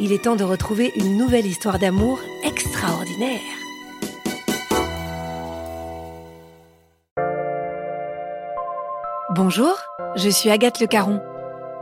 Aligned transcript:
il 0.00 0.12
est 0.12 0.24
temps 0.24 0.36
de 0.36 0.44
retrouver 0.44 0.92
une 0.96 1.16
nouvelle 1.16 1.46
histoire 1.46 1.78
d'amour 1.78 2.20
extraordinaire. 2.44 3.40
Bonjour, 9.34 9.76
je 10.16 10.28
suis 10.28 10.50
Agathe 10.50 10.80
Le 10.80 10.86
Caron. 10.86 11.20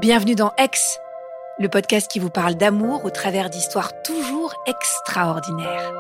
Bienvenue 0.00 0.34
dans 0.34 0.53
Ex, 0.58 0.98
le 1.58 1.69
podcast 1.69 2.11
qui 2.11 2.19
vous 2.19 2.31
parle 2.31 2.55
d'amour 2.55 3.05
au 3.05 3.11
travers 3.11 3.50
d'histoires 3.50 3.92
toujours 4.03 4.55
extraordinaires. 4.67 5.92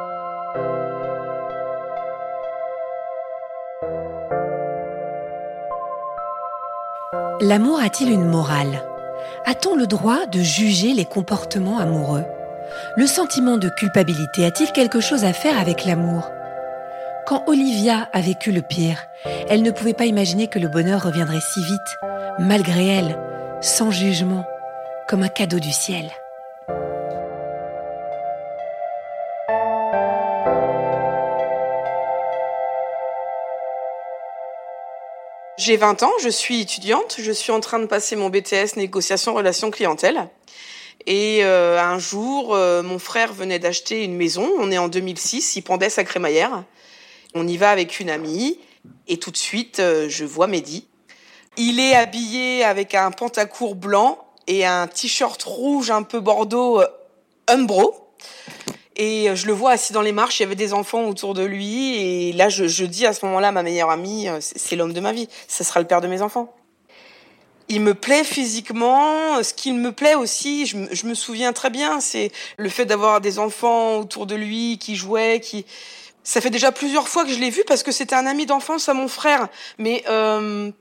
L'amour 7.40 7.78
a-t-il 7.80 8.10
une 8.10 8.26
morale? 8.26 8.82
A-t-on 9.46 9.76
le 9.76 9.86
droit 9.86 10.26
de 10.26 10.40
juger 10.40 10.92
les 10.92 11.04
comportements 11.04 11.78
amoureux? 11.78 12.24
Le 12.96 13.06
sentiment 13.06 13.56
de 13.56 13.68
culpabilité 13.68 14.44
a-t-il 14.44 14.72
quelque 14.72 15.00
chose 15.00 15.24
à 15.24 15.32
faire 15.32 15.58
avec 15.58 15.84
l'amour? 15.84 16.28
Quand 17.26 17.44
Olivia 17.46 18.08
a 18.12 18.20
vécu 18.20 18.50
le 18.50 18.62
pire, 18.62 19.06
elle 19.48 19.62
ne 19.62 19.70
pouvait 19.70 19.94
pas 19.94 20.06
imaginer 20.06 20.48
que 20.48 20.58
le 20.58 20.68
bonheur 20.68 21.02
reviendrait 21.04 21.40
si 21.40 21.62
vite, 21.62 21.96
malgré 22.40 22.86
elle, 22.86 23.18
sans 23.60 23.90
jugement, 23.90 24.44
comme 25.08 25.22
un 25.22 25.28
cadeau 25.28 25.60
du 25.60 25.72
ciel. 25.72 26.10
J'ai 35.66 35.76
20 35.76 36.04
ans, 36.04 36.12
je 36.22 36.28
suis 36.28 36.60
étudiante, 36.60 37.16
je 37.18 37.32
suis 37.32 37.50
en 37.50 37.58
train 37.58 37.80
de 37.80 37.86
passer 37.86 38.14
mon 38.14 38.30
BTS 38.30 38.76
négociation 38.76 39.34
relation 39.34 39.72
clientèle. 39.72 40.28
Et 41.08 41.40
euh, 41.42 41.82
un 41.82 41.98
jour, 41.98 42.54
euh, 42.54 42.84
mon 42.84 43.00
frère 43.00 43.32
venait 43.32 43.58
d'acheter 43.58 44.04
une 44.04 44.14
maison, 44.14 44.48
on 44.60 44.70
est 44.70 44.78
en 44.78 44.86
2006, 44.86 45.56
il 45.56 45.62
pendait 45.62 45.90
sa 45.90 46.04
crémaillère. 46.04 46.62
On 47.34 47.48
y 47.48 47.56
va 47.56 47.70
avec 47.70 47.98
une 47.98 48.10
amie 48.10 48.60
et 49.08 49.16
tout 49.16 49.32
de 49.32 49.36
suite, 49.36 49.80
euh, 49.80 50.08
je 50.08 50.24
vois 50.24 50.46
Mehdi. 50.46 50.86
Il 51.56 51.80
est 51.80 51.96
habillé 51.96 52.62
avec 52.62 52.94
un 52.94 53.10
pantacourt 53.10 53.74
blanc 53.74 54.24
et 54.46 54.64
un 54.64 54.86
t-shirt 54.86 55.42
rouge 55.42 55.90
un 55.90 56.04
peu 56.04 56.20
bordeaux 56.20 56.80
Umbro. 57.48 58.05
Et 58.96 59.28
euh, 59.28 59.34
je 59.34 59.46
le 59.46 59.52
vois 59.52 59.72
assis 59.72 59.92
dans 59.92 60.00
les 60.00 60.12
marches, 60.12 60.40
il 60.40 60.44
y 60.44 60.46
avait 60.46 60.54
des 60.54 60.72
enfants 60.72 61.04
autour 61.04 61.34
de 61.34 61.44
lui. 61.44 61.96
Et 61.96 62.32
là, 62.32 62.48
je, 62.48 62.66
je 62.66 62.84
dis 62.84 63.06
à 63.06 63.12
ce 63.12 63.24
moment-là, 63.26 63.52
ma 63.52 63.62
meilleure 63.62 63.90
amie, 63.90 64.28
euh, 64.28 64.38
c'est 64.40 64.74
l'homme 64.74 64.94
de 64.94 65.00
ma 65.00 65.12
vie. 65.12 65.28
Ce 65.48 65.62
sera 65.64 65.80
le 65.80 65.86
père 65.86 66.00
de 66.00 66.08
mes 66.08 66.22
enfants. 66.22 66.54
Il 67.68 67.82
me 67.82 67.94
plaît 67.94 68.24
physiquement. 68.24 69.42
Ce 69.42 69.52
qu'il 69.52 69.74
me 69.74 69.92
plaît 69.92 70.14
aussi, 70.14 70.66
je, 70.66 70.78
je 70.92 71.06
me 71.06 71.14
souviens 71.14 71.52
très 71.52 71.68
bien, 71.68 72.00
c'est 72.00 72.30
le 72.56 72.68
fait 72.68 72.86
d'avoir 72.86 73.20
des 73.20 73.38
enfants 73.38 73.98
autour 73.98 74.26
de 74.26 74.34
lui 74.34 74.78
qui 74.78 74.96
jouaient, 74.96 75.40
qui... 75.40 75.66
Ça 76.24 76.40
fait 76.40 76.50
déjà 76.50 76.72
plusieurs 76.72 77.06
fois 77.06 77.24
que 77.24 77.30
je 77.30 77.38
l'ai 77.38 77.50
vu 77.50 77.62
parce 77.68 77.84
que 77.84 77.92
c'était 77.92 78.16
un 78.16 78.26
ami 78.26 78.46
d'enfance 78.46 78.88
à 78.88 78.94
mon 78.94 79.06
frère. 79.06 79.46
Mais 79.78 80.02
euh, 80.08 80.72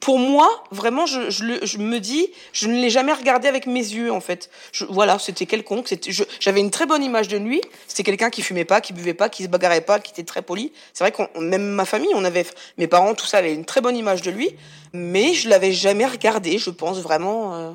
pour 0.00 0.18
moi, 0.18 0.64
vraiment, 0.70 1.04
je, 1.04 1.28
je, 1.28 1.64
je, 1.64 1.78
me 1.78 2.00
dis, 2.00 2.28
je 2.52 2.66
ne 2.68 2.80
l'ai 2.80 2.88
jamais 2.88 3.12
regardé 3.12 3.48
avec 3.48 3.66
mes 3.66 3.80
yeux, 3.80 4.10
en 4.10 4.20
fait. 4.20 4.50
Je, 4.72 4.86
voilà, 4.86 5.18
c'était 5.18 5.44
quelconque. 5.44 5.94
J'avais 6.40 6.60
une 6.60 6.70
très 6.70 6.86
bonne 6.86 7.04
image 7.04 7.28
de 7.28 7.36
lui. 7.36 7.60
C'était 7.86 8.02
quelqu'un 8.02 8.30
qui 8.30 8.40
fumait 8.40 8.64
pas, 8.64 8.80
qui 8.80 8.94
buvait 8.94 9.14
pas, 9.14 9.28
qui 9.28 9.42
se 9.42 9.48
bagarrait 9.48 9.82
pas, 9.82 10.00
qui 10.00 10.12
était 10.12 10.24
très 10.24 10.40
poli. 10.40 10.72
C'est 10.94 11.04
vrai 11.04 11.12
qu'on, 11.12 11.28
même 11.40 11.62
ma 11.62 11.84
famille, 11.84 12.10
on 12.14 12.24
avait, 12.24 12.46
mes 12.78 12.86
parents, 12.86 13.14
tout 13.14 13.26
ça, 13.26 13.38
avait 13.38 13.54
une 13.54 13.66
très 13.66 13.82
bonne 13.82 13.96
image 13.96 14.22
de 14.22 14.30
lui, 14.30 14.48
mais 14.94 15.34
je 15.34 15.50
l'avais 15.50 15.72
jamais 15.72 16.06
regardé. 16.06 16.56
Je 16.56 16.70
pense 16.70 16.98
vraiment. 17.00 17.54
Euh. 17.54 17.70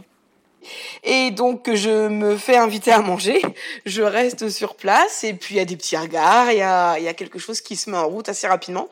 Et 1.04 1.30
donc 1.30 1.72
je 1.72 2.08
me 2.08 2.38
fais 2.38 2.58
inviter 2.58 2.92
à 2.92 3.00
manger, 3.00 3.40
je 3.86 4.02
reste 4.02 4.50
sur 4.50 4.76
place 4.76 5.24
et 5.24 5.36
puis 5.36 5.54
il 5.54 5.58
y 5.60 5.62
a 5.62 5.66
des 5.66 5.78
petits 5.78 5.96
regards, 5.96 6.52
il 6.52 6.58
y 6.58 6.64
a, 6.64 6.98
y 6.98 7.08
a 7.08 7.14
quelque 7.14 7.38
chose 7.38 7.62
qui 7.62 7.76
se 7.76 7.92
met 7.92 7.98
en 7.98 8.08
route 8.08 8.30
assez 8.30 8.48
rapidement. 8.48 8.90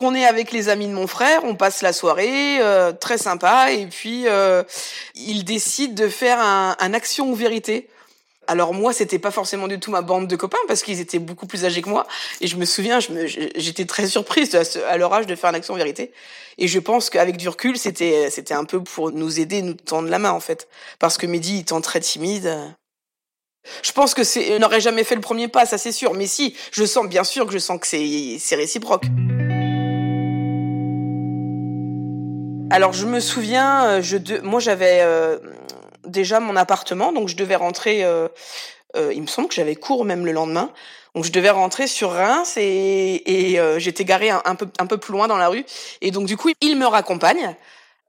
On 0.00 0.14
est 0.14 0.26
avec 0.26 0.52
les 0.52 0.68
amis 0.68 0.88
de 0.88 0.92
mon 0.92 1.06
frère, 1.06 1.44
on 1.44 1.54
passe 1.54 1.82
la 1.82 1.92
soirée, 1.92 2.60
euh, 2.60 2.92
très 2.92 3.18
sympa, 3.18 3.72
et 3.72 3.86
puis 3.86 4.26
euh, 4.26 4.62
il 5.14 5.44
décide 5.44 5.94
de 5.94 6.08
faire 6.08 6.40
un, 6.40 6.76
un 6.78 6.94
action 6.94 7.32
vérité. 7.34 7.88
Alors 8.46 8.74
moi, 8.74 8.92
c'était 8.92 9.18
pas 9.18 9.30
forcément 9.30 9.68
du 9.68 9.78
tout 9.80 9.90
ma 9.90 10.02
bande 10.02 10.28
de 10.28 10.36
copains 10.36 10.58
parce 10.68 10.82
qu'ils 10.82 11.00
étaient 11.00 11.18
beaucoup 11.18 11.46
plus 11.46 11.64
âgés 11.64 11.82
que 11.82 11.88
moi. 11.88 12.06
Et 12.40 12.46
je 12.46 12.56
me 12.56 12.64
souviens, 12.64 12.98
j'étais 13.00 13.86
très 13.86 14.06
surprise 14.06 14.54
à, 14.88 14.96
leur 14.96 15.12
âge 15.12 15.26
de 15.26 15.34
faire 15.34 15.50
un 15.50 15.54
action 15.54 15.74
vérité. 15.74 16.12
Et 16.58 16.68
je 16.68 16.78
pense 16.78 17.10
qu'avec 17.10 17.36
du 17.36 17.48
recul, 17.48 17.78
c'était 17.78 18.30
c'était 18.30 18.54
un 18.54 18.64
peu 18.64 18.82
pour 18.82 19.10
nous 19.10 19.40
aider, 19.40 19.62
nous 19.62 19.74
tendre 19.74 20.08
la 20.08 20.18
main 20.18 20.30
en 20.30 20.40
fait, 20.40 20.68
parce 20.98 21.16
que 21.16 21.26
Mehdi 21.26 21.60
étant 21.60 21.80
très 21.80 22.00
timide. 22.00 22.74
Je 23.82 23.92
pense 23.92 24.14
que 24.14 24.24
c'est 24.24 24.58
n'aurait 24.58 24.80
jamais 24.80 25.04
fait 25.04 25.14
le 25.14 25.20
premier 25.20 25.48
pas, 25.48 25.66
ça 25.66 25.78
c'est 25.78 25.92
sûr. 25.92 26.14
Mais 26.14 26.26
si, 26.26 26.56
je 26.70 26.84
sens 26.84 27.06
bien 27.06 27.24
sûr 27.24 27.46
que 27.46 27.52
je 27.52 27.58
sens 27.58 27.80
que 27.80 27.86
c'est 27.86 28.36
c'est 28.38 28.56
réciproque. 28.56 29.04
Alors 32.70 32.92
je 32.92 33.06
me 33.06 33.20
souviens, 33.20 33.84
euh, 33.84 34.02
je 34.02 34.16
moi 34.42 34.58
j'avais 34.58 34.98
euh, 35.02 35.38
déjà 36.06 36.40
mon 36.40 36.56
appartement, 36.56 37.12
donc 37.12 37.28
je 37.28 37.36
devais 37.36 37.56
rentrer. 37.56 38.04
Euh, 38.04 38.28
il 38.96 39.22
me 39.22 39.26
semble 39.26 39.48
que 39.48 39.54
j'avais 39.54 39.76
cours 39.76 40.04
même 40.04 40.24
le 40.24 40.32
lendemain, 40.32 40.72
donc 41.14 41.24
je 41.24 41.32
devais 41.32 41.50
rentrer 41.50 41.86
sur 41.86 42.10
Reims 42.12 42.56
et, 42.56 43.52
et 43.52 43.60
j'étais 43.80 44.04
garée 44.04 44.30
un, 44.30 44.54
peu 44.54 44.68
un 44.78 44.86
peu 44.86 44.98
plus 44.98 45.12
loin 45.12 45.26
dans 45.26 45.36
la 45.36 45.48
rue. 45.48 45.64
Et 46.00 46.12
donc 46.12 46.26
du 46.26 46.36
coup 46.36 46.50
il 46.60 46.78
me 46.78 46.86
raccompagne 46.86 47.56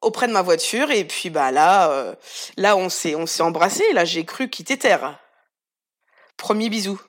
auprès 0.01 0.27
de 0.27 0.31
ma 0.31 0.43
voiture 0.43 0.91
et 0.91 1.03
puis 1.05 1.31
bah 1.31 1.51
là 1.51 2.15
là 2.57 2.77
on 2.77 2.89
s'est 2.89 3.15
on 3.15 3.25
s'est 3.25 3.41
embrassé. 3.41 3.83
Là 3.93 4.05
j'ai 4.05 4.25
cru 4.25 4.47
quitter 4.47 4.77
terre. 4.77 5.17
Premier 6.37 6.69
bisou. 6.69 6.99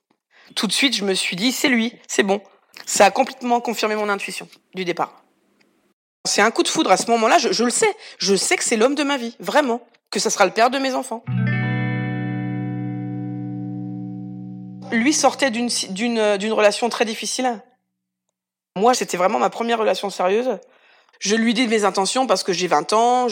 Tout 0.55 0.67
de 0.67 0.73
suite 0.73 0.97
je 0.97 1.05
me 1.05 1.15
suis 1.15 1.37
dit 1.37 1.53
c'est 1.53 1.69
lui, 1.69 1.93
c'est 2.09 2.23
bon. 2.23 2.41
Ça 2.85 3.07
a 3.07 3.11
complètement 3.11 3.61
confirmé 3.61 3.97
mon 3.97 4.09
intuition 4.09 4.49
du 4.75 4.85
départ. 4.85 5.23
C'est 6.27 6.43
un 6.43 6.51
coup 6.51 6.63
de 6.63 6.69
foudre 6.69 6.91
à 6.91 6.97
ce 6.97 7.11
moment-là, 7.11 7.39
je, 7.39 7.65
le 7.65 7.71
sais. 7.71 7.95
Je 8.19 8.35
sais 8.35 8.57
que 8.57 8.65
c'est 8.65 8.77
l'homme 8.77 8.95
de 8.95 9.05
ma 9.05 9.17
vie, 9.17 9.37
vraiment. 9.39 9.81
Que 10.11 10.21
ça 10.21 10.31
sera 10.31 10.45
le 10.45 10.51
père 10.51 10.71
de 10.71 10.79
mes 10.79 10.95
enfants. 10.95 11.25
Lui 14.93 15.13
sortait 15.13 15.51
d'une, 15.51 15.69
d'une 15.91 16.53
relation 16.53 16.89
très 16.89 17.05
difficile. 17.05 17.61
Moi, 18.77 18.95
c'était 18.95 19.17
vraiment 19.17 19.39
ma 19.39 19.51
première 19.51 19.79
relation 19.79 20.11
sérieuse. 20.11 20.59
Je 21.19 21.35
lui 21.35 21.55
dis 21.55 21.67
mes 21.67 21.85
intentions 21.85 22.27
parce 22.27 22.43
que 22.43 22.53
j'ai 22.53 22.67
20 22.67 22.93
ans, 22.93 23.27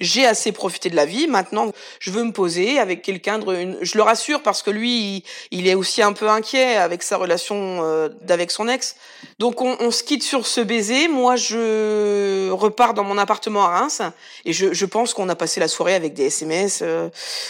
j'ai 0.00 0.26
assez 0.26 0.52
profité 0.52 0.90
de 0.90 0.96
la 0.96 1.06
vie. 1.06 1.26
Maintenant, 1.26 1.72
je 1.98 2.10
veux 2.10 2.24
me 2.24 2.32
poser 2.32 2.78
avec 2.78 3.02
quelqu'un 3.02 3.40
je 3.80 3.96
le 3.96 4.02
rassure 4.02 4.42
parce 4.42 4.62
que 4.62 4.70
lui, 4.70 5.24
il, 5.50 5.66
est 5.66 5.74
aussi 5.74 6.02
un 6.02 6.12
peu 6.12 6.28
inquiet 6.28 6.76
avec 6.76 7.02
sa 7.02 7.16
relation 7.16 7.80
euh, 7.82 8.08
d'avec 8.22 8.50
son 8.50 8.68
ex. 8.68 8.96
Donc 9.38 9.60
on, 9.60 9.76
on, 9.80 9.90
se 9.90 10.02
quitte 10.02 10.22
sur 10.22 10.46
ce 10.46 10.60
baiser. 10.60 11.08
Moi, 11.08 11.36
je 11.36 12.50
repars 12.50 12.94
dans 12.94 13.04
mon 13.04 13.18
appartement 13.18 13.64
à 13.64 13.78
Reims 13.78 14.02
et 14.44 14.52
je, 14.52 14.72
je 14.72 14.86
pense 14.86 15.14
qu'on 15.14 15.28
a 15.28 15.34
passé 15.34 15.60
la 15.60 15.68
soirée 15.68 15.94
avec 15.94 16.14
des 16.14 16.26
SMS 16.26 16.80
euh, 16.82 17.08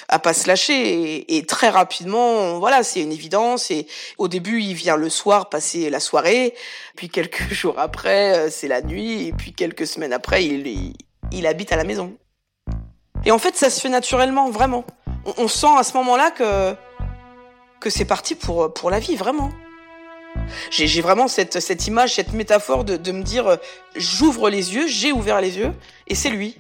à 0.09 0.19
pas 0.19 0.35
se 0.35 0.47
lâcher 0.47 0.75
et, 0.75 1.37
et 1.37 1.47
très 1.47 1.69
rapidement, 1.69 2.59
voilà, 2.59 2.83
c'est 2.83 3.01
une 3.01 3.13
évidence. 3.13 3.71
Et 3.71 3.87
au 4.19 4.29
début, 4.29 4.61
il 4.61 4.75
vient 4.75 4.97
le 4.97 5.11
soir 5.11 5.49
passer 5.49 5.91
la 5.91 6.01
soirée, 6.01 6.55
puis 6.97 7.09
quelques 7.09 7.49
jours 7.53 7.79
après, 7.79 8.39
euh, 8.39 8.49
c'est 8.51 8.69
la 8.69 8.83
nuit, 8.83 9.29
et 9.29 9.33
puis 9.33 9.53
quelques 9.53 9.72
semaines 9.81 10.13
après, 10.13 10.45
il, 10.45 11.47
habite 11.47 11.73
à 11.73 11.77
la 11.77 11.85
maison. 11.85 12.17
Et 13.25 13.31
en 13.31 13.39
fait, 13.39 13.57
ça 13.57 13.71
se 13.71 13.81
fait 13.81 13.89
naturellement, 13.89 14.51
vraiment. 14.51 14.85
On, 15.39 15.49
sent 15.49 15.75
à 15.77 15.83
ce 15.83 15.97
moment-là 15.99 16.31
que, 16.31 16.75
que 17.81 17.91
c'est 17.91 18.05
parti 18.05 18.35
pour, 18.35 18.91
la 18.91 18.99
vie, 18.99 19.17
vraiment. 19.17 19.51
J'ai 20.71 21.01
vraiment 21.01 21.29
cette, 21.29 21.87
image, 21.87 22.15
cette 22.15 22.33
métaphore 22.33 22.85
de, 22.85 23.13
me 23.13 23.23
dire, 23.23 23.59
j'ouvre 23.95 24.51
les 24.51 24.75
yeux, 24.75 24.87
j'ai 24.87 25.13
ouvert 25.13 25.41
les 25.41 25.59
yeux, 25.59 25.73
et 26.09 26.15
c'est 26.15 26.31
lui. 26.31 26.57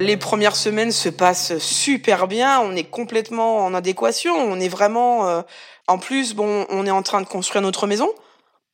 Les 0.00 0.16
premières 0.16 0.56
semaines 0.56 0.92
se 0.92 1.08
passent 1.08 1.58
super 1.58 2.28
bien, 2.28 2.60
on 2.60 2.76
est 2.76 2.84
complètement 2.84 3.64
en 3.64 3.74
adéquation, 3.74 4.34
on 4.34 4.60
est 4.60 4.68
vraiment... 4.68 5.26
Euh, 5.28 5.42
en 5.88 5.96
plus, 5.98 6.34
bon, 6.34 6.66
on 6.68 6.86
est 6.86 6.90
en 6.90 7.02
train 7.02 7.22
de 7.22 7.26
construire 7.26 7.62
notre 7.62 7.86
maison. 7.86 8.10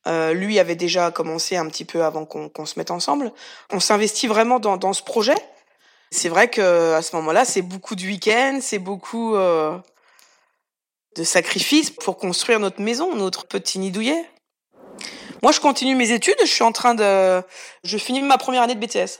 Euh, 0.07 0.33
lui 0.33 0.59
avait 0.59 0.75
déjà 0.75 1.09
commencé 1.09 1.57
un 1.57 1.67
petit 1.67 1.85
peu 1.85 2.03
avant 2.03 2.25
qu'on 2.25 2.65
se 2.65 2.77
mette 2.77 2.91
ensemble. 2.91 3.31
On 3.71 3.79
s'investit 3.79 4.27
vraiment 4.27 4.59
dans, 4.59 4.77
dans, 4.77 4.93
ce 4.93 5.01
projet. 5.01 5.35
C'est 6.11 6.29
vrai 6.29 6.49
que 6.49 6.93
à 6.93 7.01
ce 7.01 7.15
moment-là, 7.15 7.43
c'est 7.43 7.63
beaucoup 7.63 7.95
de 7.95 8.03
week-ends, 8.03 8.59
c'est 8.61 8.79
beaucoup 8.79 9.35
euh, 9.35 9.75
de 11.15 11.23
sacrifices 11.23 11.89
pour 11.89 12.17
construire 12.17 12.59
notre 12.59 12.81
maison, 12.81 13.15
notre 13.15 13.47
petit 13.47 13.79
nid 13.79 13.91
douillet. 13.91 14.23
Moi, 15.41 15.51
je 15.51 15.59
continue 15.59 15.95
mes 15.95 16.11
études. 16.11 16.37
Je 16.41 16.51
suis 16.51 16.63
en 16.63 16.71
train 16.71 16.93
de, 16.93 17.41
je 17.83 17.97
finis 17.97 18.21
ma 18.21 18.37
première 18.37 18.61
année 18.61 18.75
de 18.75 18.85
BTS 18.85 19.19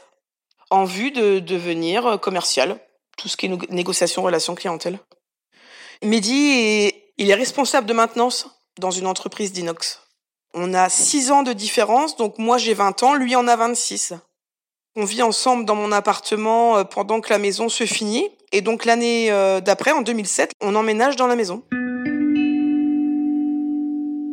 en 0.70 0.86
vue 0.86 1.12
de 1.12 1.40
devenir 1.40 2.20
commercial, 2.22 2.80
tout 3.18 3.28
ce 3.28 3.38
qui 3.38 3.48
est 3.48 3.72
négociation, 3.72 4.22
relation 4.22 4.54
clientèle. 4.56 5.00
Mehdi, 6.04 6.94
il 7.18 7.30
est 7.30 7.36
responsable 7.36 7.88
de 7.88 7.94
maintenance 7.94 8.48
dans 8.80 8.92
une 8.92 9.08
entreprise 9.08 9.52
d'inox. 9.52 10.05
On 10.57 10.74
a 10.74 10.88
6 10.88 11.31
ans 11.31 11.44
de 11.44 11.52
différence, 11.52 12.16
donc 12.16 12.38
moi 12.38 12.57
j'ai 12.57 12.74
20 12.74 13.04
ans, 13.04 13.13
lui 13.13 13.36
en 13.36 13.46
a 13.46 13.57
26. 13.57 14.13
On 14.96 15.04
vit 15.04 15.22
ensemble 15.22 15.66
dans 15.66 15.75
mon 15.75 15.92
appartement 15.92 16.78
euh, 16.78 16.86
pendant 16.86 17.19
que 17.19 17.30
la 17.30 17.40
maison 17.40 17.68
se 17.68 17.86
finit, 17.86 18.30
et 18.54 18.62
donc 18.62 18.86
l'année 18.86 19.30
euh, 19.31 19.60
d'après, 19.60 19.92
en 19.92 20.02
2007, 20.02 20.54
on 20.62 20.74
emménage 20.75 21.18
dans 21.18 21.28
la 21.28 21.36
maison. 21.36 21.63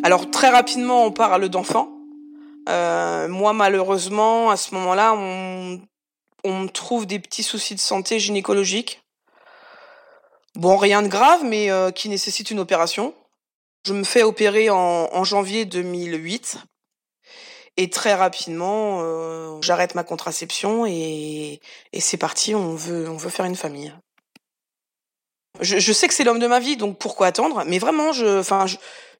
Alors 0.04 0.30
très 0.30 0.50
rapidement, 0.50 1.04
on 1.04 1.10
parle 1.10 1.48
d'enfants. 1.48 1.90
Euh, 2.68 3.26
moi, 3.26 3.52
malheureusement, 3.52 4.50
à 4.50 4.56
ce 4.56 4.76
moment-là, 4.76 5.14
on, 5.16 5.80
trouve 6.72 7.06
des 7.06 7.18
petits 7.18 7.42
soucis 7.42 7.74
de 7.74 7.80
santé 7.80 8.20
gynécologique. 8.20 9.02
Bon, 10.54 10.76
rien 10.76 11.02
de 11.02 11.08
grave, 11.08 11.40
mais 11.44 11.68
qui 11.94 12.08
nécessite 12.08 12.52
une 12.52 12.60
opération. 12.60 13.12
Je 13.84 13.94
me 13.94 14.04
fais 14.04 14.22
opérer 14.22 14.70
en, 14.70 15.24
janvier 15.24 15.64
2008. 15.64 16.58
Et 17.78 17.88
très 17.90 18.14
rapidement, 18.14 19.00
euh, 19.00 19.58
j'arrête 19.62 19.94
ma 19.94 20.04
contraception 20.04 20.84
et, 20.86 21.60
c'est 21.98 22.18
parti, 22.18 22.54
on 22.54 22.74
veut, 22.74 23.08
on 23.08 23.16
veut 23.16 23.30
faire 23.30 23.46
une 23.46 23.56
famille. 23.56 23.94
Je, 25.60 25.92
sais 25.92 26.08
que 26.08 26.14
c'est 26.14 26.24
l'homme 26.24 26.38
de 26.38 26.46
ma 26.46 26.60
vie, 26.60 26.76
donc 26.76 26.98
pourquoi 26.98 27.28
attendre? 27.28 27.62
Mais 27.66 27.78
vraiment, 27.78 28.12
je, 28.12 28.40
enfin, 28.40 28.66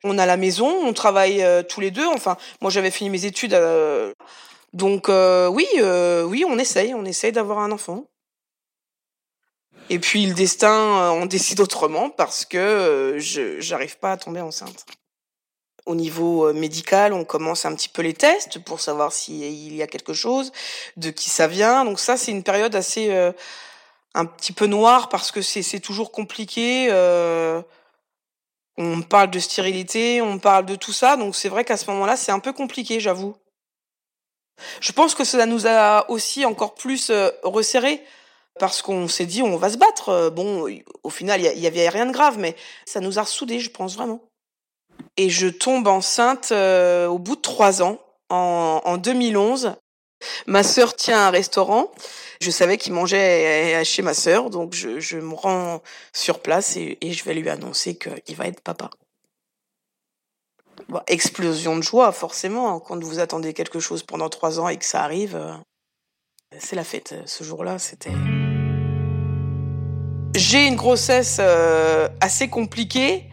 on 0.05 0.19
a 0.19 0.27
la 0.27 0.37
maison, 0.37 0.69
on 0.69 0.93
travaille 0.93 1.43
euh, 1.43 1.63
tous 1.63 1.81
les 1.81 1.91
deux. 1.91 2.07
Enfin, 2.07 2.37
moi, 2.61 2.71
j'avais 2.71 2.91
fini 2.91 3.11
mes 3.11 3.25
études, 3.25 3.59
donc 4.75 5.09
oui, 5.09 5.67
oui, 6.25 6.45
on 6.47 6.59
essaye, 6.59 6.95
on 6.95 7.05
essaye 7.05 7.33
d'avoir 7.33 7.59
un 7.59 7.73
enfant. 7.73 8.05
Et 9.91 9.99
puis 9.99 10.27
le 10.27 10.35
destin 10.35 11.11
on 11.13 11.27
décide 11.27 11.61
autrement 11.61 12.11
parce 12.11 12.45
que 12.45 12.59
euh, 12.59 13.19
je 13.19 13.61
j'arrive 13.61 13.99
pas 13.99 14.13
à 14.13 14.17
tomber 14.17 14.41
enceinte. 14.41 14.87
Au 15.85 15.97
niveau 15.97 16.47
euh, 16.47 16.53
médical, 16.53 17.13
on 17.13 17.25
commence 17.25 17.65
un 17.65 17.75
petit 17.75 17.89
peu 17.89 18.03
les 18.03 18.15
tests 18.15 18.61
pour 18.61 18.81
savoir 18.81 19.13
s'il 19.13 19.75
y 19.75 19.83
a 19.83 19.87
quelque 19.89 20.13
chose, 20.13 20.53
de 20.97 21.11
qui 21.11 21.29
ça 21.29 21.49
vient. 21.49 21.85
Donc 21.85 21.99
ça, 21.99 22.17
c'est 22.17 22.31
une 22.31 22.45
période 22.45 22.77
assez 22.77 23.11
euh, 23.11 23.33
un 24.15 24.25
petit 24.25 24.53
peu 24.53 24.67
noire 24.67 25.09
parce 25.09 25.33
que 25.33 25.43
c'est 25.43 25.81
toujours 25.81 26.13
compliqué. 26.13 26.89
on 28.79 29.03
parle 29.03 29.31
de 29.31 29.39
stérilité, 29.41 30.23
on 30.23 30.39
parle 30.39 30.67
de 30.67 30.77
tout 30.77 30.93
ça, 30.93 31.17
donc 31.17 31.35
c'est 31.35 31.49
vrai 31.49 31.65
qu'à 31.65 31.77
ce 31.77 31.91
moment-là, 31.91 32.17
c'est 32.17 32.33
un 32.33 32.39
peu 32.39 32.53
compliqué, 32.53 33.01
j'avoue. 33.01 33.35
Je 34.81 34.93
pense 34.93 35.15
que 35.15 35.25
cela 35.25 35.47
nous 35.47 35.67
a 35.67 36.09
aussi 36.11 36.45
encore 36.45 36.75
plus 36.75 37.11
resserré 37.43 38.03
parce 38.59 38.83
qu'on 38.83 39.09
s'est 39.09 39.27
dit 39.27 39.43
on 39.43 39.57
va 39.57 39.71
se 39.71 39.77
battre. 39.77 40.09
Euh, 40.09 40.31
bon, 40.31 40.69
au 41.03 41.11
final, 41.11 41.41
il 41.41 41.59
y, 41.59 41.67
avait 41.67 41.89
rien 41.89 42.07
de 42.07 42.13
grave, 42.13 42.39
mais 42.39 42.57
ça 42.87 43.01
nous 43.01 43.19
a 43.19 43.23
ressoudés, 43.23 43.61
je 43.61 43.71
pense 43.71 43.97
vraiment. 43.97 44.23
Et 45.17 45.31
je 45.31 45.49
tombe 45.49 45.89
enceinte 45.89 46.53
euh, 46.53 47.07
au 47.07 47.19
bout 47.19 47.37
de 47.37 47.41
trois 47.41 47.83
ans, 47.83 47.99
en, 48.29 48.97
2011. 48.97 49.75
Ma 50.47 50.63
sœur 50.63 50.95
tient 50.95 51.27
un 51.27 51.31
restaurant. 51.31 51.91
Je 52.41 52.51
savais 52.51 52.79
qu'il 52.79 52.93
mangeait 52.93 53.85
chez 53.85 54.03
ma 54.03 54.15
sœur, 54.15 54.51
donc 54.51 54.73
je, 54.73 55.17
me 55.17 55.35
rends 55.35 55.83
sur 56.13 56.41
place 56.41 56.77
et, 56.77 56.99
je 57.03 57.25
vais 57.25 57.35
lui 57.35 57.49
annoncer 57.49 57.97
qu'il 57.97 58.37
va 58.37 58.47
être 58.47 58.61
papa. 58.61 58.91
explosion 61.09 61.77
de 61.77 61.83
joie, 61.83 62.13
forcément, 62.13 62.81
quand 62.81 63.03
vous 63.03 63.19
attendez 63.19 63.53
quelque 63.53 63.81
chose 63.81 64.03
pendant 64.03 64.29
trois 64.29 64.61
ans 64.61 64.69
et 64.69 64.77
que 64.77 64.85
ça 64.85 65.03
arrive. 65.03 65.37
Euh, 65.37 65.53
c'est 66.59 66.77
la 66.77 66.85
fête. 66.85 67.15
Ce 67.27 67.45
jour-là, 67.45 67.79
c'était. 67.79 68.11
J'ai 70.35 70.67
une 70.67 70.77
grossesse 70.77 71.37
euh, 71.41 72.09
assez 72.21 72.49
compliquée 72.49 73.27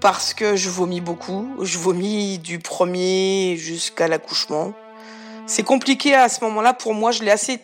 parce 0.00 0.32
que 0.32 0.56
je 0.56 0.70
vomis 0.70 1.02
beaucoup. 1.02 1.54
Je 1.60 1.76
vomis 1.76 2.38
du 2.38 2.58
premier 2.58 3.56
jusqu'à 3.58 4.08
l'accouchement. 4.08 4.72
C'est 5.46 5.62
compliqué 5.62 6.14
à 6.14 6.30
ce 6.30 6.42
moment-là 6.44 6.72
pour 6.72 6.94
moi. 6.94 7.10
Je 7.12 7.22
l'ai 7.22 7.30
assez 7.30 7.60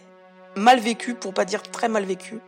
mal 0.57 0.79
vécu, 0.79 1.15
pour 1.15 1.33
pas 1.33 1.47
dire 1.47 1.63
très 1.63 1.89
mal 1.89 2.05
vécu. 2.05 2.39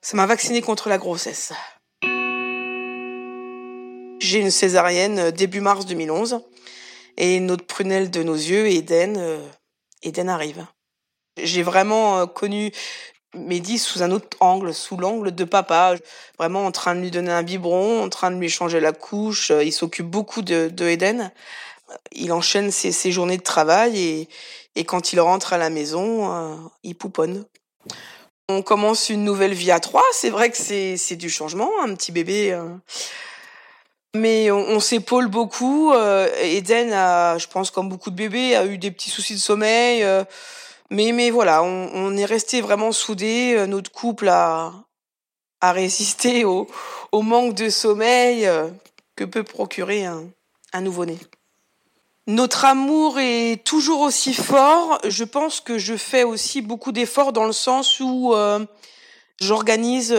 Ça 0.00 0.16
m'a 0.16 0.24
vacciné 0.24 0.62
contre 0.62 0.88
la 0.88 0.96
grossesse. 0.96 1.52
J'ai 4.20 4.40
une 4.40 4.50
césarienne 4.50 5.30
début 5.32 5.60
mars 5.60 5.84
2011 5.84 6.40
et 7.18 7.40
notre 7.40 7.66
prunelle 7.66 8.10
de 8.10 8.22
nos 8.22 8.34
yeux, 8.34 8.68
Eden, 8.68 9.16
euh, 9.18 9.46
Eden 10.02 10.30
arrive. 10.30 10.64
J'ai 11.36 11.62
vraiment 11.62 12.20
euh, 12.20 12.26
connu 12.26 12.72
Mehdi 13.36 13.78
sous 13.78 14.02
un 14.02 14.10
autre 14.10 14.36
angle, 14.40 14.74
sous 14.74 14.96
l'angle 14.96 15.34
de 15.34 15.44
papa, 15.44 15.94
vraiment 16.38 16.66
en 16.66 16.72
train 16.72 16.94
de 16.94 17.00
lui 17.00 17.10
donner 17.10 17.30
un 17.30 17.42
biberon, 17.42 18.02
en 18.02 18.08
train 18.08 18.30
de 18.30 18.36
lui 18.36 18.48
changer 18.48 18.80
la 18.80 18.92
couche. 18.92 19.52
Il 19.62 19.72
s'occupe 19.72 20.06
beaucoup 20.06 20.42
de, 20.42 20.68
de 20.68 20.86
Eden. 20.86 21.30
Il 22.12 22.32
enchaîne 22.32 22.70
ses, 22.70 23.12
journées 23.12 23.36
de 23.36 23.42
travail 23.42 24.28
et, 24.74 24.84
quand 24.84 25.12
il 25.12 25.20
rentre 25.20 25.52
à 25.52 25.58
la 25.58 25.70
maison, 25.70 26.32
euh, 26.32 26.56
il 26.82 26.94
pouponne. 26.94 27.44
On 28.48 28.62
commence 28.62 29.08
une 29.08 29.24
nouvelle 29.24 29.54
vie 29.54 29.70
à 29.70 29.80
trois. 29.80 30.04
C'est 30.12 30.30
vrai 30.30 30.50
que 30.50 30.56
c'est 30.56 31.16
du 31.16 31.30
changement, 31.30 31.70
un 31.82 31.94
petit 31.94 32.12
bébé. 32.12 32.52
Euh. 32.52 32.64
Mais 34.14 34.50
on, 34.50 34.80
s'épaule 34.80 35.28
beaucoup. 35.28 35.92
Euh, 35.92 36.28
Eden 36.42 36.90
je 37.38 37.46
pense, 37.48 37.70
comme 37.70 37.88
beaucoup 37.88 38.10
de 38.10 38.16
bébés, 38.16 38.56
a 38.56 38.64
eu 38.66 38.78
des 38.78 38.90
petits 38.90 39.10
soucis 39.10 39.34
de 39.34 39.40
sommeil. 39.40 40.04
Euh, 40.90 40.94
mais, 40.94 41.12
mais 41.12 41.30
voilà, 41.30 41.62
on, 41.62 42.16
est 42.16 42.24
resté 42.24 42.60
vraiment 42.60 42.92
soudés. 42.92 43.54
Euh, 43.56 43.66
notre 43.66 43.90
couple 43.90 44.28
a, 44.28 44.72
a 45.60 45.72
résisté 45.72 46.44
au, 46.46 46.66
au 47.12 47.22
manque 47.22 47.54
de 47.54 47.68
sommeil 47.68 48.48
que 49.16 49.24
peut 49.24 49.44
procurer 49.44 50.04
un, 50.04 50.24
un 50.72 50.80
nouveau-né. 50.80 51.18
Notre 52.28 52.64
amour 52.64 53.20
est 53.20 53.64
toujours 53.64 54.00
aussi 54.00 54.34
fort. 54.34 54.98
Je 55.06 55.22
pense 55.22 55.60
que 55.60 55.78
je 55.78 55.96
fais 55.96 56.24
aussi 56.24 56.60
beaucoup 56.60 56.90
d'efforts 56.90 57.32
dans 57.32 57.44
le 57.44 57.52
sens 57.52 58.00
où 58.00 58.34
j'organise 59.40 60.12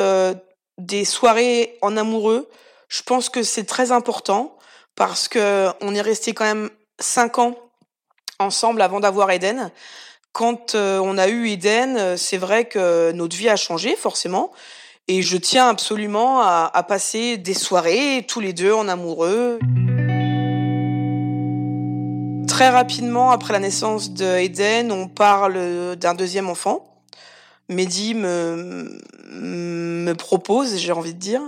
des 0.78 1.04
soirées 1.04 1.78
en 1.82 1.98
amoureux 1.98 2.48
je 2.88 3.02
pense 3.02 3.30
que 3.30 3.44
c'est 3.44 3.66
très 3.66 3.92
important 3.92 4.58
parce 4.96 5.28
que 5.28 5.70
on 5.82 5.94
est 5.94 6.02
resté 6.02 6.34
quand 6.34 6.46
même 6.46 6.70
cinq 7.00 7.38
ans 7.38 7.56
ensemble 8.40 8.82
avant 8.82 9.00
d'avoir 9.00 9.30
Eden. 9.32 9.72
Quand 10.38 10.76
euh, 10.76 11.00
on 11.00 11.18
a 11.18 11.30
eu 11.30 11.50
Eden, 11.50 11.98
euh, 11.98 12.16
c'est 12.16 12.38
vrai 12.38 12.66
que 12.66 13.12
notre 13.12 13.36
vie 13.36 13.50
a 13.50 13.56
changé 13.56 13.96
forcément. 13.96 14.52
Et 15.08 15.24
je 15.24 15.36
tiens 15.36 15.68
absolument 15.68 16.42
à, 16.42 16.86
passer 16.88 17.38
des 17.38 17.56
soirées 17.56 18.24
tous 18.28 18.40
les 18.40 18.54
deux 18.54 18.72
en 18.72 18.88
amoureux. 18.88 19.58
Très 22.48 22.70
rapidement, 22.70 23.32
après 23.32 23.52
la 23.52 23.60
naissance 23.60 24.12
de 24.12 24.38
Eden, 24.38 24.92
on 24.92 25.08
parle 25.08 25.96
d'un 25.96 26.14
deuxième 26.14 26.50
enfant. 26.50 26.86
Mehdi 27.68 28.14
me, 28.14 29.02
me 29.32 30.14
propose, 30.14 30.78
j'ai 30.78 30.92
envie 30.92 31.16
de 31.16 31.20
dire. 31.20 31.42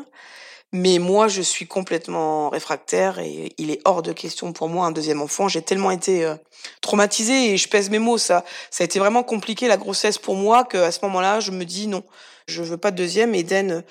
Mais 0.72 1.00
moi, 1.00 1.28
je 1.28 1.42
suis 1.42 1.66
complètement 1.66 2.50
réfractaire 2.50 3.18
et 3.18 3.54
il 3.58 3.72
est 3.72 3.82
hors 3.86 4.04
de 4.04 4.14
question 4.14 4.54
pour 4.54 4.70
moi 4.70 4.86
un 4.86 4.92
deuxième 4.92 5.22
enfant. 5.22 5.48
J'ai 5.48 5.64
tellement 5.64 5.90
été 5.90 6.24
euh, 6.24 6.36
traumatisée 6.82 7.52
et 7.54 7.58
je 7.58 7.68
pèse 7.68 7.90
mes 7.90 7.98
mots. 7.98 8.20
Ça, 8.20 8.46
ça 8.70 8.84
a 8.84 8.86
été 8.86 9.00
vraiment 9.00 9.24
compliqué 9.24 9.68
la 9.68 9.78
grossesse 9.78 10.20
pour 10.20 10.36
moi 10.36 10.66
qu'à 10.66 10.92
ce 10.92 11.00
moment-là, 11.04 11.40
je 11.40 11.50
me 11.50 11.66
dis 11.66 11.88
non, 11.88 12.04
je 12.48 12.62
veux 12.62 12.78
pas 12.78 12.92
de 12.92 12.98
deuxième. 12.98 13.34
Eden, 13.34 13.84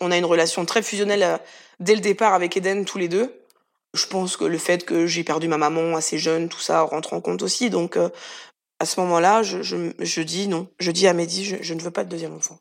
on 0.00 0.10
a 0.10 0.16
une 0.16 0.24
relation 0.24 0.64
très 0.64 0.82
fusionnelle 0.82 1.22
euh, 1.22 1.36
dès 1.80 1.94
le 1.94 2.00
départ 2.00 2.32
avec 2.32 2.56
Eden 2.56 2.86
tous 2.86 2.98
les 2.98 3.08
deux. 3.08 3.42
Je 3.92 4.06
pense 4.06 4.38
que 4.38 4.44
le 4.44 4.58
fait 4.58 4.86
que 4.86 5.06
j'ai 5.06 5.24
perdu 5.24 5.48
ma 5.48 5.58
maman 5.58 5.96
assez 5.96 6.18
jeune, 6.18 6.48
tout 6.48 6.60
ça 6.60 6.80
rentre 6.80 7.12
en 7.12 7.20
compte 7.20 7.42
aussi. 7.42 7.68
Donc, 7.68 7.96
euh, 7.96 8.08
à 8.78 8.86
ce 8.86 9.00
moment-là, 9.00 9.42
je, 9.42 9.62
je, 9.62 9.92
je, 9.98 10.20
dis 10.22 10.48
non. 10.48 10.68
Je 10.78 10.90
dis 10.90 11.06
à 11.06 11.12
Mehdi, 11.12 11.44
je, 11.44 11.56
je 11.60 11.74
ne 11.74 11.80
veux 11.80 11.90
pas 11.90 12.04
de 12.04 12.10
deuxième 12.10 12.34
enfant. 12.34 12.58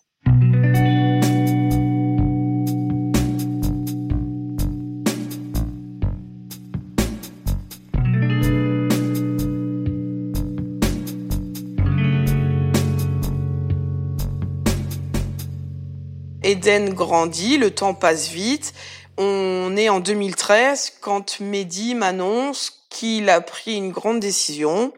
Eden 16.45 16.93
grandit, 16.93 17.57
le 17.57 17.71
temps 17.71 17.95
passe 17.95 18.29
vite. 18.29 18.73
On 19.17 19.75
est 19.75 19.89
en 19.89 19.99
2013 19.99 20.97
quand 21.01 21.39
Mehdi 21.39 21.95
m'annonce 21.95 22.85
qu'il 22.91 23.31
a 23.31 23.41
pris 23.41 23.75
une 23.75 23.91
grande 23.91 24.19
décision 24.19 24.93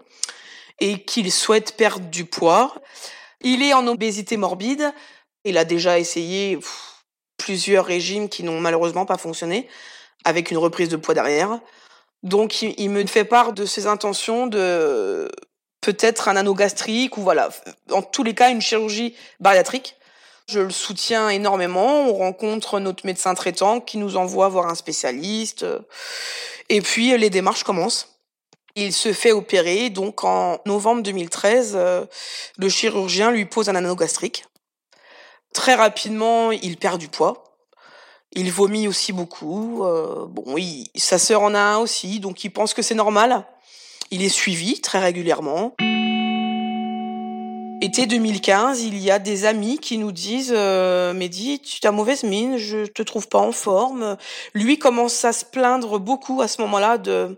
et 0.81 1.03
qu'il 1.03 1.31
souhaite 1.31 1.77
perdre 1.77 2.07
du 2.07 2.25
poids. 2.25 2.75
Il 3.41 3.63
est 3.63 3.73
en 3.73 3.87
obésité 3.87 4.35
morbide. 4.35 4.93
Il 5.45 5.57
a 5.57 5.63
déjà 5.63 5.99
essayé 5.99 6.59
plusieurs 7.37 7.85
régimes 7.85 8.27
qui 8.27 8.43
n'ont 8.43 8.59
malheureusement 8.59 9.05
pas 9.05 9.17
fonctionné 9.17 9.69
avec 10.25 10.51
une 10.51 10.57
reprise 10.57 10.89
de 10.89 10.97
poids 10.97 11.13
derrière. 11.13 11.61
Donc 12.23 12.61
il, 12.61 12.89
me 12.89 13.05
fait 13.05 13.23
part 13.23 13.53
de 13.53 13.65
ses 13.65 13.87
intentions 13.87 14.47
de 14.47 15.31
peut-être 15.79 16.27
un 16.27 16.35
anneau 16.35 16.55
gastrique 16.55 17.17
ou 17.17 17.21
voilà, 17.21 17.49
en 17.91 18.01
tous 18.01 18.23
les 18.23 18.33
cas 18.33 18.49
une 18.49 18.59
chirurgie 18.59 19.15
bariatrique 19.39 19.95
je 20.49 20.61
le 20.61 20.71
soutiens 20.71 21.29
énormément. 21.29 22.07
On 22.07 22.13
rencontre 22.13 22.79
notre 22.79 23.05
médecin 23.05 23.33
traitant 23.33 23.79
qui 23.79 23.97
nous 23.97 24.15
envoie 24.15 24.47
voir 24.47 24.67
un 24.67 24.75
spécialiste. 24.75 25.65
Et 26.69 26.81
puis 26.81 27.17
les 27.17 27.29
démarches 27.29 27.63
commencent. 27.63 28.19
Il 28.75 28.93
se 28.93 29.11
fait 29.11 29.31
opérer. 29.31 29.89
Donc 29.89 30.23
en 30.23 30.59
novembre 30.65 31.03
2013, 31.03 31.73
euh, 31.75 32.05
le 32.57 32.69
chirurgien 32.69 33.31
lui 33.31 33.45
pose 33.45 33.69
un 33.69 33.75
anneau 33.75 33.95
gastrique. 33.95 34.45
Très 35.53 35.75
rapidement, 35.75 36.51
il 36.51 36.77
perd 36.77 36.99
du 36.99 37.09
poids. 37.09 37.43
Il 38.31 38.51
vomit 38.51 38.87
aussi 38.87 39.13
beaucoup. 39.13 39.83
Euh, 39.83 40.27
bon, 40.27 40.55
sa 40.95 41.17
sœur 41.17 41.41
en 41.41 41.55
a 41.55 41.59
un 41.59 41.77
aussi, 41.77 42.19
donc 42.19 42.43
il 42.43 42.51
pense 42.51 42.73
que 42.73 42.81
c'est 42.81 42.95
normal. 42.95 43.45
Il 44.11 44.23
est 44.23 44.29
suivi 44.29 44.79
très 44.79 44.99
régulièrement. 44.99 45.75
Été 47.79 48.07
2015, 48.07 48.81
il 48.81 48.97
y 48.97 49.11
a 49.11 49.19
des 49.19 49.45
amis 49.45 49.77
qui 49.77 49.99
nous 49.99 50.11
disent 50.11 50.53
euh, 50.55 51.13
Mehdi, 51.13 51.59
tu 51.59 51.85
as 51.85 51.91
mauvaise 51.91 52.23
mine, 52.23 52.57
je 52.57 52.87
te 52.87 53.03
trouve 53.03 53.27
pas 53.27 53.37
en 53.37 53.51
forme. 53.51 54.17
Lui 54.55 54.79
commence 54.79 55.23
à 55.25 55.31
se 55.31 55.45
plaindre 55.45 55.99
beaucoup 55.99 56.41
à 56.41 56.47
ce 56.47 56.59
moment-là 56.61 56.97
de 56.97 57.37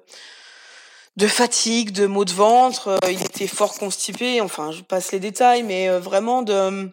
de 1.18 1.28
fatigue, 1.28 1.92
de 1.92 2.06
maux 2.06 2.24
de 2.24 2.32
ventre. 2.32 2.88
Euh, 3.04 3.12
il 3.12 3.22
était 3.22 3.48
fort 3.48 3.74
constipé. 3.78 4.40
Enfin, 4.40 4.72
je 4.72 4.82
passe 4.82 5.12
les 5.12 5.20
détails, 5.20 5.64
mais 5.64 5.90
euh, 5.90 6.00
vraiment 6.00 6.42
de 6.42 6.90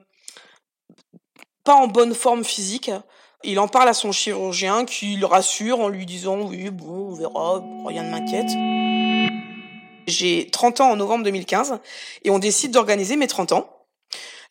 pas 1.63 1.75
en 1.75 1.87
bonne 1.87 2.15
forme 2.15 2.43
physique. 2.43 2.91
Il 3.45 3.61
en 3.61 3.69
parle 3.69 3.89
à 3.89 3.95
son 3.95 4.11
chirurgien 4.11 4.85
qui 4.85 5.15
le 5.15 5.27
rassure 5.27 5.79
en 5.79 5.89
lui 5.89 6.05
disant 6.05 6.41
oui 6.41 6.71
bon 6.71 7.11
on 7.11 7.15
verra, 7.15 7.63
rien 7.87 8.03
ne 8.03 8.11
m'inquiète. 8.11 8.51
J'ai 10.07 10.49
30 10.51 10.81
ans 10.81 10.91
en 10.91 10.97
novembre 10.97 11.25
2015 11.25 11.79
et 12.25 12.31
on 12.31 12.39
décide 12.39 12.71
d'organiser 12.71 13.17
mes 13.17 13.27
30 13.27 13.53
ans. 13.53 13.71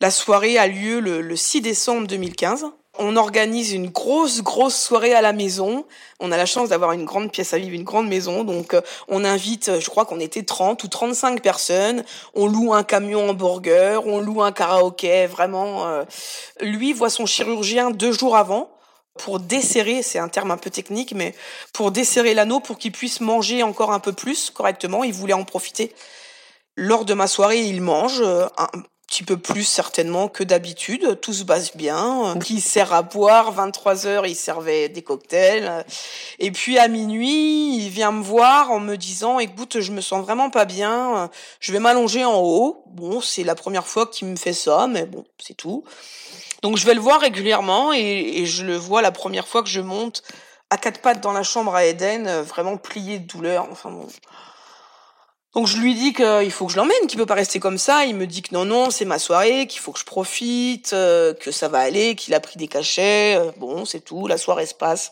La 0.01 0.11
soirée 0.11 0.57
a 0.57 0.67
lieu 0.67 0.99
le, 0.99 1.35
6 1.35 1.61
décembre 1.61 2.07
2015. 2.07 2.65
On 2.97 3.17
organise 3.17 3.73
une 3.73 3.89
grosse, 3.89 4.41
grosse 4.41 4.75
soirée 4.75 5.13
à 5.13 5.21
la 5.21 5.33
maison. 5.33 5.85
On 6.19 6.31
a 6.31 6.37
la 6.37 6.45
chance 6.45 6.69
d'avoir 6.69 6.91
une 6.93 7.05
grande 7.05 7.31
pièce 7.31 7.53
à 7.53 7.57
vivre, 7.57 7.73
une 7.73 7.83
grande 7.83 8.07
maison. 8.07 8.43
Donc, 8.43 8.73
euh, 8.73 8.81
on 9.07 9.25
invite, 9.25 9.79
je 9.79 9.89
crois 9.89 10.05
qu'on 10.05 10.19
était 10.19 10.43
30 10.43 10.83
ou 10.83 10.87
35 10.87 11.41
personnes. 11.41 12.03
On 12.33 12.47
loue 12.47 12.73
un 12.73 12.83
camion 12.83 13.29
hamburger, 13.29 14.05
on 14.05 14.19
loue 14.19 14.41
un 14.41 14.51
karaoké. 14.51 15.27
Vraiment, 15.27 15.87
euh, 15.87 16.03
lui 16.61 16.93
voit 16.93 17.09
son 17.09 17.25
chirurgien 17.25 17.91
deux 17.91 18.11
jours 18.11 18.35
avant 18.37 18.74
pour 19.17 19.39
desserrer, 19.39 20.03
c'est 20.03 20.19
un 20.19 20.27
terme 20.27 20.51
un 20.51 20.57
peu 20.57 20.69
technique, 20.69 21.13
mais 21.13 21.33
pour 21.73 21.91
desserrer 21.91 22.33
l'anneau 22.33 22.59
pour 22.59 22.77
qu'il 22.77 22.91
puisse 22.91 23.21
manger 23.21 23.63
encore 23.63 23.91
un 23.91 23.99
peu 23.99 24.13
plus 24.13 24.49
correctement. 24.49 25.03
Il 25.03 25.13
voulait 25.13 25.33
en 25.33 25.45
profiter. 25.45 25.93
Lors 26.75 27.05
de 27.05 27.13
ma 27.13 27.27
soirée, 27.27 27.61
il 27.61 27.81
mange 27.81 28.19
euh, 28.21 28.47
un 28.57 28.67
petit 29.07 29.23
peu 29.23 29.37
plus 29.37 29.63
certainement 29.63 30.27
que 30.27 30.43
d'habitude. 30.43 31.19
Tout 31.21 31.31
se 31.31 31.43
passe 31.43 31.77
bien. 31.77 32.35
Il 32.49 32.61
sert 32.61 32.93
à 32.93 33.01
boire. 33.01 33.53
23 33.53 34.07
heures, 34.07 34.25
il 34.25 34.35
servait 34.35 34.89
des 34.89 35.01
cocktails. 35.01 35.85
Et 36.39 36.51
puis 36.51 36.77
à 36.77 36.89
minuit, 36.89 37.77
il 37.77 37.89
vient 37.89 38.11
me 38.11 38.23
voir 38.23 38.71
en 38.71 38.79
me 38.79 38.97
disant, 38.97 39.39
écoute, 39.39 39.79
je 39.79 39.91
me 39.93 40.01
sens 40.01 40.25
vraiment 40.25 40.49
pas 40.49 40.65
bien. 40.65 41.29
Je 41.61 41.71
vais 41.71 41.79
m'allonger 41.79 42.25
en 42.25 42.41
haut. 42.41 42.83
Bon, 42.87 43.21
c'est 43.21 43.43
la 43.43 43.55
première 43.55 43.87
fois 43.87 44.07
qu'il 44.07 44.27
me 44.27 44.35
fait 44.35 44.53
ça, 44.53 44.87
mais 44.87 45.05
bon, 45.05 45.23
c'est 45.37 45.55
tout. 45.55 45.85
Donc 46.65 46.77
je 46.77 46.85
vais 46.87 46.95
le 46.95 46.99
voir 46.99 47.21
régulièrement 47.21 47.93
et, 47.93 48.47
je 48.47 48.65
le 48.65 48.75
vois 48.75 49.03
la 49.03 49.11
première 49.11 49.47
fois 49.47 49.61
que 49.61 49.69
je 49.69 49.81
monte 49.81 50.23
à 50.71 50.77
quatre 50.77 50.99
pattes 50.99 51.21
dans 51.21 51.31
la 51.31 51.43
chambre 51.43 51.75
à 51.75 51.85
Eden, 51.85 52.25
euh, 52.25 52.41
vraiment 52.41 52.75
plié 52.75 53.19
de 53.19 53.27
douleur. 53.27 53.67
Enfin. 53.71 53.95
Donc 55.53 55.67
je 55.67 55.77
lui 55.77 55.93
dis 55.93 56.11
qu'il 56.11 56.51
faut 56.51 56.65
que 56.65 56.71
je 56.71 56.77
l'emmène, 56.77 57.05
qu'il 57.07 57.19
peut 57.19 57.27
pas 57.27 57.35
rester 57.35 57.59
comme 57.59 57.77
ça. 57.77 58.05
Il 58.05 58.15
me 58.15 58.25
dit 58.25 58.41
que 58.41 58.51
non, 58.51 58.65
non, 58.65 58.89
c'est 58.89 59.05
ma 59.05 59.19
soirée, 59.19 59.67
qu'il 59.67 59.79
faut 59.79 59.91
que 59.91 59.99
je 59.99 60.05
profite, 60.05 60.93
euh, 60.93 61.35
que 61.35 61.51
ça 61.51 61.67
va 61.67 61.81
aller, 61.81 62.15
qu'il 62.15 62.33
a 62.33 62.39
pris 62.39 62.57
des 62.57 62.67
cachets. 62.67 63.35
Euh, 63.35 63.51
bon, 63.57 63.85
c'est 63.85 63.99
tout, 63.99 64.25
la 64.25 64.39
soirée 64.39 64.65
se 64.65 64.73
passe. 64.73 65.11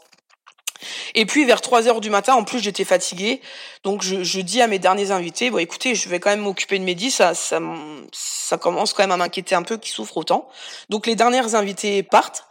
Et 1.15 1.25
puis 1.25 1.45
vers 1.45 1.61
3 1.61 1.87
heures 1.87 2.01
du 2.01 2.09
matin, 2.09 2.33
en 2.33 2.43
plus 2.43 2.59
j'étais 2.59 2.83
fatiguée, 2.83 3.41
donc 3.83 4.01
je, 4.01 4.39
dis 4.41 4.61
à 4.61 4.67
mes 4.67 4.79
derniers 4.79 5.11
invités, 5.11 5.49
bon 5.49 5.57
écoutez, 5.57 5.95
je 5.95 6.09
vais 6.09 6.19
quand 6.19 6.29
même 6.29 6.41
m'occuper 6.41 6.79
de 6.79 6.83
Mehdi, 6.83 7.11
ça, 7.11 7.33
ça, 7.33 8.57
commence 8.57 8.93
quand 8.93 9.03
même 9.03 9.11
à 9.11 9.17
m'inquiéter 9.17 9.55
un 9.55 9.63
peu 9.63 9.77
qu'il 9.77 9.91
souffre 9.91 10.17
autant. 10.17 10.47
Donc 10.89 11.07
les 11.07 11.15
derniers 11.15 11.55
invités 11.55 12.03
partent. 12.03 12.45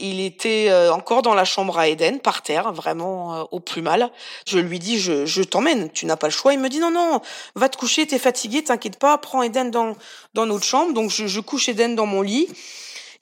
Il 0.00 0.20
était 0.20 0.66
euh, 0.70 0.92
encore 0.92 1.22
dans 1.22 1.34
la 1.34 1.44
chambre 1.44 1.78
à 1.78 1.86
Eden, 1.86 2.18
par 2.18 2.42
terre, 2.42 2.72
vraiment 2.72 3.36
euh, 3.36 3.44
au 3.52 3.60
plus 3.60 3.80
mal. 3.80 4.10
Je 4.44 4.58
lui 4.58 4.80
dis, 4.80 4.98
je, 4.98 5.24
je 5.24 5.42
t'emmène, 5.42 5.88
tu 5.92 6.04
n'as 6.06 6.16
pas 6.16 6.26
le 6.26 6.32
choix. 6.32 6.52
Il 6.52 6.58
me 6.58 6.68
dit, 6.68 6.80
non, 6.80 6.90
non, 6.90 7.20
va 7.54 7.68
te 7.68 7.76
coucher, 7.76 8.04
t'es 8.04 8.18
fatigué, 8.18 8.64
t'inquiète 8.64 8.98
pas, 8.98 9.16
prends 9.18 9.44
Eden 9.44 9.70
dans, 9.70 9.94
dans 10.34 10.46
notre 10.46 10.64
chambre. 10.64 10.94
Donc 10.94 11.10
je, 11.10 11.28
je 11.28 11.38
couche 11.38 11.68
Eden 11.68 11.94
dans 11.94 12.06
mon 12.06 12.22
lit. 12.22 12.48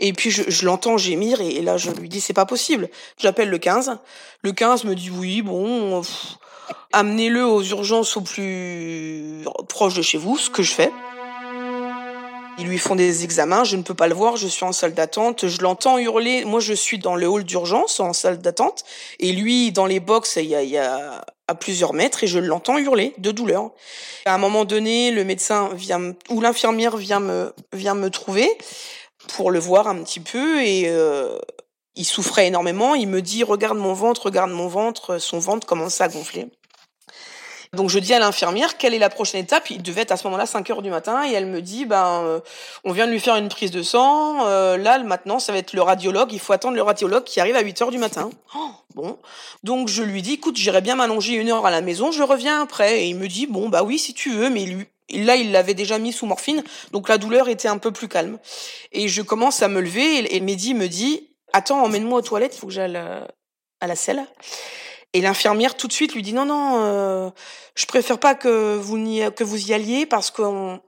Et 0.03 0.13
puis 0.13 0.31
je, 0.31 0.43
je 0.49 0.67
l'entends 0.67 0.99
gémir 0.99 1.41
et, 1.41 1.63
là 1.63 1.79
je 1.79 1.91
lui 1.91 2.09
dis 2.09 2.21
c'est 2.21 2.33
pas 2.35 2.45
possible. 2.45 2.91
J'appelle 3.19 3.49
le 3.49 3.59
15. 3.59 3.99
Le 4.43 4.53
15 4.53 4.85
me 4.85 4.95
dit 4.95 5.11
oui, 5.11 5.43
bon, 5.43 6.03
amenez-le 6.93 7.47
aux 7.47 7.63
urgences 7.63 8.17
au 8.17 8.21
plus 8.21 9.45
proche 9.69 9.95
de 9.95 10.03
chez 10.03 10.19
vous, 10.19 10.37
ce 10.37 10.51
que 10.51 10.63
je 10.63 10.73
fais. 10.73 10.91
Ils 12.59 12.67
lui 12.67 12.79
font 12.79 12.97
des 12.97 13.25
examens, 13.25 13.65
je 13.65 13.77
ne 13.77 13.83
peux 13.83 13.95
pas 13.95 14.09
le 14.09 14.15
voir, 14.15 14.37
je 14.37 14.47
suis 14.47 14.65
en 14.65 14.73
salle 14.73 14.93
d'attente, 14.93 15.47
je 15.47 15.63
l'entends 15.63 15.97
hurler. 15.99 16.45
Moi, 16.45 16.61
je 16.61 16.75
suis 16.75 16.99
dans 16.99 17.17
le 17.17 17.27
hall 17.27 17.45
d'urgence, 17.45 17.99
en 17.99 18.13
salle 18.13 18.41
d'attente, 18.41 18.85
et 19.21 19.33
lui, 19.33 19.73
dans 19.73 19.87
les 19.87 20.01
box, 20.01 20.37
il 20.37 20.47
y 20.47 20.55
a, 20.55 20.63
il 20.63 20.69
y 20.69 20.77
a 20.77 21.25
à 21.49 21.55
plusieurs 21.55 21.95
mètres, 21.95 22.25
et 22.25 22.27
je 22.27 22.39
l'entends 22.39 22.77
hurler 22.77 23.15
de 23.17 23.31
douleur. 23.31 23.71
À 24.27 24.35
un 24.35 24.39
moment 24.39 24.67
donné, 24.67 25.11
le 25.13 25.25
médecin 25.25 25.71
vient, 25.73 26.13
ou 26.29 26.41
l'infirmière 26.43 26.99
vient 26.99 27.21
me, 27.21 27.55
vient 27.73 27.95
me 27.95 28.11
trouver, 28.11 28.51
pour 29.29 29.51
le 29.51 29.59
voir 29.59 29.89
un 29.89 30.03
petit 30.03 30.21
peu 30.21 30.63
et 30.63 30.85
euh, 30.87 31.39
il 31.95 32.05
souffrait 32.05 32.47
énormément. 32.47 32.95
Il 32.95 33.09
me 33.09 33.23
dit 33.23 33.45
regarde 33.45 33.79
mon 33.79 33.93
ventre, 33.93 34.27
regarde 34.27 34.51
mon 34.51 34.69
ventre. 34.69 35.19
Son 35.19 35.39
ventre 35.39 35.67
commençait 35.67 36.05
à 36.05 36.09
gonfler. 36.09 36.49
Donc 37.75 37.89
je 37.89 37.99
dis 37.99 38.13
à 38.13 38.19
l'infirmière 38.19 38.77
quelle 38.77 38.93
est 38.93 38.99
la 38.99 39.09
prochaine 39.09 39.41
étape? 39.41 39.71
Il 39.71 39.83
devait 39.83 40.03
être 40.03 40.13
à 40.13 40.19
ce 40.19 40.25
moment-là 40.25 40.45
5 40.45 40.69
heures 40.69 40.83
du 40.83 40.91
matin 40.91 41.27
et 41.27 41.33
elle 41.33 41.47
me 41.47 41.63
dit 41.63 41.87
ben 41.87 42.21
euh, 42.23 42.41
on 42.85 42.93
vient 42.93 43.07
de 43.07 43.13
lui 43.13 43.21
faire 43.21 43.37
une 43.37 43.49
prise 43.49 43.71
de 43.71 43.83
sang. 43.83 44.45
Euh, 44.45 44.77
là 44.77 44.99
maintenant 44.99 45.39
ça 45.39 45.53
va 45.53 45.59
être 45.59 45.73
le 45.73 45.81
radiologue. 45.81 46.35
Il 46.35 46.39
faut 46.39 46.53
attendre 46.53 46.75
le 46.75 46.83
radiologue 46.83 47.25
qui 47.25 47.41
arrive 47.41 47.57
à 47.57 47.63
8 47.63 47.81
heures 47.81 47.91
du 47.91 47.97
matin. 47.97 48.29
Oh, 48.55 48.71
bon 48.95 49.19
donc 49.65 49.89
je 49.89 50.03
lui 50.03 50.21
dis 50.21 50.35
écoute 50.35 50.57
j'irai 50.57 50.83
bien 50.83 50.97
m'allonger 50.97 51.33
une 51.37 51.49
heure 51.49 51.65
à 51.65 51.71
la 51.71 51.81
maison. 51.81 52.13
Je 52.13 52.23
reviens 52.23 52.61
après 52.61 53.05
et 53.05 53.09
il 53.09 53.17
me 53.17 53.27
dit 53.27 53.47
bon 53.47 53.71
bah 53.71 53.83
oui 53.83 53.99
si 53.99 54.13
tu 54.13 54.35
veux 54.35 54.51
mais 54.51 54.67
lui 54.67 54.87
Là, 55.11 55.37
il 55.37 55.53
l'avait 55.53 55.75
déjà 55.75 55.99
mis 55.99 56.13
sous 56.13 56.27
morphine, 56.27 56.63
donc 56.93 57.09
la 57.09 57.19
douleur 57.19 57.49
était 57.49 57.69
un 57.69 57.79
peu 57.79 57.91
plus 57.91 58.09
calme. 58.09 58.39
Et 58.93 59.09
je 59.09 59.23
commence 59.23 59.63
à 59.63 59.69
me 59.69 59.81
lever 59.81 60.35
et 60.35 60.41
Mehdi 60.41 60.75
me 60.75 60.89
dit 60.89 61.29
Attends, 61.53 61.83
emmène-moi 61.83 62.21
aux 62.21 62.23
toilettes, 62.23 62.55
il 62.57 62.59
faut 62.59 62.67
que 62.67 62.73
j'aille 62.73 62.97
à 62.97 63.87
la 63.87 63.97
selle. 63.97 64.27
Et 65.13 65.21
l'infirmière 65.21 65.77
tout 65.77 65.89
de 65.89 65.93
suite 65.93 66.15
lui 66.15 66.23
dit 66.23 66.33
non 66.33 66.47
non, 66.47 66.83
euh, 66.83 67.31
je 67.75 67.85
préfère 67.85 68.19
pas 68.19 68.35
que 68.35 68.77
vous 68.77 68.97
que 69.31 69.45
vous 69.45 69.69
y 69.69 69.75
alliez 69.75 70.07
parce 70.07 70.31
qu'on 70.31 70.81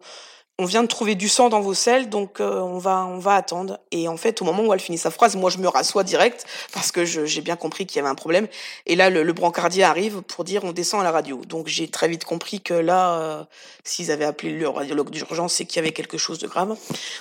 on 0.59 0.67
vient 0.67 0.83
de 0.83 0.89
trouver 0.89 1.17
du 1.17 1.29
sang 1.29 1.49
dans 1.49 1.61
vos 1.61 1.75
selles, 1.75 2.09
donc 2.09 2.41
euh, 2.41 2.61
on 2.61 2.79
va 2.79 3.07
on 3.07 3.19
va 3.19 3.35
attendre. 3.35 3.81
Et 3.91 4.07
en 4.07 4.17
fait, 4.17 4.41
au 4.41 4.45
moment 4.45 4.63
où 4.63 4.73
elle 4.73 4.81
finit 4.81 4.99
sa 4.99 5.11
phrase, 5.11 5.35
moi 5.35 5.51
je 5.51 5.59
me 5.59 5.67
rassois 5.67 6.05
direct 6.05 6.47
parce 6.73 6.93
que 6.93 7.05
j'ai 7.05 7.41
bien 7.41 7.57
compris 7.57 7.87
qu'il 7.87 7.97
y 7.97 8.01
avait 8.01 8.09
un 8.09 8.15
problème. 8.15 8.47
Et 8.87 8.95
là, 8.95 9.11
le, 9.11 9.25
le, 9.25 9.33
brancardier 9.33 9.83
arrive 9.83 10.23
pour 10.23 10.45
dire 10.45 10.63
on 10.63 10.71
descend 10.71 11.01
à 11.01 11.05
la 11.05 11.11
radio. 11.11 11.45
Donc 11.45 11.67
j'ai 11.67 11.89
très 11.89 12.07
vite 12.07 12.25
compris 12.25 12.61
que 12.61 12.75
là, 12.75 13.19
euh, 13.19 13.45
s'ils 13.83 14.13
avaient 14.13 14.25
appelé 14.25 14.53
le 14.53 14.69
radiologue 14.69 15.11
d'urgence, 15.11 15.55
c'est 15.55 15.65
qu'il 15.65 15.77
y 15.77 15.81
avait 15.81 15.93
quelque 15.93 16.19
chose 16.19 16.39
de 16.39 16.47
grave. 16.47 16.77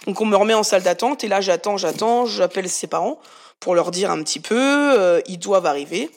Donc 0.05 0.21
on 0.21 0.25
me 0.25 0.35
remet 0.35 0.53
en 0.53 0.63
salle 0.63 0.83
d'attente 0.83 1.23
et 1.23 1.27
là 1.27 1.41
j'attends, 1.41 1.77
j'attends, 1.77 2.27
j'appelle 2.27 2.69
ses 2.69 2.87
parents 2.87 3.19
pour 3.59 3.73
leur 3.73 3.91
dire 3.91 4.11
un 4.11 4.21
petit 4.21 4.41
peu, 4.41 4.55
euh, 4.59 5.21
ils 5.25 5.39
doivent 5.39 5.65
arriver. 5.65 6.11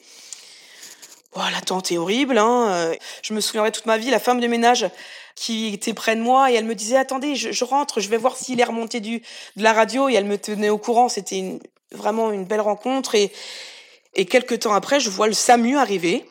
Oh, 1.37 1.43
l'attente 1.52 1.93
est 1.93 1.99
horrible. 1.99 2.38
Hein. 2.38 2.93
Je 3.23 3.35
me 3.35 3.40
souviendrai 3.40 3.71
toute 3.71 3.87
ma 3.87 3.99
vie, 3.99 4.11
la 4.11 4.19
femme 4.19 4.40
de 4.40 4.47
ménage 4.47 4.87
qui 5.35 5.75
était 5.75 5.93
près 5.93 6.16
de 6.16 6.23
moi 6.23 6.50
et 6.50 6.55
elle 6.55 6.64
me 6.64 6.75
disait 6.75 6.97
attendez, 6.97 7.37
je, 7.37 7.64
rentre, 7.64 8.00
je 8.00 8.09
vais 8.09 8.16
voir 8.16 8.37
s'il 8.37 8.59
est 8.59 8.64
remonté 8.64 9.00
du 9.00 9.23
de 9.57 9.62
la 9.62 9.75
radio 9.75 10.09
et 10.09 10.14
elle 10.14 10.25
me 10.25 10.38
tenait 10.38 10.71
au 10.71 10.78
courant. 10.78 11.09
C'était 11.11 11.61
vraiment 11.93 12.33
une 12.33 12.45
belle 12.45 12.62
rencontre 12.62 13.14
et 13.14 13.31
et 14.14 14.25
quelques 14.25 14.61
temps 14.61 14.73
après, 14.73 14.99
je 14.99 15.11
vois 15.11 15.26
le 15.26 15.35
SAMU 15.35 15.76
arriver, 15.76 16.25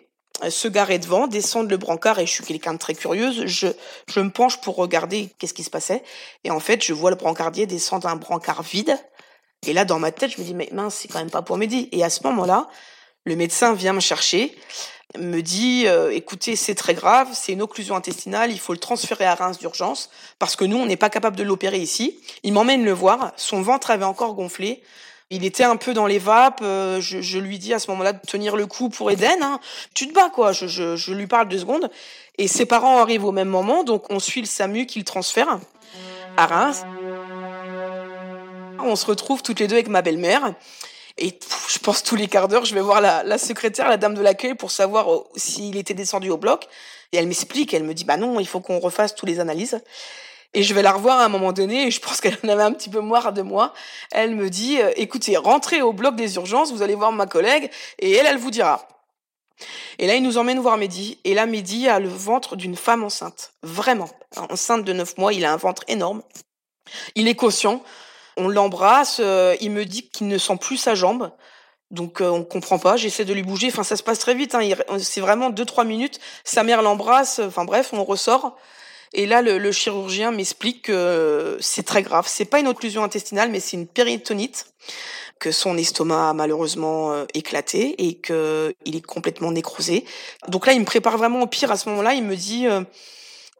euh, 0.43 0.49
se 0.49 0.67
garer 0.67 0.97
devant, 0.97 1.27
descendre 1.27 1.69
le 1.69 1.77
brancard 1.77 2.17
et 2.17 2.25
je 2.25 2.31
suis 2.31 2.43
quelqu'un 2.43 2.73
de 2.73 2.79
très 2.79 2.95
curieuse. 2.95 3.45
Je 3.45 3.67
je 4.07 4.19
me 4.19 4.31
penche 4.31 4.59
pour 4.59 4.75
regarder 4.75 5.29
qu'est-ce 5.37 5.53
qui 5.53 5.63
se 5.63 5.69
passait 5.69 6.03
et 6.43 6.49
en 6.49 6.59
fait, 6.59 6.83
je 6.83 6.93
vois 6.93 7.11
le 7.11 7.15
brancardier 7.15 7.67
descendre 7.67 8.07
un 8.07 8.15
brancard 8.15 8.63
vide. 8.63 8.97
Et 9.67 9.73
là, 9.73 9.85
dans 9.85 9.99
ma 9.99 10.11
tête, 10.11 10.31
je 10.31 10.41
me 10.41 10.45
dis, 10.45 10.53
mais 10.53 10.69
mince, 10.71 10.95
c'est 10.95 11.07
quand 11.07 11.19
même 11.19 11.31
pas 11.31 11.41
pour 11.41 11.57
m'aider. 11.57 11.89
Et 11.91 12.03
à 12.03 12.09
ce 12.09 12.21
moment-là, 12.23 12.67
le 13.25 13.35
médecin 13.35 13.73
vient 13.73 13.93
me 13.93 13.99
chercher 13.99 14.55
me 15.17 15.41
dit 15.41 15.83
euh, 15.87 16.11
écoutez, 16.11 16.55
c'est 16.55 16.75
très 16.75 16.93
grave, 16.93 17.29
c'est 17.33 17.53
une 17.53 17.61
occlusion 17.61 17.95
intestinale, 17.95 18.51
il 18.51 18.59
faut 18.59 18.73
le 18.73 18.79
transférer 18.79 19.25
à 19.25 19.35
Reims 19.35 19.57
d'urgence 19.57 20.09
parce 20.39 20.55
que 20.55 20.65
nous, 20.65 20.77
on 20.77 20.85
n'est 20.85 20.97
pas 20.97 21.09
capable 21.09 21.35
de 21.35 21.43
l'opérer 21.43 21.79
ici. 21.79 22.19
Il 22.43 22.53
m'emmène 22.53 22.83
le 22.83 22.91
voir, 22.91 23.31
son 23.35 23.61
ventre 23.61 23.91
avait 23.91 24.05
encore 24.05 24.33
gonflé. 24.33 24.81
Il 25.31 25.43
était 25.43 25.63
un 25.63 25.75
peu 25.75 25.95
dans 25.95 26.05
les 26.05 26.19
vapes. 26.19 26.59
Euh, 26.61 27.01
je, 27.01 27.19
je, 27.19 27.39
lui 27.39 27.57
dis 27.57 27.73
à 27.73 27.79
ce 27.79 27.89
moment-là 27.91 28.13
de 28.13 28.19
tenir 28.27 28.55
le 28.55 28.67
coup 28.67 28.89
pour 28.89 29.09
Eden. 29.09 29.41
Hein. 29.41 29.59
Tu 29.95 30.07
te 30.07 30.13
bats 30.13 30.29
quoi 30.29 30.51
je, 30.51 30.67
je, 30.67 30.95
je, 30.95 31.13
lui 31.13 31.25
parle 31.25 31.47
deux 31.47 31.57
secondes. 31.57 31.89
Et 32.37 32.47
ses 32.47 32.67
parents 32.67 32.99
arrivent 32.99 33.25
au 33.25 33.31
même 33.31 33.47
moment, 33.47 33.83
donc 33.83 34.11
on 34.11 34.19
suit 34.19 34.41
le 34.41 34.47
SAMU 34.47 34.85
qui 34.85 34.99
le 34.99 35.05
transfère 35.05 35.59
à 36.37 36.45
Reims. 36.45 36.83
On 38.79 38.95
se 38.95 39.05
retrouve 39.07 39.41
toutes 39.41 39.59
les 39.59 39.67
deux 39.67 39.75
avec 39.75 39.87
ma 39.87 40.03
belle-mère. 40.03 40.53
Et 41.17 41.39
je 41.69 41.79
pense 41.79 42.03
tous 42.03 42.15
les 42.15 42.27
quarts 42.27 42.47
d'heure, 42.47 42.65
je 42.65 42.75
vais 42.75 42.81
voir 42.81 42.99
la, 42.99 43.37
secrétaire, 43.37 43.87
la 43.87 43.97
dame 43.97 44.15
de 44.15 44.21
l'accueil, 44.21 44.53
pour 44.53 44.71
savoir 44.71 45.13
euh, 45.13 45.23
s'il 45.35 45.77
était 45.77 45.93
descendu 45.93 46.29
au 46.29 46.37
bloc. 46.37 46.67
Et 47.11 47.17
elle 47.17 47.27
m'explique, 47.27 47.73
elle 47.73 47.83
me 47.83 47.93
dit, 47.93 48.03
bah 48.03 48.17
non, 48.17 48.39
il 48.39 48.47
faut 48.47 48.59
qu'on 48.59 48.79
refasse 48.79 49.15
toutes 49.15 49.29
les 49.29 49.39
analyses. 49.39 49.79
Et 50.53 50.63
je 50.63 50.73
vais 50.73 50.81
la 50.81 50.91
revoir 50.91 51.19
à 51.19 51.25
un 51.25 51.29
moment 51.29 51.53
donné, 51.53 51.87
et 51.87 51.91
je 51.91 52.01
pense 52.01 52.19
qu'elle 52.21 52.37
en 52.43 52.49
avait 52.49 52.63
un 52.63 52.73
petit 52.73 52.89
peu 52.89 53.01
marre 53.01 53.31
de 53.31 53.41
moi. 53.41 53.73
Elle 54.11 54.35
me 54.35 54.49
dit, 54.49 54.81
euh, 54.81 54.91
écoutez, 54.97 55.37
rentrez 55.37 55.81
au 55.81 55.93
bloc 55.93 56.15
des 56.15 56.35
urgences, 56.35 56.71
vous 56.71 56.81
allez 56.81 56.95
voir 56.95 57.11
ma 57.11 57.27
collègue, 57.27 57.69
et 57.99 58.11
elle, 58.11 58.25
elle 58.25 58.37
vous 58.37 58.51
dira. 58.51 58.87
Et 59.99 60.07
là, 60.07 60.15
il 60.15 60.23
nous 60.23 60.37
emmène 60.37 60.59
voir 60.59 60.77
Mehdi. 60.77 61.19
Et 61.23 61.33
là, 61.33 61.45
Mehdi 61.45 61.87
a 61.87 61.99
le 61.99 62.09
ventre 62.09 62.57
d'une 62.57 62.75
femme 62.75 63.03
enceinte. 63.03 63.53
Vraiment. 63.63 64.09
Enceinte 64.35 64.83
de 64.83 64.91
9 64.91 65.17
mois, 65.17 65.33
il 65.33 65.45
a 65.45 65.53
un 65.53 65.57
ventre 65.57 65.83
énorme. 65.87 66.21
Il 67.15 67.29
est 67.29 67.35
conscient. 67.35 67.81
On 68.37 68.47
l'embrasse, 68.47 69.17
euh, 69.23 69.55
il 69.61 69.71
me 69.71 69.85
dit 69.85 70.09
qu'il 70.09 70.27
ne 70.27 70.37
sent 70.37 70.57
plus 70.59 70.77
sa 70.77 70.95
jambe. 70.95 71.31
Donc 71.91 72.21
euh, 72.21 72.29
on 72.29 72.43
comprend 72.43 72.79
pas, 72.79 72.97
j'essaie 72.97 73.25
de 73.25 73.33
lui 73.33 73.43
bouger, 73.43 73.67
enfin 73.67 73.83
ça 73.83 73.95
se 73.95 74.03
passe 74.03 74.19
très 74.19 74.33
vite, 74.33 74.55
hein. 74.55 74.61
c'est 74.99 75.21
vraiment 75.21 75.49
deux 75.49 75.65
trois 75.65 75.83
minutes. 75.83 76.19
Sa 76.43 76.63
mère 76.63 76.81
l'embrasse, 76.81 77.39
enfin 77.39 77.63
bref, 77.63 77.91
on 77.93 78.03
ressort. 78.03 78.57
Et 79.13 79.27
là, 79.27 79.41
le, 79.41 79.71
chirurgien 79.71 80.31
m'explique 80.31 80.83
que 80.83 81.57
c'est 81.61 81.83
très 81.83 82.01
grave. 82.01 82.25
C'est 82.27 82.43
pas 82.43 82.59
une 82.59 82.67
occlusion 82.67 83.03
intestinale, 83.03 83.49
mais 83.49 83.61
c'est 83.61 83.77
une 83.77 83.87
péritonite, 83.87 84.73
que 85.39 85.51
son 85.51 85.77
estomac 85.77 86.31
a 86.31 86.33
malheureusement 86.33 87.13
euh, 87.13 87.25
éclaté 87.33 87.95
et 88.05 88.15
que 88.17 88.73
il 88.83 88.97
est 88.97 89.05
complètement 89.05 89.51
nécrosé. 89.51 90.03
Donc 90.49 90.65
là, 90.65 90.73
il 90.73 90.81
me 90.81 90.85
prépare 90.85 91.17
vraiment 91.17 91.41
au 91.41 91.47
pire. 91.47 91.71
À 91.71 91.77
ce 91.77 91.87
moment-là, 91.89 92.13
il 92.13 92.23
me 92.23 92.35
dit, 92.35 92.67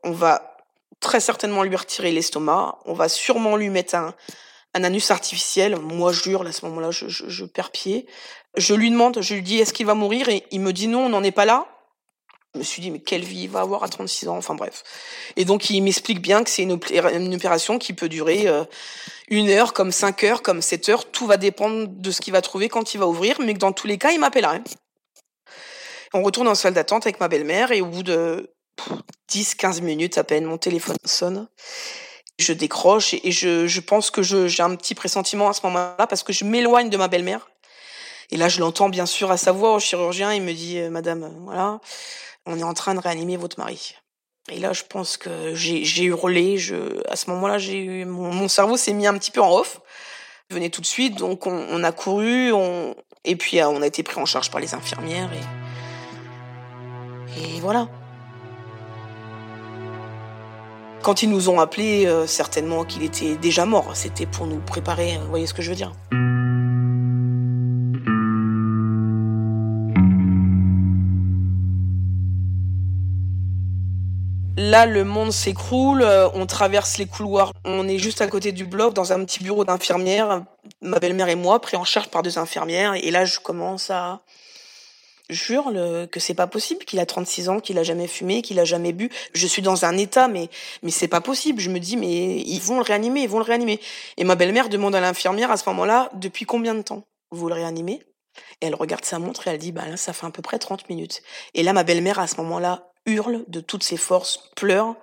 on 0.03 0.11
va 0.11 0.57
très 0.99 1.19
certainement 1.19 1.63
lui 1.63 1.75
retirer 1.75 2.11
l'estomac, 2.11 2.79
on 2.85 2.93
va 2.93 3.07
sûrement 3.07 3.55
lui 3.55 3.69
mettre 3.69 3.95
un, 3.95 4.13
un 4.75 4.83
anus 4.83 5.09
artificiel. 5.09 5.77
Moi, 5.77 6.11
je 6.11 6.21
jure, 6.21 6.45
à 6.45 6.51
ce 6.51 6.65
moment-là, 6.65 6.91
je, 6.91 7.07
je, 7.07 7.45
perds 7.45 7.71
pied. 7.71 8.05
Je 8.57 8.75
lui 8.75 8.91
demande, 8.91 9.21
je 9.21 9.33
lui 9.33 9.41
dis, 9.41 9.57
est-ce 9.57 9.73
qu'il 9.73 9.85
va 9.85 9.95
mourir? 9.95 10.29
Et 10.29 10.43
il 10.51 10.59
me 10.59 10.73
dit 10.73 10.87
non, 10.87 11.05
on 11.05 11.09
n'en 11.09 11.23
est 11.23 11.31
pas 11.31 11.45
là. 11.45 11.65
Je 12.53 12.59
me 12.59 12.63
suis 12.63 12.81
dit, 12.81 12.91
mais 12.91 12.99
quelle 12.99 13.23
vie 13.23 13.43
il 13.43 13.49
va 13.49 13.61
avoir 13.61 13.83
à 13.83 13.89
36 13.89 14.27
ans? 14.27 14.37
Enfin 14.37 14.53
bref. 14.53 14.83
Et 15.37 15.45
donc, 15.45 15.69
il 15.69 15.81
m'explique 15.81 16.21
bien 16.21 16.43
que 16.43 16.49
c'est 16.49 16.63
une, 16.63 16.77
une, 16.91 17.35
opération 17.35 17.79
qui 17.79 17.93
peut 17.93 18.09
durer 18.09 18.47
euh, 18.47 18.63
une 19.29 19.49
heure, 19.49 19.73
comme 19.73 19.91
cinq 19.91 20.23
heures, 20.23 20.41
comme 20.41 20.61
sept 20.61 20.87
heures. 20.89 21.09
Tout 21.09 21.25
va 21.25 21.37
dépendre 21.37 21.87
de 21.87 22.11
ce 22.11 22.19
qu'il 22.19 22.33
va 22.33 22.41
trouver 22.41 22.69
quand 22.69 22.93
il 22.93 22.97
va 22.97 23.07
ouvrir, 23.07 23.37
mais 23.39 23.53
que 23.53 23.59
dans 23.59 23.73
tous 23.73 23.87
les 23.87 23.97
cas, 23.97 24.11
il 24.11 24.19
m'appellerait. 24.19 24.61
On 26.13 26.21
retourne 26.21 26.47
en 26.47 26.55
salle 26.55 26.73
d'attente 26.73 27.05
avec 27.05 27.19
ma 27.19 27.29
belle-mère 27.29 27.71
et 27.71 27.81
au 27.81 27.87
bout 27.87 28.03
de 28.03 28.53
10-15 29.31 29.81
minutes 29.81 30.17
à 30.17 30.23
peine, 30.23 30.45
mon 30.45 30.57
téléphone 30.57 30.95
sonne 31.05 31.47
je 32.39 32.53
décroche 32.53 33.13
et, 33.13 33.31
je, 33.31 33.67
je 33.67 33.79
pense 33.79 34.11
que 34.11 34.21
j'ai 34.21 34.63
un 34.63 34.75
petit 34.75 34.95
pressentiment 34.95 35.49
à 35.49 35.53
ce 35.53 35.61
moment-là 35.63 36.07
parce 36.07 36.23
que 36.23 36.33
je 36.33 36.45
m'éloigne 36.45 36.89
de 36.89 36.97
ma 36.97 37.07
belle-mère. 37.07 37.49
Et 38.31 38.37
là, 38.37 38.49
je 38.49 38.59
l'entends 38.59 38.89
bien 38.89 39.05
sûr 39.05 39.31
à 39.31 39.37
sa 39.37 39.51
voix 39.51 39.75
au 39.75 39.79
chirurgien. 39.79 40.33
Il 40.33 40.41
me 40.41 40.53
dit, 40.53 40.79
euh, 40.79 40.89
Madame, 40.89 41.23
euh, 41.23 41.29
voilà, 41.41 41.79
on 42.45 42.57
est 42.57 42.63
en 42.63 42.73
train 42.73 42.95
de 42.95 42.99
réanimer 42.99 43.37
votre 43.37 43.59
mari. 43.59 43.95
Et 44.51 44.59
là, 44.59 44.73
je 44.73 44.83
pense 44.83 45.17
que 45.17 45.53
j'ai 45.55 46.03
hurlé. 46.03 46.57
Je, 46.57 46.75
à 47.09 47.15
ce 47.15 47.29
moment-là, 47.31 47.57
j'ai 47.57 48.05
mon, 48.05 48.33
mon 48.33 48.47
cerveau 48.47 48.77
s'est 48.77 48.93
mis 48.93 49.07
un 49.07 49.17
petit 49.17 49.31
peu 49.31 49.41
en 49.41 49.51
off. 49.55 49.79
Venez 50.51 50.69
tout 50.69 50.81
de 50.81 50.85
suite, 50.85 51.15
donc 51.15 51.47
on, 51.47 51.67
on 51.71 51.83
a 51.83 51.91
couru, 51.91 52.51
on, 52.51 52.95
et 53.23 53.35
puis 53.35 53.59
euh, 53.59 53.67
on 53.67 53.81
a 53.81 53.87
été 53.87 54.03
pris 54.03 54.19
en 54.19 54.25
charge 54.25 54.51
par 54.51 54.61
les 54.61 54.75
infirmières 54.75 55.31
et, 57.35 57.41
et 57.41 57.59
voilà. 57.61 57.87
Quand 61.05 61.21
ils 61.21 61.29
nous 61.29 61.49
ont 61.49 61.59
appelés, 61.59 62.07
euh, 62.07 62.25
certainement 62.25 62.83
qu'il 62.83 63.03
était 63.03 63.35
déjà 63.35 63.67
mort. 63.67 63.91
C'était 63.93 64.25
pour 64.25 64.47
nous 64.47 64.57
préparer, 64.57 65.19
vous 65.21 65.29
voyez 65.29 65.45
ce 65.45 65.53
que 65.53 65.61
je 65.61 65.69
veux 65.69 65.75
dire. 65.75 65.91
Là, 74.57 74.87
le 74.87 75.03
monde 75.03 75.31
s'écroule, 75.31 76.01
euh, 76.01 76.27
on 76.33 76.47
traverse 76.47 76.97
les 76.97 77.05
couloirs, 77.05 77.53
on 77.65 77.87
est 77.87 77.99
juste 77.99 78.21
à 78.21 78.27
côté 78.27 78.51
du 78.51 78.65
bloc 78.65 78.95
dans 78.95 79.13
un 79.13 79.23
petit 79.25 79.43
bureau 79.43 79.63
d'infirmière, 79.63 80.41
ma 80.81 80.97
belle-mère 80.97 81.29
et 81.29 81.35
moi, 81.35 81.61
pris 81.61 81.77
en 81.77 81.83
charge 81.83 82.07
par 82.07 82.23
deux 82.23 82.39
infirmières. 82.39 82.95
Et 82.95 83.11
là, 83.11 83.25
je 83.25 83.39
commence 83.39 83.91
à, 83.91 84.21
jure 85.29 85.71
que 86.11 86.19
c'est 86.19 86.33
pas 86.33 86.47
possible, 86.47 86.85
qu'il 86.85 86.99
a 86.99 87.05
36 87.05 87.49
ans, 87.49 87.59
qu'il 87.59 87.77
a 87.77 87.83
jamais 87.83 88.07
fumé, 88.07 88.41
qu'il 88.41 88.59
a 88.59 88.65
jamais 88.65 88.93
bu. 88.93 89.09
Je 89.33 89.47
suis 89.47 89.61
dans 89.61 89.85
un 89.85 89.97
état, 89.97 90.27
mais 90.27 90.49
mais 90.83 90.91
c'est 90.91 91.07
pas 91.07 91.21
possible. 91.21 91.59
Je 91.59 91.69
me 91.69 91.79
dis, 91.79 91.97
mais 91.97 92.39
ils 92.41 92.59
vont 92.59 92.77
le 92.77 92.83
réanimer, 92.83 93.21
ils 93.21 93.29
vont 93.29 93.39
le 93.39 93.43
réanimer. 93.43 93.79
Et 94.17 94.23
ma 94.23 94.35
belle-mère 94.35 94.69
demande 94.69 94.95
à 94.95 95.01
l'infirmière 95.01 95.51
à 95.51 95.57
ce 95.57 95.67
moment-là, 95.69 96.09
depuis 96.13 96.45
combien 96.45 96.75
de 96.75 96.81
temps 96.81 97.03
vous 97.31 97.47
le 97.47 97.55
réanimez? 97.55 98.01
Et 98.61 98.67
elle 98.67 98.75
regarde 98.75 99.05
sa 99.05 99.19
montre 99.19 99.47
et 99.47 99.51
elle 99.51 99.57
dit, 99.57 99.71
bah 99.71 99.87
là, 99.87 99.97
ça 99.97 100.13
fait 100.13 100.25
à 100.25 100.31
peu 100.31 100.41
près 100.41 100.59
30 100.59 100.89
minutes. 100.89 101.21
Et 101.53 101.63
là, 101.63 101.73
ma 101.73 101.83
belle-mère 101.83 102.19
à 102.19 102.27
ce 102.27 102.37
moment-là 102.37 102.91
hurle 103.05 103.45
de 103.47 103.59
toutes 103.59 103.83
ses 103.83 103.97
forces, 103.97 104.49
pleure. 104.55 104.95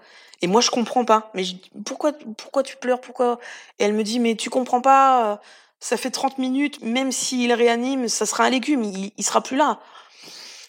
Et 0.42 0.46
moi, 0.46 0.60
je 0.60 0.70
comprends 0.70 1.04
pas. 1.04 1.30
Mais 1.34 1.44
je, 1.44 1.54
pourquoi, 1.84 2.12
pourquoi 2.36 2.62
tu 2.62 2.76
pleures? 2.76 3.00
Pourquoi? 3.00 3.38
Et 3.78 3.84
elle 3.84 3.94
me 3.94 4.02
dit, 4.02 4.18
mais 4.18 4.34
tu 4.34 4.50
comprends 4.50 4.80
pas 4.80 5.40
Ça 5.80 5.96
fait 5.96 6.10
30 6.10 6.38
minutes. 6.38 6.82
Même 6.82 7.12
s'il 7.12 7.52
réanime, 7.52 8.08
ça 8.08 8.26
sera 8.26 8.44
un 8.44 8.50
légume. 8.50 8.84
Il, 8.84 9.12
il 9.16 9.24
sera 9.24 9.40
plus 9.40 9.56
là. 9.56 9.80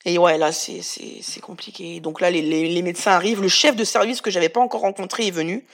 Et 0.06 0.18
ouais, 0.18 0.38
là, 0.38 0.52
c'est, 0.52 0.82
c'est, 0.82 1.20
c'est 1.22 1.40
compliqué. 1.40 2.00
Donc 2.00 2.20
là, 2.20 2.30
les, 2.30 2.42
les, 2.42 2.82
médecins 2.82 3.12
arrivent. 3.12 3.42
Le 3.42 3.48
chef 3.48 3.76
de 3.76 3.84
service 3.84 4.22
que 4.22 4.30
j'avais 4.30 4.50
pas 4.50 4.60
encore 4.60 4.82
rencontré 4.82 5.28
est 5.28 5.32
venu 5.32 5.66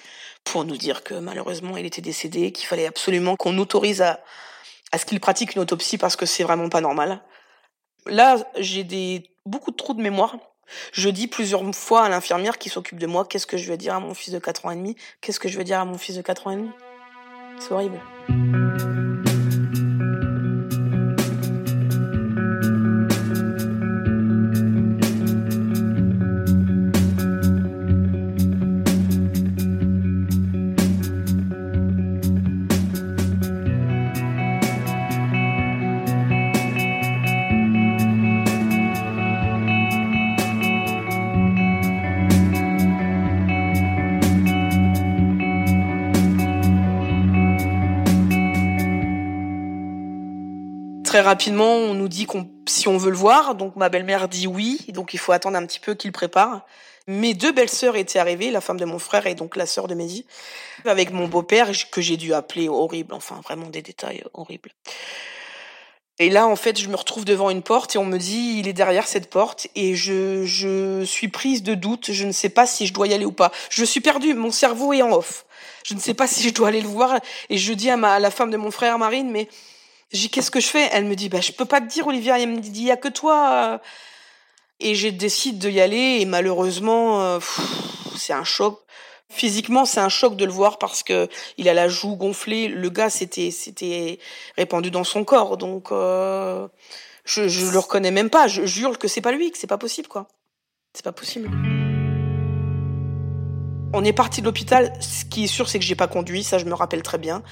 pour 0.43 0.65
nous 0.65 0.77
dire 0.77 1.03
que 1.03 1.15
malheureusement, 1.15 1.77
il 1.77 1.85
était 1.85 2.01
décédé, 2.01 2.51
qu'il 2.51 2.67
fallait 2.67 2.85
absolument 2.85 3.35
qu'on 3.35 3.57
autorise 3.57 4.01
à, 4.01 4.19
à 4.91 4.97
ce 4.97 5.05
qu'il 5.05 5.19
pratique 5.19 5.55
une 5.55 5.61
autopsie 5.61 5.97
parce 5.97 6.15
que 6.15 6.25
c'est 6.25 6.43
vraiment 6.43 6.69
pas 6.69 6.81
normal. 6.81 7.21
Là, 8.05 8.37
j'ai 8.57 8.83
des, 8.83 9.31
beaucoup 9.45 9.71
de 9.71 9.75
trous 9.75 9.93
de 9.93 10.01
mémoire. 10.01 10.37
Je 10.91 11.09
dis 11.09 11.27
plusieurs 11.27 11.63
fois 11.73 12.03
à 12.03 12.09
l'infirmière 12.09 12.59
qui 12.59 12.69
s'occupe 12.69 12.99
de 12.99 13.07
moi, 13.07 13.25
qu'est-ce 13.25 13.47
que 13.47 13.57
je 13.57 13.67
vais 13.67 13.77
dire 13.77 13.95
à 13.95 13.99
mon 13.99 14.13
fils 14.13 14.33
de 14.33 14.39
4 14.39 14.67
ans 14.67 14.71
et 14.71 14.75
demi? 14.75 14.95
Qu'est-ce 15.21 15.39
que 15.39 15.49
je 15.49 15.57
vais 15.57 15.63
dire 15.63 15.79
à 15.79 15.85
mon 15.85 15.97
fils 15.97 16.15
de 16.15 16.21
4 16.21 16.47
ans 16.47 16.51
et 16.51 16.55
demi? 16.57 16.69
C'est 17.59 17.71
horrible. 17.71 17.99
Très 51.19 51.27
rapidement, 51.27 51.75
on 51.75 51.95
nous 51.95 52.07
dit 52.07 52.25
qu'on, 52.25 52.49
si 52.65 52.87
on 52.87 52.95
veut 52.95 53.09
le 53.09 53.17
voir, 53.17 53.53
donc 53.53 53.75
ma 53.75 53.89
belle-mère 53.89 54.29
dit 54.29 54.47
oui, 54.47 54.79
donc 54.87 55.13
il 55.13 55.19
faut 55.19 55.33
attendre 55.33 55.57
un 55.57 55.65
petit 55.65 55.81
peu 55.81 55.93
qu'il 55.93 56.13
prépare. 56.13 56.65
Mes 57.07 57.33
deux 57.33 57.51
belles-sœurs 57.51 57.97
étaient 57.97 58.19
arrivées, 58.19 58.51
la 58.51 58.61
femme 58.61 58.79
de 58.79 58.85
mon 58.85 58.99
frère 58.99 59.27
et 59.27 59.35
donc 59.35 59.57
la 59.57 59.65
sœur 59.65 59.89
de 59.89 59.95
Mehdi, 59.95 60.25
avec 60.85 61.11
mon 61.11 61.27
beau-père 61.27 61.71
que 61.91 61.99
j'ai 61.99 62.15
dû 62.15 62.33
appeler 62.33 62.69
horrible, 62.69 63.13
enfin 63.13 63.41
vraiment 63.43 63.67
des 63.67 63.81
détails 63.81 64.23
horribles. 64.33 64.71
Et 66.19 66.29
là, 66.29 66.47
en 66.47 66.55
fait, 66.55 66.79
je 66.79 66.87
me 66.87 66.95
retrouve 66.95 67.25
devant 67.25 67.49
une 67.49 67.63
porte 67.63 67.95
et 67.95 67.97
on 67.97 68.05
me 68.05 68.17
dit, 68.17 68.55
il 68.59 68.69
est 68.69 68.73
derrière 68.73 69.05
cette 69.05 69.29
porte 69.29 69.67
et 69.75 69.95
je, 69.95 70.45
je 70.45 71.03
suis 71.03 71.27
prise 71.27 71.63
de 71.63 71.73
doute. 71.73 72.13
Je 72.13 72.23
ne 72.23 72.31
sais 72.31 72.47
pas 72.47 72.65
si 72.65 72.87
je 72.87 72.93
dois 72.93 73.07
y 73.07 73.13
aller 73.13 73.25
ou 73.25 73.33
pas. 73.33 73.51
Je 73.69 73.83
suis 73.83 73.99
perdue. 73.99 74.35
Mon 74.35 74.51
cerveau 74.51 74.93
est 74.93 75.01
en 75.01 75.11
off. 75.11 75.45
Je 75.83 75.95
ne 75.95 75.99
sais 75.99 76.13
pas 76.13 76.27
si 76.27 76.47
je 76.47 76.53
dois 76.53 76.69
aller 76.69 76.81
le 76.81 76.87
voir. 76.87 77.19
Et 77.49 77.57
je 77.57 77.73
dis 77.73 77.89
à, 77.89 77.97
ma, 77.97 78.13
à 78.13 78.19
la 78.19 78.31
femme 78.31 78.51
de 78.51 78.57
mon 78.57 78.71
frère 78.71 78.97
Marine, 78.97 79.29
mais 79.31 79.49
j'ai 80.11 80.29
qu'est-ce 80.29 80.51
que 80.51 80.59
je 80.59 80.67
fais? 80.67 80.89
Elle 80.91 81.05
me 81.05 81.15
dit, 81.15 81.29
bah, 81.29 81.41
je 81.41 81.51
peux 81.51 81.65
pas 81.65 81.81
te 81.81 81.87
dire, 81.87 82.07
Olivia. 82.07 82.39
Elle 82.39 82.49
me 82.49 82.59
dit, 82.59 82.71
il 82.81 82.83
y 82.83 82.91
a 82.91 82.97
que 82.97 83.09
toi. 83.09 83.81
Et 84.79 84.95
j'ai 84.95 85.11
décidé 85.11 85.71
d'y 85.71 85.81
aller 85.81 86.19
et 86.21 86.25
malheureusement, 86.25 87.21
euh, 87.21 87.39
c'est 88.15 88.33
un 88.33 88.45
choc. 88.45 88.79
Physiquement, 89.31 89.85
c'est 89.85 89.99
un 89.99 90.09
choc 90.09 90.35
de 90.37 90.45
le 90.45 90.51
voir 90.51 90.79
parce 90.79 91.03
que 91.03 91.27
il 91.57 91.69
a 91.69 91.73
la 91.73 91.87
joue 91.87 92.15
gonflée. 92.15 92.67
Le 92.67 92.89
gars, 92.89 93.09
c'était 93.09 93.51
c'était 93.51 94.19
répandu 94.57 94.89
dans 94.89 95.03
son 95.03 95.23
corps, 95.23 95.57
donc 95.57 95.91
euh, 95.91 96.67
je 97.25 97.47
je 97.47 97.69
le 97.69 97.77
reconnais 97.77 98.09
même 98.09 98.29
pas. 98.31 98.47
Je 98.47 98.65
jure 98.65 98.97
que 98.97 99.07
c'est 99.07 99.21
pas 99.21 99.31
lui, 99.31 99.51
que 99.51 99.57
c'est 99.57 99.67
pas 99.67 99.77
possible, 99.77 100.07
quoi. 100.07 100.27
C'est 100.95 101.03
pas 101.03 101.11
possible. 101.11 101.49
On 103.93 104.03
est 104.03 104.13
parti 104.13 104.41
de 104.41 104.45
l'hôpital. 104.45 104.93
Ce 104.99 105.25
qui 105.25 105.43
est 105.43 105.47
sûr, 105.47 105.69
c'est 105.69 105.77
que 105.77 105.85
j'ai 105.85 105.95
pas 105.95 106.07
conduit. 106.07 106.43
Ça, 106.43 106.57
je 106.57 106.65
me 106.65 106.73
rappelle 106.73 107.03
très 107.03 107.17
bien. 107.17 107.43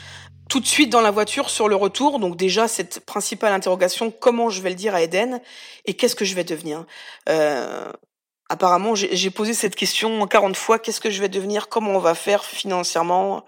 Tout 0.49 0.59
de 0.59 0.65
suite 0.65 0.89
dans 0.89 1.01
la 1.01 1.11
voiture 1.11 1.49
sur 1.49 1.67
le 1.67 1.75
retour. 1.75 2.19
Donc 2.19 2.37
déjà 2.37 2.67
cette 2.67 3.01
principale 3.01 3.53
interrogation 3.53 4.11
comment 4.11 4.49
je 4.49 4.61
vais 4.61 4.69
le 4.69 4.75
dire 4.75 4.95
à 4.95 5.01
Eden 5.01 5.41
et 5.85 5.93
qu'est-ce 5.93 6.15
que 6.15 6.25
je 6.25 6.35
vais 6.35 6.43
devenir. 6.43 6.85
Euh, 7.27 7.91
apparemment, 8.49 8.95
j'ai 8.95 9.29
posé 9.29 9.53
cette 9.53 9.75
question 9.75 10.25
40 10.25 10.55
fois. 10.55 10.79
Qu'est-ce 10.79 11.01
que 11.01 11.09
je 11.09 11.21
vais 11.21 11.29
devenir? 11.29 11.69
Comment 11.69 11.91
on 11.91 11.99
va 11.99 12.15
faire 12.15 12.45
financièrement? 12.45 13.43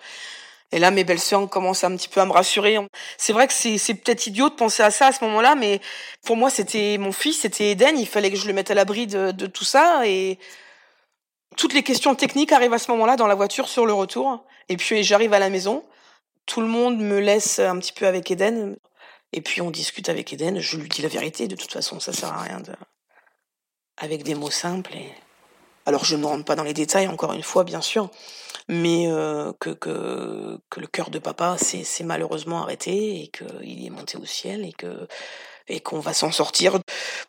Et 0.72 0.78
là, 0.78 0.92
mes 0.92 1.04
belles-sœurs 1.04 1.50
commencent 1.50 1.84
un 1.84 1.96
petit 1.96 2.10
peu 2.10 2.22
à 2.22 2.26
me 2.26 2.32
rassurer. 2.32 2.78
C'est 3.18 3.34
vrai 3.34 3.48
que 3.48 3.54
c'est 3.54 3.94
peut-être 3.96 4.28
idiot 4.28 4.50
de 4.50 4.54
penser 4.54 4.84
à 4.84 4.92
ça 4.92 5.08
à 5.08 5.12
ce 5.12 5.24
moment-là, 5.24 5.56
mais 5.56 5.82
pour 6.24 6.38
moi, 6.38 6.52
c'était 6.52 6.98
mon 7.00 7.12
fils, 7.12 7.40
c'était 7.40 7.72
Eden. 7.72 7.98
Il 7.98 8.08
fallait 8.08 8.30
que 8.30 8.38
je 8.38 8.46
le 8.46 8.54
mette 8.54 8.70
à 8.70 8.76
l'abri 8.76 9.08
de, 9.08 9.32
de, 9.32 9.48
tout 9.48 9.64
ça. 9.64 10.06
Et 10.06 10.38
toutes 11.58 11.74
les 11.74 11.82
questions 11.82 12.14
techniques 12.14 12.52
arrivent 12.52 12.74
à 12.74 12.78
ce 12.78 12.92
moment-là 12.92 13.16
dans 13.16 13.26
la 13.26 13.36
voiture 13.36 13.68
sur 13.68 13.88
le 13.88 13.94
retour. 13.94 14.46
Et 14.68 14.78
puis, 14.78 15.04
j'arrive 15.04 15.34
à 15.34 15.40
la 15.40 15.50
maison. 15.50 15.84
Tout 16.50 16.62
le 16.62 16.68
monde 16.68 16.98
me 16.98 17.20
laisse 17.20 17.60
un 17.60 17.78
petit 17.78 17.94
peu 17.94 18.08
avec 18.08 18.32
Eden. 18.32 18.76
Et 19.34 19.42
puis, 19.42 19.62
on 19.62 19.70
discute 19.70 20.10
avec 20.10 20.34
Eden. 20.34 20.60
Je 20.60 20.78
lui 20.78 20.90
dis 20.90 21.04
la 21.04 21.08
vérité. 21.08 21.48
De 21.48 21.56
toute 21.56 21.72
façon, 21.72 22.00
ça 22.00 22.12
sert 22.12 22.34
à 22.34 22.42
rien 22.42 22.60
avec 23.98 24.24
des 24.24 24.34
mots 24.34 24.50
simples. 24.50 24.96
Alors 25.86 26.06
je 26.06 26.16
ne 26.16 26.26
rentre 26.26 26.46
pas 26.46 26.56
dans 26.56 26.64
les 26.64 26.74
détails, 26.74 27.08
encore 27.08 27.34
une 27.34 27.44
fois, 27.44 27.64
bien 27.64 27.82
sûr, 27.82 28.10
mais 28.68 29.06
euh, 29.08 29.52
que, 29.60 29.70
que, 29.70 30.60
que 30.70 30.80
le 30.80 30.88
cœur 30.88 31.10
de 31.10 31.20
papa 31.20 31.58
s'est 31.58 32.04
malheureusement 32.04 32.64
arrêté 32.64 33.22
et 33.22 33.28
qu'il 33.28 33.86
est 33.86 33.90
monté 33.90 34.18
au 34.18 34.26
ciel 34.26 34.66
et 34.66 34.74
que 34.74 35.08
et 35.68 35.82
qu'on 35.82 36.00
va 36.00 36.14
s'en 36.14 36.32
sortir. 36.32 36.80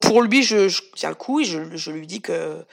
Pour 0.00 0.22
lui, 0.22 0.42
je, 0.42 0.80
tiens 0.94 1.10
le 1.10 1.14
coup 1.14 1.40
et 1.40 1.44
je 1.44 1.90
lui 1.90 2.06
dis 2.06 2.22
que 2.22 2.64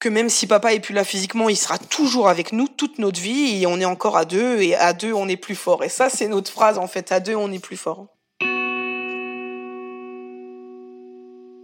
que 0.00 0.08
même 0.08 0.28
si 0.28 0.46
papa 0.46 0.74
est 0.74 0.80
plus 0.80 0.94
là 0.94 1.04
physiquement, 1.04 1.48
il 1.48 1.56
sera 1.56 1.78
toujours 1.78 2.28
avec 2.28 2.52
nous 2.52 2.66
toute 2.66 2.98
notre 2.98 3.20
vie 3.20 3.62
et 3.62 3.66
on 3.66 3.78
est 3.78 3.84
encore 3.84 4.16
à 4.16 4.24
deux 4.24 4.60
et 4.60 4.74
à 4.74 4.92
deux 4.92 5.12
on 5.12 5.28
est 5.28 5.36
plus 5.36 5.54
fort. 5.54 5.84
Et 5.84 5.88
ça, 5.88 6.10
c'est 6.10 6.26
notre 6.26 6.50
phrase 6.50 6.78
en 6.78 6.88
fait, 6.88 7.12
à 7.12 7.20
deux 7.20 7.36
on 7.36 7.52
est 7.52 7.58
plus 7.58 7.76
fort. 7.76 8.08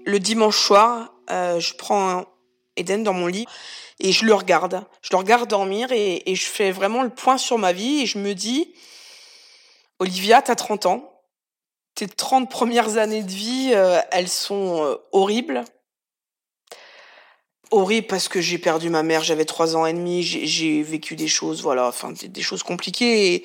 le 0.07 0.21
dimanche 0.21 0.57
soir, 0.57 1.13
euh, 1.31 1.61
je 1.61 1.75
prends 1.75 2.25
Eden 2.77 3.03
dans 3.03 3.13
mon 3.13 3.27
lit 3.27 3.47
et 3.99 4.13
je 4.13 4.25
le 4.25 4.33
regarde. 4.33 4.85
Je 5.03 5.11
le 5.13 5.19
regarde 5.19 5.51
dormir 5.51 5.91
et, 5.93 6.23
je 6.27 6.47
fais 6.47 6.71
vraiment 6.71 7.03
le 7.03 7.11
point 7.11 7.39
sur 7.39 7.59
ma 7.59 7.73
vie 7.73 8.03
et 8.03 8.07
je 8.07 8.19
me 8.19 8.33
dis, 8.33 8.73
Olivia, 9.99 10.41
t'as 10.41 10.55
30 10.55 10.87
ans. 10.87 11.13
Tes 11.95 12.07
30 12.07 12.51
premières 12.51 12.99
années 12.99 13.23
de 13.23 13.31
vie, 13.31 13.73
euh, 13.75 14.01
elles 14.13 14.29
sont 14.29 14.85
euh, 14.85 14.97
horribles. 15.13 15.65
Horribles 17.77 18.07
parce 18.07 18.29
que 18.29 18.41
j'ai 18.41 18.57
perdu 18.57 18.89
ma 18.89 19.03
mère, 19.03 19.23
j'avais 19.23 19.45
3 19.45 19.77
ans 19.77 19.85
et 19.85 19.93
demi, 19.93 20.23
j'ai 20.23 20.83
vécu 20.83 21.15
des 21.15 21.29
choses, 21.29 21.61
voilà, 21.61 21.89
enfin 21.89 22.11
des, 22.11 22.43
choses 22.43 22.63
compliquées. 22.63 23.45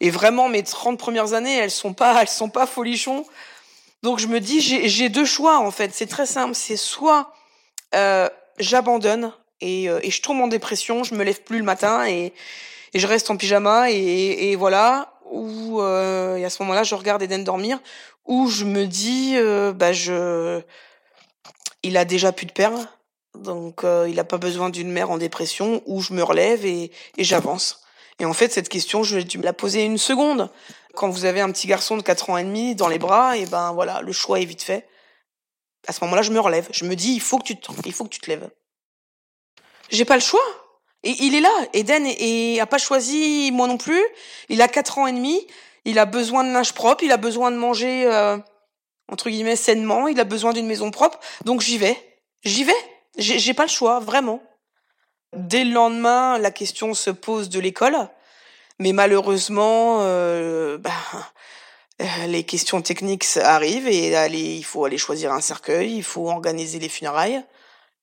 Et, 0.00 0.10
vraiment, 0.10 0.48
mes 0.48 0.62
30 0.62 0.98
premières 0.98 1.34
années, 1.34 1.58
elles 1.58 1.70
sont 1.70 1.92
pas, 1.92 2.22
elles 2.22 2.28
sont 2.28 2.48
pas 2.48 2.66
folichons. 2.66 3.26
Donc 4.02 4.18
je 4.18 4.28
me 4.28 4.40
dis, 4.40 4.62
j'ai 4.62 5.08
deux 5.10 5.26
choix 5.26 5.58
en 5.58 5.70
fait. 5.70 5.92
C'est 5.92 6.06
très 6.06 6.24
simple. 6.24 6.54
C'est 6.54 6.78
soit 6.78 7.34
euh, 7.94 8.30
j'abandonne 8.58 9.30
et, 9.60 9.90
euh, 9.90 10.00
et, 10.02 10.10
je 10.10 10.22
tombe 10.22 10.40
en 10.40 10.48
dépression, 10.48 11.04
je 11.04 11.14
me 11.14 11.22
lève 11.22 11.42
plus 11.42 11.58
le 11.58 11.64
matin 11.64 12.06
et, 12.06 12.32
je 12.94 13.06
reste 13.06 13.30
en 13.30 13.36
pyjama 13.36 13.90
et, 13.90 14.56
voilà. 14.56 15.12
Ou 15.30 15.82
euh, 15.82 16.36
et 16.36 16.46
à 16.46 16.50
ce 16.50 16.62
moment-là, 16.62 16.82
je 16.82 16.94
regarde 16.94 17.22
Eden 17.22 17.44
dormir. 17.44 17.78
Ou 18.24 18.48
je 18.48 18.64
me 18.64 18.86
dis, 18.86 19.36
bah 19.74 19.92
je, 19.92 20.62
il 21.82 21.98
a 21.98 22.06
déjà 22.06 22.32
plus 22.32 22.46
de 22.46 22.52
père, 22.52 22.72
donc 23.36 23.84
euh, 23.84 24.06
il 24.08 24.16
n'a 24.16 24.24
pas 24.24 24.38
besoin 24.38 24.70
d'une 24.70 24.90
mère 24.90 25.10
en 25.10 25.18
dépression. 25.18 25.82
Ou 25.86 26.00
je 26.00 26.12
me 26.12 26.22
relève 26.22 26.64
et, 26.64 26.90
et 27.16 27.24
j'avance. 27.24 27.82
Et 28.18 28.24
en 28.24 28.32
fait, 28.32 28.52
cette 28.52 28.68
question, 28.68 29.02
je 29.02 29.18
vais 29.18 29.26
la 29.42 29.52
poser 29.52 29.84
une 29.84 29.98
seconde 29.98 30.50
quand 30.96 31.10
vous 31.10 31.26
avez 31.26 31.40
un 31.40 31.52
petit 31.52 31.68
garçon 31.68 31.96
de 31.96 32.02
4 32.02 32.30
ans 32.30 32.38
et 32.38 32.42
demi 32.42 32.74
dans 32.74 32.88
les 32.88 32.98
bras, 32.98 33.36
et 33.36 33.46
ben 33.46 33.72
voilà, 33.72 34.00
le 34.00 34.12
choix 34.12 34.40
est 34.40 34.44
vite 34.44 34.62
fait. 34.62 34.88
À 35.86 35.92
ce 35.92 36.02
moment-là, 36.04 36.22
je 36.22 36.32
me 36.32 36.40
relève. 36.40 36.66
Je 36.72 36.84
me 36.84 36.96
dis, 36.96 37.12
il 37.12 37.20
faut 37.20 37.38
que 37.38 37.44
tu 37.44 37.56
te, 37.56 37.70
il 37.84 37.92
faut 37.92 38.04
que 38.04 38.08
tu 38.08 38.18
te 38.18 38.28
lèves. 38.28 38.50
J'ai 39.90 40.04
pas 40.04 40.16
le 40.16 40.22
choix. 40.22 40.42
Et 41.04 41.14
il 41.20 41.36
est 41.36 41.40
là. 41.40 41.52
Eden 41.74 42.04
et, 42.06 42.58
a 42.60 42.66
pas 42.66 42.78
choisi, 42.78 43.52
moi 43.52 43.68
non 43.68 43.78
plus. 43.78 44.02
Il 44.48 44.60
a 44.62 44.66
4 44.66 44.98
ans 44.98 45.06
et 45.06 45.12
demi. 45.12 45.46
Il 45.84 46.00
a 46.00 46.06
besoin 46.06 46.42
de 46.42 46.50
linge 46.50 46.72
propre. 46.72 47.04
Il 47.04 47.12
a 47.12 47.16
besoin 47.16 47.52
de 47.52 47.56
manger, 47.56 48.06
euh, 48.06 48.36
entre 49.08 49.30
guillemets, 49.30 49.54
sainement. 49.54 50.08
Il 50.08 50.18
a 50.18 50.24
besoin 50.24 50.52
d'une 50.52 50.66
maison 50.66 50.90
propre. 50.90 51.20
Donc 51.44 51.60
j'y 51.60 51.78
vais. 51.78 51.96
J'y 52.42 52.64
vais. 52.64 52.72
J'ai 53.18 53.54
pas 53.54 53.64
le 53.64 53.70
choix, 53.70 54.00
vraiment. 54.00 54.42
Dès 55.34 55.64
le 55.64 55.72
lendemain, 55.72 56.38
la 56.38 56.50
question 56.50 56.94
se 56.94 57.10
pose 57.10 57.48
de 57.48 57.60
l'école. 57.60 57.96
Mais 58.78 58.92
malheureusement, 58.92 60.00
euh, 60.02 60.78
bah, 60.78 60.90
euh, 62.02 62.26
les 62.26 62.44
questions 62.44 62.82
techniques 62.82 63.26
arrivent 63.36 63.88
et 63.88 64.12
il 64.28 64.64
faut 64.64 64.84
aller 64.84 64.98
choisir 64.98 65.32
un 65.32 65.40
cercueil, 65.40 65.96
il 65.96 66.02
faut 66.02 66.28
organiser 66.28 66.78
les 66.78 66.88
funérailles. 66.88 67.42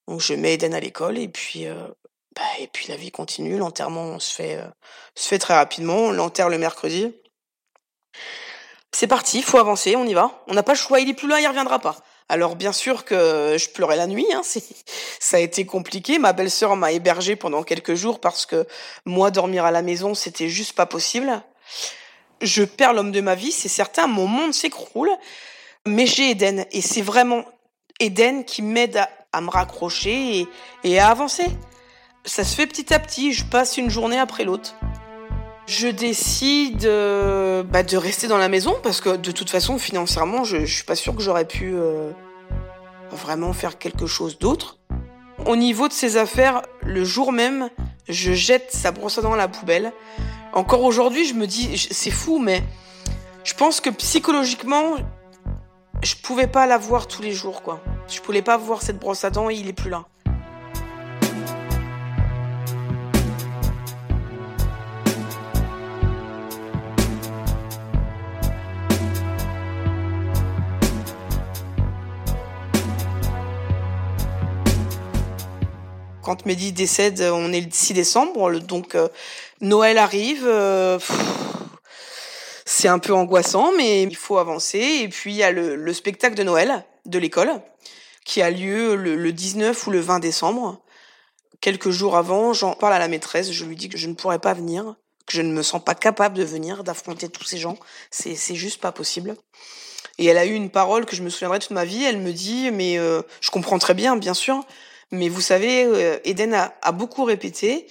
Donc 0.07 0.19
je 0.19 0.33
mets 0.33 0.55
Eden 0.55 0.73
à 0.73 0.79
l'école 0.79 1.17
et 1.17 1.27
puis 1.27 1.67
euh, 1.67 1.87
bah, 2.35 2.41
et 2.59 2.67
puis 2.67 2.87
la 2.87 2.97
vie 2.97 3.11
continue. 3.11 3.57
L'enterrement 3.57 4.19
se 4.19 4.33
fait 4.33 5.39
très 5.39 5.55
rapidement. 5.55 5.95
On 5.95 6.11
l'enterre 6.11 6.49
le 6.49 6.57
mercredi. 6.57 7.13
C'est 8.91 9.07
parti, 9.07 9.41
faut 9.41 9.57
avancer, 9.57 9.95
on 9.95 10.05
y 10.05 10.13
va. 10.13 10.43
On 10.47 10.53
n'a 10.53 10.63
pas 10.63 10.73
le 10.73 10.77
choix, 10.77 10.99
il 10.99 11.09
est 11.09 11.13
plus 11.13 11.27
là, 11.27 11.39
il 11.39 11.47
reviendra 11.47 11.79
pas. 11.79 11.97
Alors 12.33 12.55
bien 12.55 12.71
sûr 12.71 13.05
que 13.05 13.57
je 13.59 13.69
pleurais 13.69 13.95
la 13.95 14.07
nuit, 14.07 14.25
hein, 14.33 14.41
ça 15.19 15.37
a 15.37 15.39
été 15.39 15.67
compliqué. 15.67 16.17
Ma 16.17 16.33
belle-sœur 16.33 16.75
m'a 16.75 16.91
hébergée 16.91 17.35
pendant 17.35 17.61
quelques 17.61 17.93
jours 17.93 18.19
parce 18.19 18.47
que 18.47 18.65
moi 19.05 19.29
dormir 19.29 19.65
à 19.65 19.69
la 19.71 19.83
maison 19.83 20.15
c'était 20.15 20.49
juste 20.49 20.73
pas 20.73 20.87
possible. 20.87 21.43
Je 22.41 22.63
perds 22.63 22.93
l'homme 22.93 23.11
de 23.11 23.21
ma 23.21 23.35
vie, 23.35 23.51
c'est 23.51 23.69
certain, 23.69 24.07
mon 24.07 24.25
monde 24.25 24.51
s'écroule, 24.51 25.11
mais 25.85 26.07
j'ai 26.07 26.31
Eden 26.31 26.65
et 26.71 26.81
c'est 26.81 27.03
vraiment 27.03 27.45
Eden 27.99 28.45
qui 28.45 28.63
m'aide 28.63 29.05
à, 29.31 29.39
me 29.39 29.51
raccrocher 29.51 30.47
et, 30.83 30.99
à 30.99 31.09
avancer. 31.09 31.45
Ça 32.25 32.43
se 32.43 32.55
fait 32.55 32.65
petit 32.65 32.95
à 32.95 32.97
petit, 32.97 33.31
je 33.31 33.45
passe 33.45 33.77
une 33.77 33.91
journée 33.91 34.17
après 34.17 34.43
l'autre. 34.43 34.73
Je 35.67 35.87
décide 35.87 36.85
euh, 36.85 37.61
bah, 37.61 37.83
de 37.83 37.95
rester 37.95 38.27
dans 38.27 38.39
la 38.39 38.49
maison 38.49 38.75
parce 38.81 39.01
que 39.01 39.17
de 39.17 39.31
toute 39.31 39.51
façon, 39.51 39.77
financièrement, 39.77 40.43
je, 40.43 40.65
je 40.65 40.73
suis 40.73 40.83
pas 40.83 40.95
sûre 40.95 41.15
que 41.15 41.21
j'aurais 41.21 41.47
pu 41.47 41.73
euh, 41.75 42.11
vraiment 43.13 43.53
faire 43.53 43.77
quelque 43.77 44.05
chose 44.05 44.37
d'autre. 44.39 44.79
Au 45.45 45.55
niveau 45.55 45.87
de 45.87 45.93
ses 45.93 46.17
affaires, 46.17 46.61
le 46.81 47.03
jour 47.03 47.31
même, 47.31 47.69
je 48.07 48.33
jette 48.33 48.71
sa 48.71 48.91
brosse 48.91 49.17
à 49.17 49.21
dents 49.21 49.33
à 49.33 49.37
la 49.37 49.47
poubelle. 49.47 49.91
Encore 50.53 50.83
aujourd'hui, 50.83 51.25
je 51.25 51.33
me 51.33 51.47
dis, 51.47 51.77
c'est 51.77 52.11
fou, 52.11 52.39
mais 52.39 52.63
je 53.43 53.53
pense 53.53 53.81
que 53.81 53.89
psychologiquement, 53.89 54.95
je 56.01 56.15
pouvais 56.15 56.47
pas 56.47 56.65
la 56.65 56.77
voir 56.77 57.07
tous 57.07 57.21
les 57.21 57.31
jours, 57.31 57.63
quoi. 57.63 57.81
Je 58.07 58.19
pouvais 58.21 58.41
pas 58.41 58.57
voir 58.57 58.81
cette 58.81 58.99
brosse 58.99 59.23
à 59.23 59.29
dents 59.29 59.49
et 59.49 59.55
il 59.55 59.67
est 59.67 59.73
plus 59.73 59.89
là. 59.89 60.05
Quand 76.33 76.47
Mehdi 76.47 76.71
décède, 76.71 77.21
on 77.21 77.53
est 77.53 77.61
le 77.61 77.69
6 77.71 77.93
décembre, 77.93 78.57
donc 78.57 78.95
euh, 78.95 79.07
Noël 79.61 79.99
arrive. 79.99 80.45
Euh, 80.47 80.97
C'est 82.65 82.87
un 82.87 82.97
peu 82.97 83.13
angoissant, 83.13 83.71
mais 83.77 84.01
il 84.01 84.15
faut 84.15 84.39
avancer. 84.39 84.79
Et 85.03 85.09
puis 85.09 85.31
il 85.33 85.37
y 85.37 85.43
a 85.43 85.51
le, 85.51 85.93
spectacle 85.93 86.33
de 86.35 86.41
Noël 86.41 86.85
de 87.05 87.19
l'école 87.19 87.51
qui 88.25 88.41
a 88.41 88.49
lieu 88.49 88.95
le, 88.95 89.15
le 89.15 89.31
19 89.31 89.85
ou 89.85 89.91
le 89.91 89.99
20 89.99 90.19
décembre. 90.19 90.81
Quelques 91.61 91.91
jours 91.91 92.17
avant, 92.17 92.51
j'en 92.53 92.73
parle 92.73 92.93
à 92.93 92.99
la 92.99 93.09
maîtresse. 93.09 93.51
Je 93.51 93.65
lui 93.65 93.75
dis 93.75 93.89
que 93.89 93.97
je 93.99 94.07
ne 94.07 94.15
pourrais 94.15 94.39
pas 94.39 94.55
venir, 94.55 94.95
que 95.27 95.33
je 95.33 95.43
ne 95.43 95.53
me 95.53 95.61
sens 95.61 95.83
pas 95.83 95.93
capable 95.93 96.35
de 96.35 96.43
venir, 96.43 96.83
d'affronter 96.83 97.29
tous 97.29 97.43
ces 97.43 97.59
gens. 97.59 97.77
C'est, 98.09 98.55
juste 98.55 98.81
pas 98.81 98.91
possible. 98.91 99.35
Et 100.17 100.25
elle 100.25 100.37
a 100.37 100.45
eu 100.45 100.53
une 100.53 100.71
parole 100.71 101.05
que 101.05 101.15
je 101.15 101.21
me 101.21 101.29
souviendrai 101.29 101.59
toute 101.59 101.71
ma 101.71 101.85
vie. 101.85 102.03
Elle 102.03 102.19
me 102.19 102.31
dit, 102.31 102.71
mais 102.71 102.97
euh, 102.97 103.21
je 103.39 103.51
comprends 103.51 103.77
très 103.77 103.93
bien, 103.93 104.15
bien 104.15 104.33
sûr, 104.33 104.65
mais 105.13 105.29
vous 105.29 105.41
savez, 105.41 105.85
euh, 105.85 106.17
Eden 106.25 106.55
a, 106.55 106.73
a, 106.81 106.91
beaucoup 106.91 107.23
répété 107.23 107.85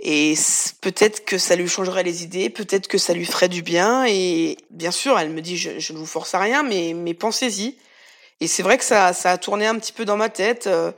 et 0.00 0.32
peut-être 0.80 1.22
que 1.26 1.36
ça 1.36 1.54
lui 1.54 1.68
changerait 1.68 2.02
les 2.02 2.24
idées, 2.24 2.48
peut-être 2.48 2.88
que 2.88 2.96
ça 2.96 3.12
lui 3.12 3.26
ferait 3.26 3.50
du 3.50 3.60
bien. 3.60 4.06
Et 4.06 4.56
bien 4.70 4.90
sûr, 4.90 5.18
elle 5.18 5.28
me 5.28 5.42
dit, 5.42 5.58
je, 5.58 5.78
je 5.78 5.92
ne 5.92 5.98
vous 5.98 6.06
force 6.06 6.34
à 6.34 6.38
rien, 6.38 6.62
mais, 6.62 6.94
mais 6.94 7.12
pensez-y. 7.12 7.76
Et 8.40 8.46
c'est 8.48 8.62
vrai 8.62 8.78
que 8.78 8.84
ça, 8.84 9.12
ça 9.12 9.32
a 9.32 9.38
tourné 9.38 9.66
un 9.66 9.78
petit 9.78 9.92
peu 9.92 10.06
dans 10.06 10.16
ma 10.16 10.30
tête. 10.30 10.66
Euh, 10.66 10.92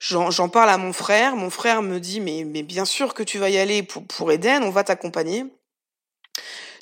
j'en 0.00 0.48
parle 0.48 0.68
à 0.68 0.78
mon 0.78 0.92
frère. 0.92 1.36
Mon 1.36 1.48
frère 1.48 1.80
me 1.80 2.00
dit, 2.00 2.18
mais, 2.18 2.42
mais 2.44 2.64
bien 2.64 2.84
sûr 2.84 3.14
que 3.14 3.22
tu 3.22 3.38
vas 3.38 3.50
y 3.50 3.58
aller 3.58 3.84
pour, 3.84 4.04
pour 4.04 4.32
Eden, 4.32 4.64
on 4.64 4.70
va 4.70 4.82
t'accompagner. 4.82 5.44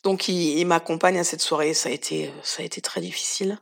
Donc 0.05 0.29
il, 0.29 0.59
il 0.59 0.67
m'accompagne 0.67 1.19
à 1.19 1.25
cette 1.25 1.43
soirée. 1.43 1.75
Ça 1.75 1.91
a 1.91 1.93
été, 1.93 2.33
ça 2.43 2.63
a 2.63 2.65
été 2.65 2.81
très 2.81 3.03
difficile. 3.03 3.59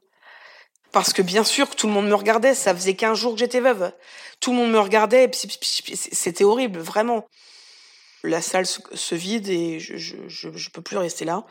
Parce 0.97 1.13
que 1.13 1.21
bien 1.21 1.45
sûr 1.45 1.69
que 1.69 1.75
tout 1.75 1.89
le 1.89 1.93
monde 1.93 2.09
me 2.09 2.15
regardait. 2.15 2.55
Ça 2.55 2.75
faisait 2.75 2.95
15 2.95 3.19
jours 3.19 3.35
que 3.35 3.39
j'étais 3.39 3.61
veuve. 3.61 3.93
Tout 4.41 4.53
le 4.53 4.57
monde 4.57 4.71
me 4.71 4.79
regardait. 4.79 5.31
C'était 5.35 6.43
horrible, 6.43 6.79
vraiment. 6.79 7.29
La 8.25 8.41
salle 8.41 8.65
se, 8.65 9.15
vide 9.15 9.47
et 9.51 9.79
je, 9.79 9.99
je, 9.99 10.17
je, 10.27 10.49
je, 10.55 10.71
peux 10.71 10.81
plus 10.81 10.97
rester 10.97 11.27
là. 11.27 11.45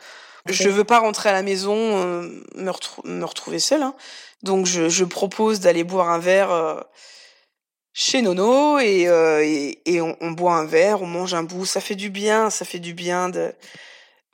Je 0.46 0.68
veux 0.68 0.82
pas 0.82 0.98
rentrer 0.98 1.28
à 1.28 1.32
la 1.32 1.44
maison, 1.44 1.76
euh, 1.76 2.22
me, 2.56 2.72
me, 3.04 3.24
retrouver 3.24 3.60
seule. 3.60 3.84
Hein. 3.84 3.94
Donc 4.42 4.66
je, 4.66 4.88
je 4.88 5.04
propose 5.04 5.60
d'aller 5.60 5.84
boire 5.84 6.10
un 6.10 6.18
verre 6.18 6.50
euh, 6.50 6.80
chez 7.92 8.22
Nono 8.22 8.80
et, 8.80 9.06
euh, 9.06 9.44
et, 9.44 9.80
et 9.86 10.00
on, 10.00 10.16
on, 10.20 10.32
boit 10.32 10.56
un 10.56 10.66
verre, 10.66 11.02
on 11.02 11.06
mange 11.06 11.34
un 11.34 11.44
bout. 11.44 11.66
Ça 11.66 11.80
fait 11.80 11.94
du 11.94 12.10
bien, 12.10 12.50
ça 12.50 12.64
fait 12.64 12.80
du 12.80 12.94
bien 12.94 13.28
de 13.28 13.54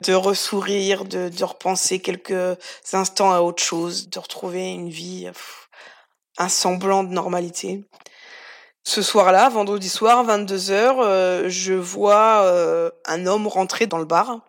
de 0.03 0.13
ressourire, 0.13 1.05
de, 1.05 1.43
repenser 1.43 1.99
quelques 1.99 2.57
instants 2.91 3.31
à 3.31 3.41
autre 3.41 3.63
chose, 3.63 4.09
de 4.09 4.19
retrouver 4.19 4.69
une 4.69 4.89
vie, 4.89 5.29
un 6.37 6.49
semblant 6.49 7.03
de 7.03 7.13
normalité. 7.13 7.83
Ce 8.85 9.01
soir-là, 9.01 9.47
vendredi 9.49 9.87
soir, 9.87 10.25
22h, 10.25 10.73
euh, 10.73 11.45
je 11.47 11.73
vois 11.73 12.43
euh, 12.43 12.91
un 13.05 13.25
homme 13.25 13.47
rentrer 13.47 13.87
dans 13.87 13.97
le 13.97 14.05
bar. 14.05 14.39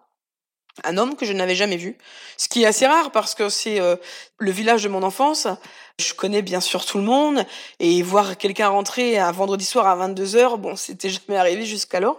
Un 0.83 0.99
homme 0.99 1.15
que 1.15 1.25
je 1.25 1.33
n'avais 1.33 1.55
jamais 1.55 1.77
vu. 1.77 1.97
Ce 2.37 2.49
qui 2.49 2.65
est 2.65 2.67
assez 2.67 2.85
rare 2.85 3.13
parce 3.13 3.37
que 3.37 3.49
c'est 3.49 3.81
euh, 3.81 3.95
le 4.39 4.51
village 4.51 4.83
de 4.83 4.89
mon 4.89 5.05
enfance. 5.05 5.47
Je 6.01 6.15
connais 6.15 6.43
bien 6.43 6.61
sûr 6.61 6.85
tout 6.85 6.99
le 6.99 7.05
monde. 7.05 7.47
Et 7.79 8.03
voir 8.03 8.37
quelqu'un 8.37 8.69
rentrer 8.69 9.19
un 9.19 9.31
vendredi 9.31 9.65
soir 9.65 9.87
à 9.87 10.09
22h, 10.09 10.59
bon, 10.59 10.75
c'était 10.75 11.09
jamais 11.27 11.39
arrivé 11.39 11.65
jusqu'alors. 11.65 12.19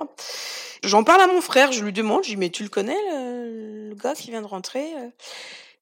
J'en 0.83 1.03
parle 1.03 1.21
à 1.21 1.27
mon 1.27 1.41
frère, 1.41 1.71
je 1.71 1.83
lui 1.83 1.93
demande, 1.93 2.23
je 2.23 2.29
lui 2.29 2.35
dis, 2.35 2.39
mais 2.39 2.49
tu 2.49 2.63
le 2.63 2.69
connais, 2.69 2.97
le, 3.11 3.95
gars 3.95 4.13
qui 4.13 4.29
vient 4.29 4.41
de 4.41 4.47
rentrer 4.47 4.85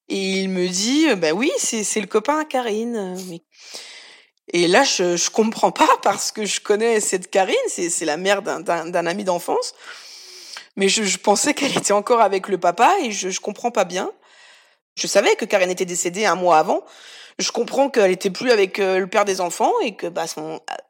Et 0.09 0.41
il 0.41 0.49
me 0.49 0.67
dit, 0.67 1.13
bah 1.15 1.31
oui, 1.31 1.51
c'est 1.57 1.99
le 1.99 2.07
copain 2.07 2.39
à 2.39 2.45
Karine. 2.45 3.17
Et 4.51 4.67
là, 4.67 4.83
je, 4.83 5.17
je 5.17 5.29
comprends 5.29 5.71
pas 5.71 5.89
parce 6.03 6.31
que 6.31 6.45
je 6.45 6.61
connais 6.61 6.99
cette 6.99 7.29
Karine, 7.29 7.55
c'est 7.67 8.05
la 8.05 8.17
mère 8.17 8.41
d'un 8.41 9.05
ami 9.05 9.23
d'enfance. 9.23 9.73
Mais 10.75 10.89
je, 10.89 11.17
pensais 11.17 11.53
qu'elle 11.53 11.77
était 11.77 11.93
encore 11.93 12.21
avec 12.21 12.47
le 12.47 12.57
papa 12.57 12.95
et 13.01 13.11
je, 13.11 13.29
je 13.29 13.39
comprends 13.39 13.71
pas 13.71 13.85
bien. 13.85 14.11
Je 14.95 15.07
savais 15.07 15.35
que 15.35 15.45
Karine 15.45 15.69
était 15.69 15.85
décédée 15.85 16.25
un 16.25 16.35
mois 16.35 16.57
avant. 16.57 16.83
Je 17.39 17.51
comprends 17.51 17.89
qu'elle 17.89 18.11
était 18.11 18.29
plus 18.29 18.51
avec 18.51 18.77
le 18.77 19.05
père 19.05 19.25
des 19.25 19.41
enfants 19.41 19.73
et 19.83 19.95
que, 19.95 20.07
bah, 20.07 20.25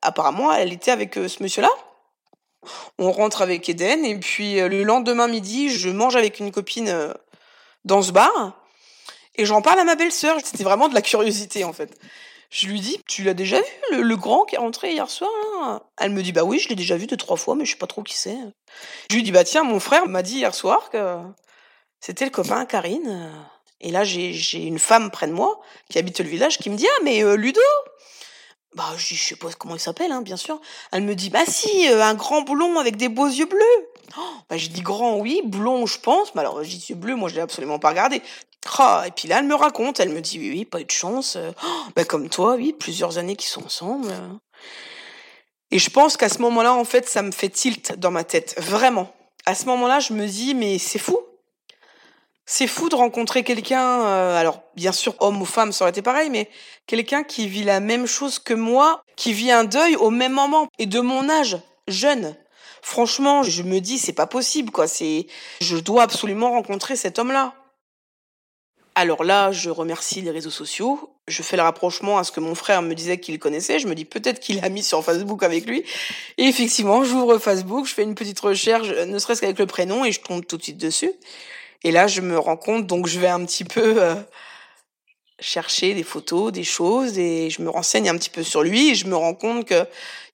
apparemment, 0.01 0.51
elle 0.53 0.73
était 0.73 0.91
avec 0.91 1.15
ce 1.15 1.41
monsieur-là. 1.41 1.69
On 2.97 3.11
rentre 3.11 3.41
avec 3.41 3.67
Eden 3.69 4.05
et 4.05 4.17
puis 4.17 4.59
euh, 4.59 4.67
le 4.67 4.83
lendemain 4.83 5.27
midi, 5.27 5.69
je 5.69 5.89
mange 5.89 6.15
avec 6.15 6.39
une 6.39 6.51
copine 6.51 6.89
euh, 6.89 7.13
dans 7.85 8.01
ce 8.01 8.11
bar 8.11 8.59
et 9.35 9.45
j'en 9.45 9.61
parle 9.61 9.79
à 9.79 9.83
ma 9.83 9.95
belle-sœur. 9.95 10.37
C'était 10.43 10.63
vraiment 10.63 10.89
de 10.89 10.93
la 10.93 11.01
curiosité 11.01 11.63
en 11.63 11.73
fait. 11.73 11.97
Je 12.49 12.67
lui 12.67 12.79
dis, 12.79 12.99
tu 13.07 13.23
l'as 13.23 13.33
déjà 13.33 13.57
vu, 13.57 14.03
le, 14.03 14.15
grand 14.15 14.45
qui 14.45 14.53
est 14.53 14.59
rentré 14.59 14.91
hier 14.91 15.09
soir 15.09 15.81
Elle 15.97 16.11
me 16.11 16.21
dit, 16.21 16.31
bah 16.31 16.43
oui, 16.43 16.59
je 16.59 16.69
l'ai 16.69 16.75
déjà 16.75 16.95
vu 16.95 17.07
deux, 17.07 17.17
trois 17.17 17.35
fois, 17.35 17.55
mais 17.55 17.65
je 17.65 17.71
sais 17.71 17.77
pas 17.77 17.87
trop 17.87 18.03
qui 18.03 18.13
c'est. 18.15 18.37
Je 19.09 19.15
lui 19.15 19.23
dis, 19.23 19.31
bah 19.31 19.43
tiens, 19.43 19.63
mon 19.63 19.79
frère 19.79 20.07
m'a 20.07 20.21
dit 20.21 20.35
hier 20.35 20.53
soir 20.53 20.91
que 20.91 21.17
c'était 21.99 22.25
le 22.25 22.31
copain 22.31 22.65
Karine. 22.65 23.31
Et 23.81 23.89
là, 23.89 24.03
j'ai 24.03 24.63
une 24.63 24.77
femme 24.77 25.09
près 25.09 25.25
de 25.25 25.33
moi 25.33 25.59
qui 25.89 25.97
habite 25.97 26.19
le 26.19 26.29
village 26.29 26.59
qui 26.59 26.69
me 26.69 26.75
dit, 26.75 26.87
ah 26.87 27.01
mais 27.03 27.23
euh, 27.23 27.35
Ludo? 27.35 27.59
Bah, 28.75 28.93
je, 28.97 29.15
je 29.15 29.23
sais 29.23 29.35
pas 29.35 29.47
comment 29.57 29.75
il 29.75 29.79
s'appelle, 29.79 30.11
hein, 30.11 30.21
bien 30.21 30.37
sûr. 30.37 30.59
Elle 30.91 31.03
me 31.03 31.15
dit, 31.15 31.29
bah 31.29 31.45
si, 31.47 31.87
euh, 31.89 32.03
un 32.03 32.13
grand 32.13 32.41
blond 32.41 32.79
avec 32.79 32.97
des 32.97 33.09
beaux 33.09 33.27
yeux 33.27 33.45
bleus. 33.45 33.89
Oh, 34.17 34.21
bah, 34.49 34.57
je 34.57 34.67
dis 34.67 34.81
grand, 34.81 35.17
oui, 35.17 35.41
blond, 35.45 35.85
je 35.85 35.99
pense. 35.99 36.35
Mais 36.35 36.41
alors, 36.41 36.63
j'ai 36.63 36.77
yeux 36.77 36.95
bleus, 36.95 37.15
moi, 37.15 37.29
je 37.29 37.35
l'ai 37.35 37.41
absolument 37.41 37.79
pas 37.79 37.89
regardé. 37.89 38.21
Oh, 38.79 38.99
et 39.05 39.11
puis 39.11 39.27
là, 39.27 39.39
elle 39.39 39.45
me 39.45 39.55
raconte, 39.55 39.99
elle 39.99 40.09
me 40.09 40.21
dit, 40.21 40.39
oui, 40.39 40.49
oui, 40.51 40.65
pas 40.65 40.79
eu 40.81 40.85
de 40.85 40.91
chance. 40.91 41.37
Oh, 41.37 41.67
bah, 41.95 42.05
comme 42.05 42.29
toi, 42.29 42.55
oui, 42.55 42.73
plusieurs 42.73 43.17
années 43.17 43.35
qu'ils 43.35 43.49
sont 43.49 43.65
ensemble. 43.65 44.07
Et 45.71 45.79
je 45.79 45.89
pense 45.89 46.17
qu'à 46.17 46.29
ce 46.29 46.39
moment-là, 46.39 46.73
en 46.73 46.85
fait, 46.85 47.09
ça 47.09 47.21
me 47.23 47.31
fait 47.31 47.49
tilt 47.49 47.97
dans 47.97 48.11
ma 48.11 48.23
tête. 48.23 48.55
Vraiment. 48.57 49.11
À 49.45 49.55
ce 49.55 49.65
moment-là, 49.65 49.99
je 49.99 50.13
me 50.13 50.27
dis, 50.27 50.53
mais 50.53 50.77
c'est 50.77 50.99
fou. 50.99 51.19
C'est 52.45 52.67
fou 52.67 52.89
de 52.89 52.95
rencontrer 52.95 53.43
quelqu'un, 53.43 54.01
euh, 54.01 54.37
alors 54.37 54.63
bien 54.75 54.91
sûr 54.91 55.15
homme 55.21 55.41
ou 55.41 55.45
femme 55.45 55.71
ça 55.71 55.85
aurait 55.85 55.91
été 55.91 56.01
pareil, 56.01 56.29
mais 56.29 56.49
quelqu'un 56.87 57.23
qui 57.23 57.47
vit 57.47 57.63
la 57.63 57.79
même 57.79 58.05
chose 58.05 58.37
que 58.37 58.53
moi, 58.53 59.03
qui 59.15 59.31
vit 59.33 59.51
un 59.51 59.63
deuil 59.63 59.95
au 59.95 60.09
même 60.09 60.33
moment 60.33 60.67
et 60.77 60.85
de 60.85 60.99
mon 60.99 61.29
âge, 61.29 61.57
jeune. 61.87 62.35
Franchement, 62.81 63.43
je 63.43 63.63
me 63.63 63.79
dis 63.79 63.97
c'est 63.97 64.11
pas 64.11 64.27
possible 64.27 64.71
quoi, 64.71 64.87
c'est 64.87 65.27
je 65.61 65.77
dois 65.77 66.03
absolument 66.03 66.51
rencontrer 66.51 66.97
cet 66.97 67.17
homme-là. 67.17 67.53
Alors 68.95 69.23
là, 69.23 69.51
je 69.51 69.69
remercie 69.69 70.21
les 70.21 70.29
réseaux 70.29 70.51
sociaux. 70.51 71.09
Je 71.27 71.41
fais 71.41 71.55
le 71.55 71.63
rapprochement 71.63 72.19
à 72.19 72.23
ce 72.23 72.31
que 72.31 72.39
mon 72.39 72.53
frère 72.53 72.81
me 72.83 72.93
disait 72.93 73.19
qu'il 73.19 73.39
connaissait. 73.39 73.79
Je 73.79 73.87
me 73.87 73.95
dis 73.95 74.05
peut-être 74.05 74.39
qu'il 74.39 74.63
a 74.63 74.69
mis 74.69 74.83
sur 74.83 75.03
Facebook 75.03 75.41
avec 75.41 75.65
lui. 75.65 75.83
Et 76.37 76.43
effectivement, 76.43 77.03
j'ouvre 77.03 77.39
Facebook, 77.39 77.87
je 77.87 77.93
fais 77.93 78.03
une 78.03 78.13
petite 78.13 78.39
recherche, 78.39 78.89
ne 78.89 79.17
serait-ce 79.17 79.41
qu'avec 79.41 79.57
le 79.57 79.65
prénom, 79.65 80.05
et 80.05 80.11
je 80.11 80.21
tombe 80.21 80.45
tout 80.45 80.57
de 80.57 80.63
suite 80.63 80.77
dessus. 80.77 81.11
Et 81.83 81.91
là, 81.91 82.07
je 82.07 82.21
me 82.21 82.37
rends 82.37 82.57
compte, 82.57 82.87
donc 82.87 83.07
je 83.07 83.19
vais 83.19 83.27
un 83.27 83.43
petit 83.45 83.65
peu 83.65 84.01
euh, 84.01 84.15
chercher 85.39 85.93
des 85.93 86.03
photos, 86.03 86.51
des 86.51 86.63
choses, 86.63 87.17
et 87.17 87.49
je 87.49 87.61
me 87.61 87.69
renseigne 87.69 88.09
un 88.09 88.17
petit 88.17 88.29
peu 88.29 88.43
sur 88.43 88.63
lui. 88.63 88.95
Je 88.95 89.07
me 89.07 89.15
rends 89.15 89.33
compte 89.33 89.65
que 89.65 89.85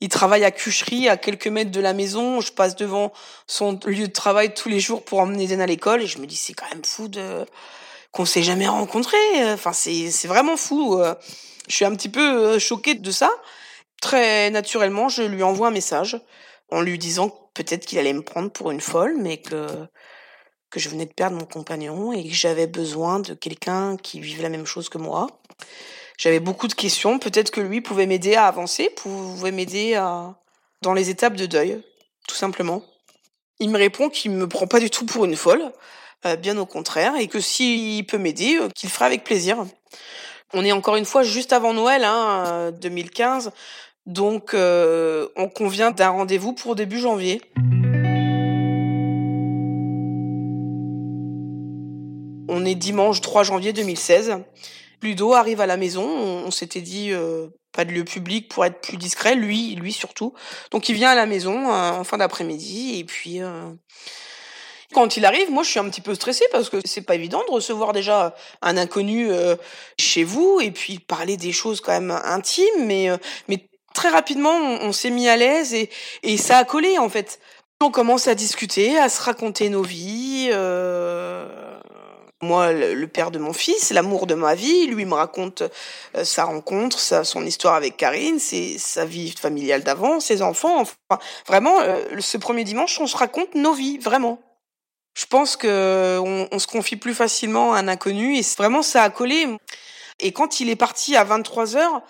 il 0.01 0.09
travaille 0.09 0.43
à 0.43 0.51
Cucherie, 0.51 1.09
à 1.09 1.17
quelques 1.17 1.47
mètres 1.47 1.71
de 1.71 1.81
la 1.81 1.93
maison. 1.93 2.41
Je 2.41 2.51
passe 2.51 2.75
devant 2.75 3.11
son 3.47 3.79
lieu 3.85 4.07
de 4.07 4.13
travail 4.13 4.53
tous 4.53 4.69
les 4.69 4.79
jours 4.79 5.03
pour 5.03 5.19
emmener 5.19 5.45
Eden 5.45 5.61
à 5.61 5.65
l'école, 5.65 6.01
et 6.03 6.07
je 6.07 6.19
me 6.19 6.27
dis 6.27 6.35
c'est 6.35 6.53
quand 6.53 6.69
même 6.71 6.85
fou 6.85 7.07
de 7.07 7.45
qu'on 8.11 8.25
s'est 8.25 8.43
jamais 8.43 8.67
rencontrés. 8.67 9.17
Enfin, 9.53 9.73
c'est 9.73 10.27
vraiment 10.27 10.57
fou. 10.57 11.01
Je 11.69 11.75
suis 11.75 11.85
un 11.85 11.95
petit 11.95 12.09
peu 12.09 12.55
euh, 12.55 12.59
choquée 12.59 12.95
de 12.95 13.11
ça. 13.11 13.29
Très 14.01 14.49
naturellement, 14.49 15.07
je 15.07 15.23
lui 15.23 15.43
envoie 15.43 15.67
un 15.67 15.71
message 15.71 16.19
en 16.71 16.81
lui 16.81 16.97
disant 16.97 17.29
peut-être 17.53 17.85
qu'il 17.85 17.99
allait 17.99 18.13
me 18.13 18.23
prendre 18.23 18.49
pour 18.51 18.71
une 18.71 18.81
folle, 18.81 19.15
mais 19.17 19.37
que 19.37 19.67
que 20.69 20.79
je 20.79 20.89
venais 20.89 21.05
de 21.05 21.13
perdre 21.13 21.37
mon 21.37 21.45
compagnon 21.45 22.13
et 22.13 22.27
que 22.27 22.33
j'avais 22.33 22.67
besoin 22.67 23.19
de 23.19 23.33
quelqu'un 23.33 23.97
qui 23.97 24.19
vive 24.19 24.41
la 24.41 24.49
même 24.49 24.65
chose 24.65 24.89
que 24.89 24.97
moi. 24.97 25.27
J'avais 26.17 26.39
beaucoup 26.39 26.67
de 26.67 26.73
questions. 26.73 27.17
Peut-être 27.17 27.49
que 27.49 27.61
lui 27.61 27.81
pouvait 27.81 28.05
m'aider 28.05 28.35
à 28.35 28.45
avancer, 28.45 28.89
pouvait 28.89 29.51
m'aider 29.51 29.95
à... 29.95 30.35
dans 30.81 30.93
les 30.93 31.09
étapes 31.09 31.35
de 31.35 31.45
deuil, 31.45 31.81
tout 32.27 32.35
simplement. 32.35 32.83
Il 33.59 33.69
me 33.69 33.77
répond 33.77 34.09
qu'il 34.09 34.31
me 34.31 34.47
prend 34.47 34.67
pas 34.67 34.79
du 34.79 34.89
tout 34.89 35.05
pour 35.05 35.25
une 35.25 35.35
folle, 35.35 35.71
euh, 36.25 36.35
bien 36.35 36.57
au 36.57 36.65
contraire, 36.65 37.15
et 37.15 37.27
que 37.27 37.39
s'il 37.39 38.05
peut 38.05 38.17
m'aider, 38.17 38.57
euh, 38.57 38.69
qu'il 38.75 38.89
fera 38.89 39.05
avec 39.05 39.23
plaisir. 39.23 39.65
On 40.53 40.65
est 40.65 40.71
encore 40.71 40.95
une 40.95 41.05
fois 41.05 41.23
juste 41.23 41.53
avant 41.53 41.73
Noël, 41.73 42.03
hein, 42.03 42.71
2015, 42.71 43.47
euh, 43.47 43.51
donc 44.05 44.55
on 45.35 45.49
convient 45.49 45.91
d'un 45.91 46.09
rendez-vous 46.09 46.53
pour 46.53 46.75
début 46.75 46.99
janvier. 46.99 47.41
On 52.49 52.65
est 52.65 52.75
dimanche 52.75 53.21
3 53.21 53.43
janvier 53.43 53.73
2016. 53.73 54.39
Ludo 55.03 55.33
arrive 55.33 55.61
à 55.61 55.67
la 55.67 55.77
maison. 55.77 56.03
On, 56.03 56.51
s'était 56.51 56.81
dit 56.81 57.11
euh, 57.11 57.47
pas 57.71 57.85
de 57.85 57.91
lieu 57.91 58.03
public 58.03 58.49
pour 58.49 58.65
être 58.65 58.81
plus 58.81 58.97
discret. 58.97 59.35
Lui, 59.35 59.75
lui 59.75 59.93
surtout. 59.93 60.33
Donc 60.71 60.89
il 60.89 60.95
vient 60.95 61.11
à 61.11 61.15
la 61.15 61.27
maison 61.27 61.71
euh, 61.71 61.91
en 61.91 62.03
fin 62.03 62.17
d'après-midi 62.17 62.99
et 62.99 63.03
puis. 63.03 63.41
Euh, 63.41 63.71
quand 64.91 65.17
il 65.17 65.25
arrive, 65.25 65.51
moi 65.51 65.61
je 65.61 65.69
suis 65.69 65.79
un 65.79 65.87
petit 65.87 66.01
peu 66.01 66.15
stressée 66.15 66.45
parce 66.51 66.67
que 66.67 66.77
c'est 66.83 67.03
pas 67.03 67.13
évident 67.13 67.43
de 67.47 67.53
recevoir 67.53 67.93
déjà 67.93 68.33
un 68.63 68.75
inconnu 68.75 69.29
chez 69.99 70.23
vous 70.23 70.59
et 70.63 70.71
puis 70.71 70.97
parler 70.97 71.37
des 71.37 71.51
choses 71.51 71.79
quand 71.79 71.91
même 71.91 72.09
intimes, 72.09 72.87
mais 72.87 73.09
mais 73.47 73.69
très 73.93 74.09
rapidement 74.09 74.49
on, 74.49 74.87
on 74.87 74.91
s'est 74.91 75.11
mis 75.11 75.27
à 75.29 75.37
l'aise 75.37 75.75
et, 75.75 75.91
et 76.23 76.37
ça 76.37 76.57
a 76.57 76.63
collé 76.65 76.97
en 76.97 77.07
fait. 77.07 77.39
On 77.81 77.91
commence 77.91 78.27
à 78.27 78.33
discuter, 78.33 78.97
à 78.97 79.09
se 79.09 79.21
raconter 79.21 79.69
nos 79.69 79.83
vies. 79.83 80.49
Euh 80.53 81.78
moi 82.41 82.71
le 82.71 83.07
père 83.07 83.31
de 83.31 83.39
mon 83.39 83.53
fils, 83.53 83.91
l'amour 83.91 84.27
de 84.27 84.35
ma 84.35 84.55
vie. 84.55 84.87
Lui 84.87 85.05
me 85.05 85.13
raconte 85.13 85.63
euh, 86.15 86.23
sa 86.23 86.45
rencontre, 86.45 86.99
sa, 86.99 87.23
son 87.23 87.45
histoire 87.45 87.75
avec 87.75 87.97
Karine, 87.97 88.39
sa 88.39 89.05
vie 89.05 89.31
familiale 89.31 89.83
d'avant, 89.83 90.19
ses 90.19 90.41
enfants. 90.41 90.79
Enfin, 90.81 91.19
vraiment, 91.47 91.81
euh, 91.81 92.01
ce 92.19 92.37
premier 92.37 92.63
dimanche, 92.63 92.99
on 92.99 93.07
se 93.07 93.17
raconte 93.17 93.55
nos 93.55 93.73
vies, 93.73 93.97
vraiment. 93.97 94.39
Je 95.15 95.25
pense 95.25 95.57
que 95.57 96.19
on, 96.23 96.47
on 96.51 96.59
se 96.59 96.67
confie 96.67 96.95
plus 96.95 97.13
facilement 97.13 97.73
à 97.73 97.79
un 97.79 97.87
inconnu 97.87 98.37
et 98.37 98.41
vraiment 98.57 98.81
ça 98.81 99.03
a 99.03 99.09
collé. 99.09 99.47
Et 100.19 100.31
quand 100.31 100.59
il 100.59 100.69
est 100.69 100.75
parti 100.75 101.15
à 101.15 101.23
23 101.23 101.75
heures, 101.75 102.01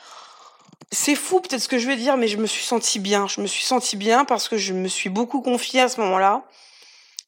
c'est 0.91 1.15
fou 1.15 1.39
peut-être 1.39 1.61
ce 1.61 1.67
que 1.67 1.77
je 1.77 1.87
vais 1.87 1.95
dire, 1.95 2.17
mais 2.17 2.27
je 2.27 2.37
me 2.37 2.47
suis 2.47 2.65
sentie 2.65 2.99
bien. 2.99 3.27
Je 3.27 3.41
me 3.41 3.47
suis 3.47 3.63
sentie 3.63 3.97
bien 3.97 4.25
parce 4.25 4.47
que 4.49 4.57
je 4.57 4.73
me 4.73 4.87
suis 4.87 5.09
beaucoup 5.09 5.41
confiée 5.41 5.81
à 5.81 5.89
ce 5.89 5.99
moment-là. 6.01 6.43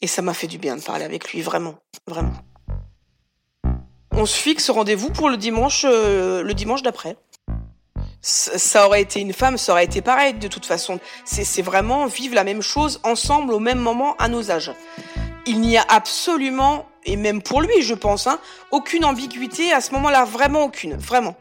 Et 0.02 0.08
ça 0.08 0.22
m'a 0.22 0.34
fait 0.34 0.48
du 0.48 0.58
bien 0.58 0.76
de 0.76 0.82
parler 0.82 1.06
avec 1.06 1.32
lui, 1.32 1.42
vraiment, 1.42 1.76
vraiment. 2.08 2.34
On 4.14 4.26
se 4.26 4.38
fixe 4.38 4.70
rendez-vous 4.70 5.10
pour 5.10 5.30
le 5.30 5.38
dimanche, 5.38 5.86
euh, 5.88 6.44
le 6.44 6.54
dimanche 6.54 6.84
d'après. 6.84 7.16
Ça 8.22 8.86
aurait 8.86 9.02
été 9.02 9.20
une 9.20 9.34
femme, 9.34 9.58
ça 9.58 9.72
aurait 9.72 9.86
été 9.86 10.02
pareil 10.02 10.34
de 10.34 10.48
toute 10.48 10.66
façon. 10.66 11.00
C'est 11.26 11.62
vraiment 11.62 12.06
vivre 12.06 12.36
la 12.36 12.44
même 12.44 12.62
chose 12.62 13.00
ensemble 13.04 13.54
au 13.54 13.60
même 13.60 13.80
moment 13.80 14.16
à 14.18 14.28
nos 14.28 14.52
âges. 14.52 14.74
Il 15.48 15.62
n'y 15.62 15.78
a 15.78 15.86
absolument, 15.88 16.86
et 17.06 17.16
même 17.16 17.42
pour 17.42 17.62
lui 17.62 17.82
je 17.82 17.96
pense, 17.96 18.28
hein, 18.28 18.40
aucune 18.70 19.06
ambiguïté 19.06 19.72
à 19.72 19.82
ce 19.82 19.92
moment-là, 19.94 20.26
vraiment 20.26 20.66
aucune, 20.66 20.98
vraiment. 20.98 21.36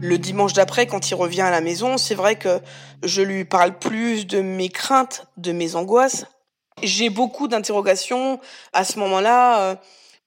Le 0.00 0.16
dimanche 0.16 0.54
d'après, 0.54 0.86
quand 0.86 1.10
il 1.10 1.14
revient 1.14 1.42
à 1.42 1.50
la 1.50 1.60
maison, 1.60 1.98
c'est 1.98 2.14
vrai 2.14 2.36
que 2.36 2.60
je 3.02 3.20
lui 3.20 3.44
parle 3.44 3.78
plus 3.78 4.26
de 4.26 4.40
mes 4.40 4.70
craintes, 4.70 5.26
de 5.36 5.52
mes 5.52 5.76
angoisses. 5.76 6.24
J'ai 6.82 7.10
beaucoup 7.10 7.48
d'interrogations 7.48 8.40
à 8.72 8.84
ce 8.84 8.98
moment-là 8.98 9.60
euh, 9.60 9.74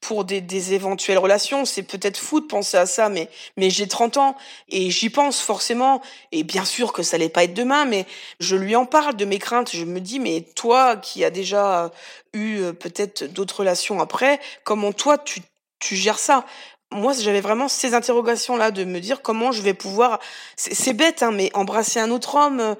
pour 0.01 0.25
des, 0.25 0.41
des, 0.41 0.73
éventuelles 0.73 1.17
relations. 1.17 1.65
C'est 1.65 1.83
peut-être 1.83 2.17
fou 2.17 2.41
de 2.41 2.45
penser 2.45 2.77
à 2.77 2.85
ça, 2.85 3.09
mais, 3.09 3.29
mais 3.57 3.69
j'ai 3.69 3.87
30 3.87 4.17
ans 4.17 4.35
et 4.69 4.91
j'y 4.91 5.09
pense 5.09 5.39
forcément. 5.39 6.01
Et 6.31 6.43
bien 6.43 6.65
sûr 6.65 6.93
que 6.93 7.03
ça 7.03 7.15
allait 7.15 7.29
pas 7.29 7.45
être 7.45 7.53
demain, 7.53 7.85
mais 7.85 8.05
je 8.39 8.55
lui 8.55 8.75
en 8.75 8.85
parle 8.85 9.15
de 9.15 9.25
mes 9.25 9.39
craintes. 9.39 9.71
Je 9.73 9.85
me 9.85 9.99
dis, 9.99 10.19
mais 10.19 10.41
toi 10.55 10.97
qui 10.97 11.23
as 11.23 11.29
déjà 11.29 11.91
eu 12.33 12.59
euh, 12.59 12.73
peut-être 12.73 13.23
d'autres 13.23 13.59
relations 13.59 14.01
après, 14.01 14.39
comment 14.63 14.91
toi 14.91 15.17
tu, 15.17 15.41
tu 15.79 15.95
gères 15.95 16.19
ça? 16.19 16.45
Moi, 16.93 17.13
j'avais 17.13 17.41
vraiment 17.41 17.67
ces 17.67 17.95
interrogations-là 17.95 18.69
de 18.69 18.83
me 18.83 18.99
dire 18.99 19.21
comment 19.23 19.51
je 19.51 19.61
vais 19.61 19.73
pouvoir. 19.73 20.19
C'est 20.55 20.93
bête, 20.93 21.23
hein, 21.23 21.31
mais 21.31 21.49
embrasser 21.55 21.99
un 21.99 22.11
autre 22.11 22.35
homme, 22.35 22.59
euh, 22.59 22.75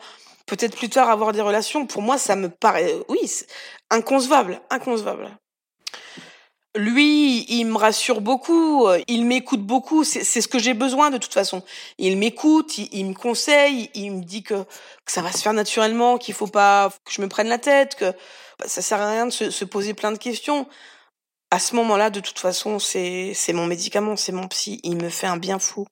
peut-être 0.45 0.75
plus 0.75 0.89
tard 0.89 1.10
avoir 1.10 1.32
des 1.32 1.41
relations. 1.41 1.86
Pour 1.86 2.01
moi, 2.01 2.17
ça 2.17 2.36
me 2.36 2.49
paraît, 2.49 2.93
oui, 3.10 3.19
inconcevable, 3.89 4.62
inconcevable. 4.69 5.38
Lui, 6.75 7.45
il 7.49 7.65
me 7.65 7.77
rassure 7.77 8.21
beaucoup, 8.21 8.88
euh, 8.88 8.99
il 9.08 9.25
m'écoute 9.27 9.62
beaucoup, 9.62 10.03
c'est 10.03 10.23
ce 10.23 10.47
que 10.47 10.58
j'ai 10.58 10.73
besoin 10.73 11.12
de 11.12 11.19
toute 11.19 11.34
façon. 11.34 11.62
Il 11.99 12.17
m'écoute, 12.17 12.79
il, 12.79 13.06
me 13.06 13.13
conseille, 13.13 13.91
il 13.93 14.12
me 14.12 14.23
dit 14.23 14.41
que, 14.41 14.63
que 14.63 15.12
ça 15.12 15.21
va 15.21 15.32
se 15.32 15.43
faire 15.43 15.53
naturellement, 15.53 16.17
qu'il 16.17 16.34
faut 16.34 16.47
pas 16.47 16.89
que 17.06 17.13
je 17.13 17.21
me 17.21 17.27
prenne 17.27 17.47
la 17.47 17.60
tête, 17.60 17.93
que 17.93 18.12
bah, 18.58 18.65
ça 18.65 18.82
sert 18.82 18.99
à 18.99 19.12
rien 19.12 19.27
de 19.27 19.32
se, 19.32 19.51
se 19.51 19.65
poser 19.65 19.93
plein 19.93 20.12
de 20.12 20.17
questions 20.17 20.67
à 21.53 21.60
ce 21.60 21.75
moment-là, 21.75 22.10
de 22.10 22.19
toute 22.19 22.39
façon, 22.39 22.79
c'est 22.79 23.36
mon 23.53 23.67
médicament, 23.67 24.15
c'est 24.15 24.32
mon 24.32 24.47
psy. 24.47 24.79
Il 24.82 24.97
me 24.97 25.10
fait 25.10 25.27
un 25.27 25.38
bien 25.38 25.60
fou. 25.60 25.86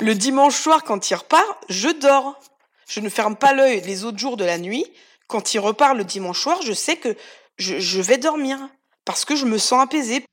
Le 0.00 0.14
dimanche 0.14 0.56
soir, 0.56 0.82
quand 0.82 1.10
il 1.10 1.14
repart, 1.14 1.44
je 1.68 1.90
dors. 1.90 2.40
Je 2.92 3.00
ne 3.00 3.08
ferme 3.08 3.36
pas 3.36 3.54
l'œil 3.54 3.80
les 3.86 4.04
autres 4.04 4.18
jours 4.18 4.36
de 4.36 4.44
la 4.44 4.58
nuit. 4.58 4.84
Quand 5.26 5.54
il 5.54 5.60
repart 5.60 5.96
le 5.96 6.04
dimanche 6.04 6.38
soir, 6.38 6.60
je 6.62 6.74
sais 6.74 6.96
que 6.96 7.16
je, 7.56 8.02
vais 8.02 8.18
dormir 8.18 8.58
parce 9.06 9.24
que 9.24 9.34
je 9.34 9.46
me 9.46 9.56
sens 9.56 9.82
apaisée. 9.82 10.26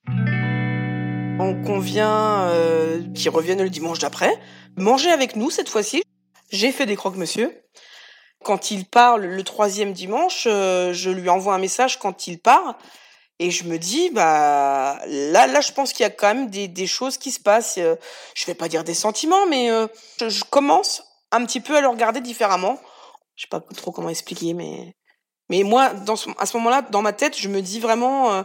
On 1.40 1.64
convient 1.66 2.50
euh, 2.50 3.02
qu'il 3.16 3.30
revienne 3.30 3.64
le 3.64 3.70
dimanche 3.70 4.00
d'après, 4.00 4.38
manger 4.76 5.10
avec 5.10 5.38
nous 5.38 5.50
cette 5.50 5.70
fois-ci. 5.70 6.04
J'ai 6.52 6.74
fait 6.74 6.86
des 6.86 6.98
croque-monsieur. 6.98 7.64
Quand 8.44 8.72
il 8.72 8.84
part 8.84 9.18
le 9.18 9.44
troisième 9.44 9.94
dimanche, 9.94 10.46
euh, 10.46 10.92
je 10.92 11.12
lui 11.12 11.30
envoie 11.30 11.54
un 11.54 11.60
message 11.60 11.98
quand 11.98 12.28
il 12.28 12.40
part 12.40 12.78
et 13.40 13.52
je 13.52 13.64
me 13.64 13.80
dis, 13.80 14.10
bah 14.10 15.00
là, 15.08 15.48
là, 15.48 15.62
je 15.62 15.72
pense 15.72 15.94
qu'il 15.94 16.04
y 16.04 16.08
a 16.08 16.10
quand 16.10 16.28
même 16.28 16.50
des, 16.50 16.68
des 16.68 16.88
choses 16.88 17.18
qui 17.18 17.32
se 17.32 17.40
passent. 17.40 17.78
Euh, 17.78 17.96
je 18.36 18.46
vais 18.46 18.54
pas 18.54 18.68
dire 18.68 18.84
des 18.84 18.94
sentiments, 18.94 19.48
mais 19.48 19.72
euh, 19.72 19.88
je, 20.20 20.44
commence 20.44 21.04
un 21.32 21.46
petit 21.46 21.62
peu 21.62 21.76
à 21.76 21.82
le 21.82 21.88
regarder 21.88 22.22
différemment. 22.22 22.80
Je 23.36 23.44
sais 23.44 23.50
pas 23.50 23.62
trop 23.76 23.92
comment 23.92 24.10
expliquer, 24.10 24.54
mais 24.54 24.94
mais 25.50 25.64
moi, 25.64 25.92
à 26.38 26.46
ce 26.46 26.58
moment-là, 26.58 26.84
dans 26.84 27.02
ma 27.02 27.12
tête, 27.12 27.38
je 27.38 27.50
me 27.50 27.62
dis 27.62 27.80
vraiment, 27.80 28.32
euh, 28.32 28.44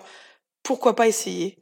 pourquoi 0.62 0.96
pas 0.96 1.06
essayer. 1.06 1.58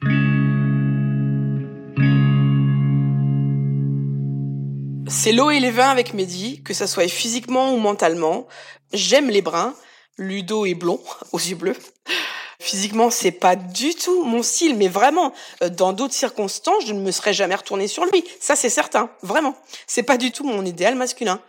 C'est 5.08 5.32
l'eau 5.32 5.50
et 5.50 5.58
les 5.58 5.72
vins 5.72 5.90
avec 5.90 6.14
Mehdi, 6.14 6.62
que 6.62 6.72
ça 6.72 6.86
soit 6.86 7.08
physiquement 7.08 7.74
ou 7.74 7.78
mentalement. 7.78 8.46
J'aime 8.92 9.28
les 9.28 9.42
bruns. 9.42 9.74
Ludo 10.16 10.64
est 10.64 10.74
blond, 10.74 11.00
aux 11.32 11.38
yeux 11.38 11.56
bleus. 11.56 11.76
Physiquement, 12.62 13.10
c'est 13.10 13.32
pas 13.32 13.56
du 13.56 13.92
tout 13.96 14.22
mon 14.22 14.44
style, 14.44 14.76
mais 14.76 14.86
vraiment, 14.86 15.32
euh, 15.64 15.68
dans 15.68 15.92
d'autres 15.92 16.14
circonstances, 16.14 16.86
je 16.86 16.92
ne 16.92 17.00
me 17.00 17.10
serais 17.10 17.32
jamais 17.32 17.56
retournée 17.56 17.88
sur 17.88 18.04
lui. 18.04 18.22
Ça, 18.38 18.54
c'est 18.54 18.68
certain, 18.68 19.10
vraiment. 19.22 19.56
C'est 19.88 20.04
pas 20.04 20.16
du 20.16 20.30
tout 20.30 20.44
mon 20.44 20.64
idéal 20.64 20.94
masculin. 20.94 21.40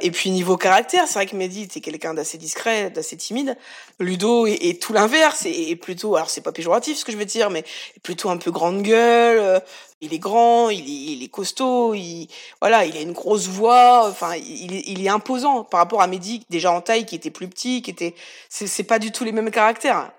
Et 0.00 0.12
puis 0.12 0.30
niveau 0.30 0.56
caractère, 0.56 1.08
c'est 1.08 1.14
vrai 1.14 1.26
que 1.26 1.34
Mehdi 1.34 1.64
était 1.64 1.80
quelqu'un 1.80 2.14
d'assez 2.14 2.38
discret, 2.38 2.90
d'assez 2.90 3.16
timide. 3.16 3.58
Ludo 3.98 4.46
est, 4.46 4.80
tout 4.80 4.92
l'inverse, 4.92 5.46
et, 5.46 5.74
plutôt, 5.74 6.14
alors 6.14 6.30
c'est 6.30 6.42
pas 6.42 6.52
péjoratif 6.52 6.96
ce 6.96 7.04
que 7.04 7.10
je 7.10 7.16
veux 7.16 7.24
dire, 7.24 7.50
mais 7.50 7.64
plutôt 8.04 8.30
un 8.30 8.36
peu 8.36 8.52
grande 8.52 8.82
gueule. 8.82 9.38
Euh, 9.40 9.58
il 10.00 10.14
est 10.14 10.20
grand, 10.20 10.70
il 10.70 10.84
est, 10.84 11.12
il 11.14 11.24
est 11.24 11.28
costaud, 11.28 11.92
il 11.94 12.28
voilà, 12.60 12.84
il 12.84 12.96
a 12.96 13.00
une 13.00 13.12
grosse 13.12 13.48
voix. 13.48 14.06
Enfin, 14.08 14.36
il, 14.36 14.88
il 14.88 15.04
est 15.04 15.08
imposant 15.08 15.64
par 15.64 15.78
rapport 15.78 16.02
à 16.02 16.06
Mehdi 16.06 16.44
déjà 16.50 16.70
en 16.70 16.80
taille, 16.80 17.04
qui 17.04 17.16
était 17.16 17.30
plus 17.30 17.48
petit, 17.48 17.82
qui 17.82 17.90
était. 17.90 18.14
C'est 18.48 18.84
pas 18.84 19.00
du 19.00 19.10
tout 19.10 19.24
les 19.24 19.32
mêmes 19.32 19.50
caractères 19.50 20.12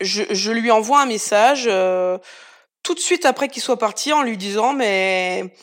je, 0.00 0.50
lui 0.50 0.70
envoie 0.70 1.00
un 1.00 1.06
message 1.06 1.64
euh, 1.66 2.18
tout 2.82 2.94
de 2.94 3.00
suite 3.00 3.24
après 3.24 3.48
qu'il 3.48 3.62
soit 3.62 3.78
parti 3.78 4.12
en 4.12 4.22
lui 4.22 4.36
disant 4.36 4.72
mais 4.72 5.54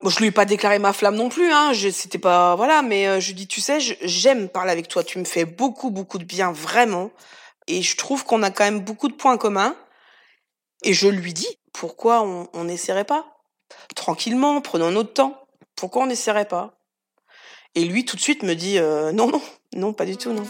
bon, 0.00 0.10
je 0.10 0.18
lui 0.18 0.26
ai 0.26 0.30
pas 0.30 0.44
déclaré 0.44 0.78
ma 0.78 0.92
flamme 0.92 1.16
non 1.16 1.28
plus 1.28 1.52
hein 1.52 1.72
c'était 1.74 2.18
pas 2.18 2.54
voilà 2.54 2.82
mais 2.82 3.06
euh, 3.08 3.20
je 3.20 3.32
dis 3.32 3.46
tu 3.46 3.60
sais 3.60 3.78
j'aime 3.80 4.48
parler 4.48 4.70
avec 4.70 4.88
toi 4.88 5.02
tu 5.02 5.18
me 5.18 5.24
fais 5.24 5.44
beaucoup 5.44 5.90
beaucoup 5.90 6.18
de 6.18 6.24
bien 6.24 6.52
vraiment 6.52 7.10
et 7.66 7.82
je 7.82 7.96
trouve 7.96 8.24
qu'on 8.24 8.42
a 8.42 8.50
quand 8.50 8.64
même 8.64 8.80
beaucoup 8.80 9.08
de 9.08 9.14
points 9.14 9.36
communs 9.36 9.76
et 10.84 10.92
je 10.92 11.08
lui 11.08 11.32
dis 11.32 11.58
pourquoi 11.72 12.22
on 12.22 12.64
n'essaierait 12.64 13.04
pas. 13.04 13.38
Tranquillement 13.94 14.60
prenons 14.60 14.90
notre 14.90 15.12
temps 15.12 15.38
pourquoi 15.76 16.02
on 16.02 16.06
n'essaierait 16.06 16.46
pas? 16.46 16.78
Et 17.74 17.84
lui 17.84 18.04
tout 18.04 18.16
de 18.16 18.20
suite 18.20 18.42
me 18.42 18.54
dit 18.54 18.78
euh, 18.78 19.10
non 19.12 19.28
non 19.28 19.42
non 19.74 19.92
pas 19.92 20.04
du 20.04 20.16
tout 20.16 20.32
non 20.32 20.44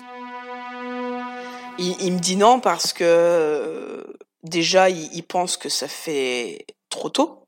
il, 1.78 2.12
me 2.12 2.18
dit 2.18 2.36
non 2.36 2.60
parce 2.60 2.92
que 2.92 4.04
déjà, 4.42 4.90
il, 4.90 5.22
pense 5.22 5.56
que 5.56 5.68
ça 5.68 5.88
fait 5.88 6.66
trop 6.88 7.08
tôt. 7.08 7.46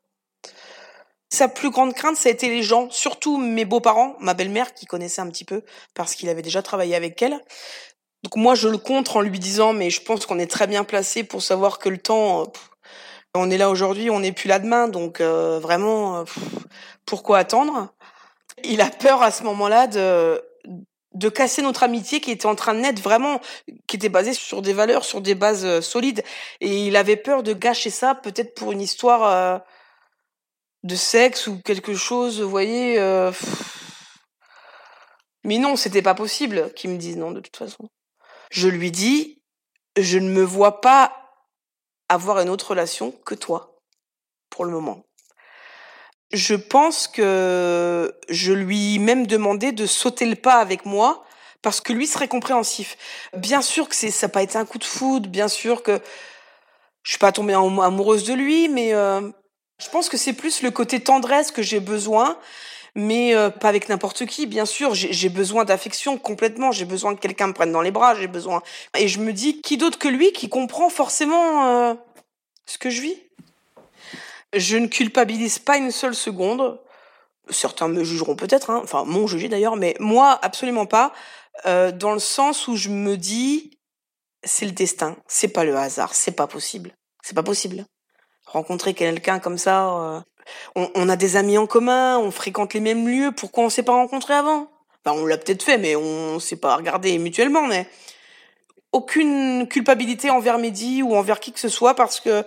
Sa 1.31 1.49
plus 1.49 1.71
grande 1.71 1.95
crainte, 1.95 2.17
ça 2.17 2.29
a 2.29 2.33
été 2.33 2.49
les 2.49 2.63
gens, 2.63 2.89
surtout 2.91 3.39
mes 3.39 3.65
beaux-parents, 3.65 4.17
ma 4.21 4.35
belle-mère 4.35 4.73
qui 4.73 4.87
connaissait 4.87 5.21
un 5.21 5.29
petit 5.29 5.45
peu 5.45 5.63
parce 5.95 6.15
qu'il 6.15 6.29
avait 6.29 6.43
déjà 6.43 6.63
travaillé 6.63 6.95
avec 6.95 7.21
elle. 7.23 7.41
Donc 8.23 8.37
moi, 8.37 8.55
je 8.55 8.69
le 8.69 8.79
contre 8.79 9.17
en 9.17 9.21
lui 9.21 9.39
disant, 9.39 9.73
mais 9.73 9.91
je 9.91 10.01
pense 10.01 10.27
qu'on 10.27 10.39
est 10.39 10.51
très 10.51 10.67
bien 10.67 10.85
placé 10.85 11.25
pour 11.25 11.43
savoir 11.43 11.79
que 11.79 11.89
le 11.89 11.99
temps, 11.99 12.53
on 13.35 13.51
est 13.51 13.59
là 13.59 13.69
aujourd'hui, 13.69 14.11
on 14.11 14.21
n'est 14.21 14.33
plus 14.33 14.49
là 14.49 14.59
demain, 14.59 14.89
donc 14.89 15.21
euh, 15.21 15.59
vraiment, 15.59 16.25
pourquoi 17.05 17.39
attendre? 17.39 17.89
Il 18.63 18.81
a 18.81 18.89
peur 18.89 19.23
à 19.23 19.31
ce 19.31 19.43
moment-là 19.43 19.89
de 19.89 20.41
de 21.15 21.29
casser 21.29 21.63
notre 21.63 21.85
amitié 21.85 22.21
qui 22.21 22.31
était 22.31 22.47
en 22.47 22.55
train 22.55 22.75
de 22.75 22.81
naître 22.81 23.01
vraiment, 23.01 23.41
qui 23.87 23.97
était 23.97 24.09
basée 24.09 24.35
sur 24.35 24.63
des 24.63 24.73
valeurs, 24.73 25.05
sur 25.05 25.21
des 25.21 25.35
bases 25.35 25.65
euh, 25.65 25.81
solides. 25.81 26.25
Et 26.61 26.87
il 26.87 26.97
avait 26.97 27.17
peur 27.17 27.43
de 27.43 27.53
gâcher 27.53 27.91
ça, 27.91 28.15
peut-être 28.15 28.55
pour 28.55 28.73
une 28.73 28.81
histoire 28.81 29.25
euh, 29.25 29.59
de 30.83 30.97
sexe 30.97 31.47
ou 31.47 31.61
quelque 31.63 31.95
chose, 31.95 32.41
vous 32.41 32.51
voyez. 32.51 32.99
Euh, 32.99 33.31
mais 35.45 35.59
non, 35.59 35.77
c'était 35.77 36.03
pas 36.03 36.15
possible 36.15 36.73
qu'il 36.75 36.91
me 36.91 36.99
dise 36.99 37.17
non 37.17 37.31
de 37.31 37.41
toute 37.41 37.57
façon. 37.57 37.89
Je 38.51 38.69
lui 38.69 38.91
dis, 38.91 39.43
je 39.97 40.19
ne 40.19 40.29
me 40.29 40.43
vois 40.43 40.81
pas 40.81 41.13
avoir 42.09 42.41
une 42.41 42.49
autre 42.49 42.71
relation 42.71 43.13
que 43.25 43.35
toi, 43.35 43.77
pour 44.51 44.65
le 44.65 44.73
moment 44.73 45.05
je 46.35 46.55
pense 46.55 47.07
que 47.07 48.15
je 48.29 48.53
lui 48.53 48.97
ai 48.97 48.99
même 48.99 49.27
demandé 49.27 49.73
de 49.73 49.87
sauter 49.87 50.27
le 50.27 50.35
pas 50.35 50.57
avec 50.57 50.85
moi 50.85 51.25
parce 51.63 51.81
que 51.81 51.93
lui 51.93 52.07
serait 52.07 52.29
compréhensif. 52.29 52.97
Bien 53.37 53.63
sûr 53.63 53.89
que 53.89 53.95
ça 53.95 54.09
n'a 54.27 54.31
pas 54.31 54.43
été 54.43 54.59
un 54.59 54.67
coup 54.67 54.79
de 54.79 54.85
foudre, 54.85 55.29
bien 55.29 55.49
sûr 55.49 55.83
que 55.83 56.01
je 57.03 57.13
suis 57.13 57.19
pas 57.19 57.33
tombée 57.33 57.55
amoureuse 57.55 58.25
de 58.25 58.35
lui, 58.35 58.69
mais 58.69 58.95
euh, 58.95 59.21
je 59.79 59.89
pense 59.89 60.09
que 60.09 60.17
c'est 60.17 60.33
plus 60.33 60.63
le 60.63 60.71
côté 60.71 61.01
tendresse 61.01 61.51
que 61.53 61.63
j'ai 61.63 61.81
besoin. 61.81 62.39
mais 62.97 63.35
euh, 63.35 63.51
pas 63.51 63.69
avec 63.69 63.89
n'importe 63.89 64.27
qui, 64.27 64.47
bien 64.47 64.67
sûr. 64.67 64.95
J'ai 64.95 65.29
besoin 65.29 65.65
d'affection 65.65 66.17
complètement. 66.19 66.71
J'ai 66.73 66.85
besoin 66.85 67.15
que 67.15 67.21
quelqu'un 67.21 67.49
me 67.49 67.53
prenne 67.53 67.73
dans 67.73 67.83
les 67.83 67.91
bras. 67.91 68.15
J'ai 68.15 68.29
besoin. 68.29 68.63
Et 68.97 69.09
je 69.09 69.19
me 69.21 69.33
dis, 69.33 69.61
qui 69.61 69.77
d'autre 69.77 69.99
que 69.99 70.09
lui 70.09 70.33
qui 70.33 70.49
comprend 70.49 70.89
forcément 70.91 71.67
euh, 71.67 71.95
ce 72.67 72.79
que 72.79 72.91
je 72.91 73.03
vis? 73.03 73.17
Je 74.55 74.77
ne 74.77 74.87
culpabilise 74.87 75.59
pas 75.59 75.77
une 75.77 75.91
seule 75.91 76.15
seconde. 76.15 76.81
Certains 77.51 77.89
me 77.89 78.05
jugeront 78.05 78.37
peut-être, 78.37 78.71
hein. 78.71 78.81
enfin 78.83 79.05
m'ont 79.05 79.27
jugé 79.27 79.49
d'ailleurs, 79.49 79.77
mais 79.77 79.95
moi 80.01 80.39
absolument 80.43 80.87
pas. 80.87 81.13
Euh, 81.67 81.93
dans 81.93 82.13
le 82.13 82.19
sens 82.19 82.69
où 82.69 82.77
je 82.77 82.89
me 82.89 83.17
dis, 83.17 83.79
c'est 84.43 84.65
le 84.65 84.73
destin, 84.73 85.17
c'est 85.27 85.49
pas 85.49 85.65
le 85.65 85.77
hasard, 85.77 86.15
c'est 86.15 86.33
pas 86.33 86.47
possible, 86.47 86.95
c'est 87.23 87.35
pas 87.35 87.43
possible. 87.43 87.85
Rencontrer 88.47 88.95
quelqu'un 88.95 89.41
comme 89.41 89.59
ça, 89.59 90.25
on, 90.75 91.09
a 91.09 91.17
des 91.17 91.37
amis 91.37 91.59
en 91.59 91.67
commun, 91.67 92.19
on 92.19 92.31
fréquente 92.31 92.75
les 92.75 92.81
mêmes 92.81 93.09
lieux, 93.09 93.33
pourquoi 93.33 93.65
on 93.65 93.71
s'est 93.71 93.83
pas 93.83 93.93
rencontrés 93.93 94.35
avant? 94.35 94.69
Enfin, 95.05 95.19
on 95.19 95.27
l'a 95.27 95.39
peut-être 95.39 95.63
fait, 95.63 95.79
mais 95.79 95.97
on 95.97 96.39
s'est 96.41 96.57
pas 96.57 96.77
regardé 96.77 97.17
mutuellement, 97.19 97.67
mais 97.67 97.87
aucune 98.93 99.67
culpabilité 99.69 100.31
envers 100.31 100.59
Mehdi 100.59 101.03
ou 101.03 101.15
envers 101.15 101.41
qui 101.41 101.53
que 101.53 101.61
ce 101.61 101.69
soit 101.69 101.95
parce 101.95 102.21
que, 102.21 102.45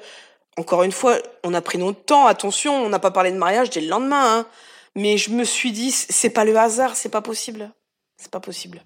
encore 0.57 0.83
une 0.83 0.91
fois, 0.91 1.17
on 1.43 1.53
a 1.53 1.61
pris 1.61 1.77
notre 1.77 2.03
temps, 2.03 2.25
attention, 2.25 2.75
on 2.75 2.89
n'a 2.89 2.99
pas 2.99 3.11
parlé 3.11 3.31
de 3.31 3.37
mariage 3.37 3.69
dès 3.69 3.81
le 3.81 3.87
lendemain, 3.87 4.39
hein. 4.39 4.45
mais 4.95 5.17
je 5.17 5.31
me 5.31 5.43
suis 5.43 5.71
dit, 5.71 5.91
c'est 5.91 6.31
pas 6.31 6.45
le 6.45 6.57
hasard, 6.57 6.95
c'est 6.95 7.09
pas 7.09 7.21
possible. 7.21 7.71
C'est 8.17 8.31
pas 8.31 8.39
possible. 8.39 8.81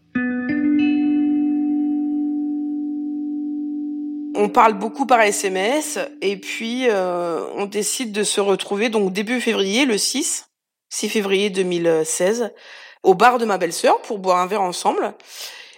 on 4.41 4.49
parle 4.49 4.74
beaucoup 4.74 5.05
par 5.05 5.22
SMS 5.22 5.99
et 6.22 6.36
puis 6.38 6.88
euh, 6.89 7.45
on 7.55 7.65
décide 7.65 8.11
de 8.11 8.24
se 8.24 8.41
retrouver 8.41 8.89
donc 8.89 9.13
début 9.13 9.39
février, 9.39 9.86
le 9.86 9.97
6, 9.97 10.49
6 10.89 11.09
février 11.09 11.49
2016, 11.49 12.51
au 13.03 13.13
bar 13.13 13.38
de 13.38 13.45
ma 13.45 13.57
belle-sœur 13.57 14.01
pour 14.01 14.17
boire 14.17 14.38
un 14.38 14.47
verre 14.47 14.61
ensemble. 14.61 15.13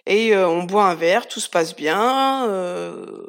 Et 0.05 0.33
euh, 0.33 0.47
on 0.47 0.63
boit 0.63 0.85
un 0.85 0.95
verre, 0.95 1.27
tout 1.27 1.39
se 1.39 1.49
passe 1.49 1.75
bien. 1.75 2.47
Euh, 2.47 3.27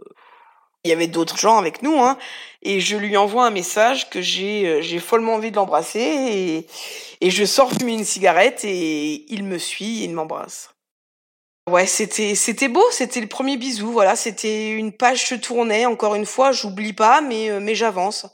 il 0.85 0.91
y 0.91 0.93
avait 0.93 1.07
d'autres 1.07 1.39
gens 1.39 1.59
avec 1.59 1.83
nous, 1.83 1.99
hein, 2.01 2.17
et 2.65 2.81
je 2.81 2.97
lui 2.97 3.17
envoie 3.17 3.47
un 3.47 3.51
message 3.51 4.11
que 4.11 4.21
j'ai 4.21 4.83
j'ai 4.83 4.99
follement 4.99 5.35
envie 5.35 5.51
de 5.51 5.57
l'embrasser 5.57 6.01
et, 6.01 6.67
et 7.21 7.31
je 7.31 7.45
sors 7.45 7.73
fumer 7.73 7.93
une 7.93 8.05
cigarette 8.05 8.65
et 8.65 9.33
il 9.33 9.45
me 9.45 9.59
suit, 9.59 10.01
et 10.01 10.05
il 10.05 10.15
m'embrasse. 10.15 10.71
Ouais, 11.69 11.87
c'était 11.87 12.35
c'était 12.35 12.69
beau, 12.69 12.85
c'était 12.91 13.21
le 13.21 13.27
premier 13.27 13.57
bisou, 13.57 13.91
voilà, 13.91 14.17
c'était 14.17 14.71
une 14.71 14.93
page 14.93 15.25
se 15.27 15.35
tournait, 15.35 15.87
encore 15.87 16.15
une 16.15 16.27
fois, 16.27 16.53
j'oublie 16.53 16.93
pas, 16.93 17.21
mais 17.23 17.51
euh, 17.51 17.61
mais 17.61 17.75
j'avance. 17.75 18.27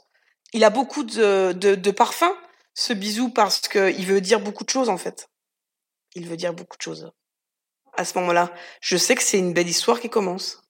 Il 0.53 0.65
a 0.65 0.69
beaucoup 0.69 1.03
de, 1.03 1.53
de, 1.53 1.75
de 1.75 1.91
parfum, 1.91 2.35
ce 2.73 2.91
bisou, 2.91 3.29
parce 3.29 3.61
que 3.61 3.91
il 3.91 4.05
veut 4.05 4.19
dire 4.19 4.41
beaucoup 4.41 4.65
de 4.65 4.69
choses 4.69 4.89
en 4.89 4.97
fait. 4.97 5.29
Il 6.15 6.27
veut 6.27 6.35
dire 6.35 6.53
beaucoup 6.53 6.75
de 6.75 6.81
choses. 6.81 7.11
À 7.93 8.03
ce 8.03 8.17
moment-là, 8.19 8.51
je 8.81 8.97
sais 8.97 9.15
que 9.15 9.23
c'est 9.23 9.39
une 9.39 9.53
belle 9.53 9.69
histoire 9.69 10.01
qui 10.01 10.09
commence. 10.09 10.61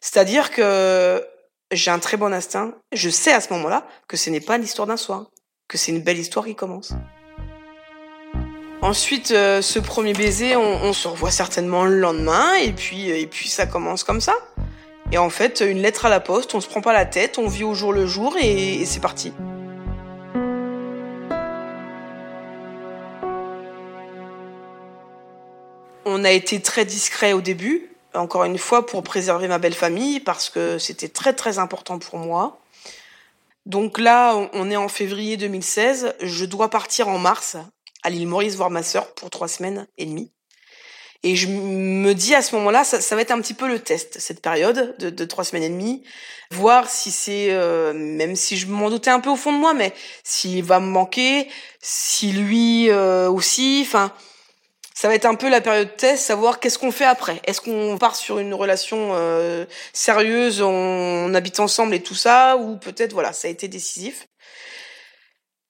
C'est-à-dire 0.00 0.50
que 0.50 1.26
j'ai 1.72 1.90
un 1.90 1.98
très 1.98 2.16
bon 2.16 2.32
instinct. 2.32 2.72
Je 2.92 3.10
sais 3.10 3.32
à 3.32 3.40
ce 3.40 3.52
moment-là 3.52 3.86
que 4.08 4.16
ce 4.16 4.30
n'est 4.30 4.40
pas 4.40 4.58
l'histoire 4.58 4.86
d'un 4.88 4.96
soir, 4.96 5.26
que 5.68 5.78
c'est 5.78 5.92
une 5.92 6.02
belle 6.02 6.18
histoire 6.18 6.44
qui 6.44 6.54
commence. 6.54 6.92
Ensuite, 8.82 9.30
euh, 9.32 9.60
ce 9.60 9.78
premier 9.78 10.14
baiser, 10.14 10.56
on, 10.56 10.92
se 10.94 11.06
revoit 11.06 11.30
certainement 11.30 11.84
le 11.84 11.98
lendemain, 11.98 12.54
et 12.54 12.72
puis, 12.72 13.10
et 13.10 13.26
puis 13.26 13.48
ça 13.48 13.66
commence 13.66 14.04
comme 14.04 14.22
ça. 14.22 14.34
Et 15.12 15.18
en 15.18 15.28
fait, 15.28 15.60
une 15.60 15.82
lettre 15.82 16.06
à 16.06 16.08
la 16.08 16.20
poste, 16.20 16.54
on 16.54 16.60
se 16.60 16.68
prend 16.68 16.80
pas 16.80 16.94
la 16.94 17.04
tête, 17.04 17.36
on 17.38 17.46
vit 17.46 17.64
au 17.64 17.74
jour 17.74 17.92
le 17.92 18.06
jour, 18.06 18.36
et, 18.40 18.84
c'est 18.86 19.00
parti. 19.00 19.34
On 26.06 26.24
a 26.24 26.30
été 26.30 26.60
très 26.60 26.86
discret 26.86 27.34
au 27.34 27.42
début, 27.42 27.90
encore 28.14 28.44
une 28.44 28.58
fois 28.58 28.86
pour 28.86 29.02
préserver 29.02 29.48
ma 29.48 29.58
belle 29.58 29.74
famille, 29.74 30.20
parce 30.20 30.50
que 30.50 30.78
c'était 30.78 31.08
très 31.08 31.32
très 31.32 31.58
important 31.58 31.98
pour 31.98 32.18
moi. 32.18 32.60
Donc 33.66 33.98
là, 33.98 34.34
on 34.52 34.70
est 34.70 34.76
en 34.76 34.88
février 34.88 35.36
2016, 35.36 36.14
je 36.20 36.44
dois 36.44 36.70
partir 36.70 37.08
en 37.08 37.18
mars 37.18 37.56
à 38.02 38.10
l'île 38.10 38.26
Maurice 38.26 38.56
voir 38.56 38.70
ma 38.70 38.82
sœur 38.82 39.12
pour 39.14 39.30
trois 39.30 39.48
semaines 39.48 39.86
et 39.98 40.06
demie. 40.06 40.30
Et 41.22 41.36
je 41.36 41.48
me 41.48 42.14
dis 42.14 42.34
à 42.34 42.40
ce 42.40 42.54
moment-là, 42.56 42.82
ça, 42.82 43.14
va 43.14 43.20
être 43.20 43.30
un 43.30 43.40
petit 43.42 43.52
peu 43.52 43.68
le 43.68 43.78
test, 43.78 44.18
cette 44.18 44.40
période 44.40 44.96
de, 44.98 45.10
de 45.10 45.24
trois 45.26 45.44
semaines 45.44 45.64
et 45.64 45.68
demie, 45.68 46.02
voir 46.50 46.88
si 46.88 47.10
c'est, 47.10 47.48
euh, 47.50 47.92
même 47.92 48.34
si 48.36 48.56
je 48.56 48.66
m'en 48.66 48.88
doutais 48.88 49.10
un 49.10 49.20
peu 49.20 49.28
au 49.28 49.36
fond 49.36 49.52
de 49.52 49.58
moi, 49.58 49.74
mais 49.74 49.92
s'il 50.24 50.64
va 50.64 50.80
me 50.80 50.86
manquer, 50.86 51.46
si 51.82 52.32
lui 52.32 52.88
euh, 52.88 53.30
aussi, 53.30 53.84
enfin, 53.86 54.14
ça 55.00 55.08
va 55.08 55.14
être 55.14 55.24
un 55.24 55.34
peu 55.34 55.48
la 55.48 55.62
période 55.62 55.96
test, 55.96 56.26
savoir 56.26 56.60
qu'est-ce 56.60 56.78
qu'on 56.78 56.92
fait 56.92 57.06
après. 57.06 57.40
Est-ce 57.46 57.62
qu'on 57.62 57.96
part 57.96 58.14
sur 58.14 58.38
une 58.38 58.52
relation 58.52 59.12
euh, 59.14 59.64
sérieuse, 59.94 60.60
on 60.60 61.32
habite 61.32 61.58
ensemble 61.58 61.94
et 61.94 62.02
tout 62.02 62.14
ça, 62.14 62.58
ou 62.58 62.76
peut-être 62.76 63.14
voilà, 63.14 63.32
ça 63.32 63.48
a 63.48 63.50
été 63.50 63.66
décisif. 63.66 64.28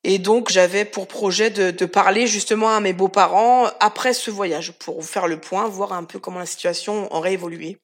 Et 0.03 0.19
donc 0.19 0.51
j'avais 0.51 0.85
pour 0.85 1.07
projet 1.07 1.49
de, 1.49 1.71
de, 1.71 1.87
parler 1.87 2.27
justement 2.27 2.75
à 2.75 2.81
mes 2.81 2.93
beaux-parents 2.93 3.71
après 3.79 4.15
ce 4.15 4.33
voyage 4.33 4.73
pour 4.73 5.05
faire 5.05 5.29
le 5.29 5.39
point, 5.39 5.69
voir 5.69 5.93
un 5.93 6.03
peu 6.03 6.19
comment 6.19 6.41
la 6.41 6.47
situation 6.47 7.07
aurait 7.15 7.35
évolué. 7.35 7.79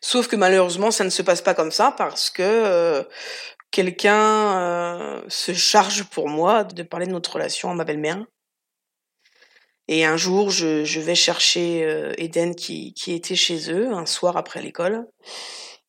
Sauf 0.00 0.26
que 0.26 0.34
malheureusement 0.34 0.90
ça 0.90 1.04
ne 1.04 1.10
se 1.10 1.22
passe 1.22 1.40
pas 1.40 1.54
comme 1.54 1.70
ça 1.70 1.94
parce 1.96 2.30
que 2.30 2.42
euh, 2.42 3.04
quelqu'un 3.70 4.58
euh, 4.58 5.22
se 5.28 5.54
charge 5.54 6.02
pour 6.02 6.28
moi 6.28 6.64
de 6.64 6.82
parler 6.82 7.06
de 7.06 7.12
notre 7.12 7.34
relation 7.34 7.70
à 7.70 7.74
ma 7.74 7.84
belle-mère. 7.84 8.24
Et 9.88 10.04
un 10.04 10.16
jour 10.16 10.50
je, 10.50 10.84
je 10.84 11.00
vais 11.00 11.14
chercher 11.14 11.84
euh, 11.84 12.12
Eden 12.18 12.54
qui, 12.54 12.92
qui 12.94 13.14
était 13.14 13.36
chez 13.36 13.72
eux 13.72 13.92
un 13.92 14.06
soir 14.06 14.36
après 14.36 14.62
l'école. 14.62 15.06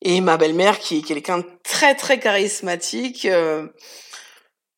Et 0.02 0.20
ma 0.20 0.36
belle-mère 0.36 0.78
qui 0.78 0.98
est 0.98 1.02
quelqu'un 1.02 1.38
de 1.38 1.46
très 1.62 1.94
très 1.94 2.18
charismatique 2.18 3.26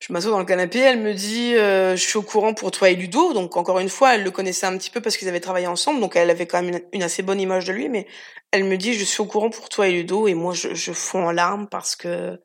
je 0.03 0.12
m'assois 0.12 0.33
dans 0.33 0.41
le 0.41 0.45
canapé, 0.45 0.81
elle 0.81 0.99
me 0.99 1.14
dit 1.14 1.55
euh, 1.55 1.95
je 1.95 2.03
suis 2.03 2.16
au 2.16 2.23
courant 2.23 2.55
pour 2.55 2.73
toi 2.73 2.91
et 2.91 2.97
Ludo. 2.97 3.33
Donc 3.35 3.57
encore 3.57 3.79
une 3.79 3.89
fois, 3.89 4.16
elle 4.16 4.25
le 4.25 4.33
connaissait 4.33 4.66
un 4.66 4.77
petit 4.77 4.91
peu 4.91 5.01
parce 5.01 5.16
qu'ils 5.16 5.29
avaient 5.29 5.39
travaillé 5.39 5.68
ensemble, 5.68 6.01
donc 6.01 6.16
elle 6.16 6.29
avait 6.29 6.47
quand 6.47 6.61
même 6.61 6.81
une, 6.93 7.05
assez 7.05 7.23
bonne 7.23 7.41
image 7.41 7.66
de 7.66 7.73
lui. 7.73 7.89
Mais 7.89 8.09
elle 8.51 8.64
me 8.64 8.77
dit 8.77 8.95
je 8.95 9.05
suis 9.05 9.20
au 9.20 9.27
courant 9.27 9.51
pour 9.51 9.68
toi 9.68 9.87
et 9.87 9.93
Ludo, 9.93 10.27
et 10.27 10.35
moi 10.35 10.55
je, 10.55 10.75
je 10.75 10.93
fonds 10.93 11.29
en 11.29 11.31
larmes 11.31 11.68
parce 11.68 11.95
que 11.95 12.37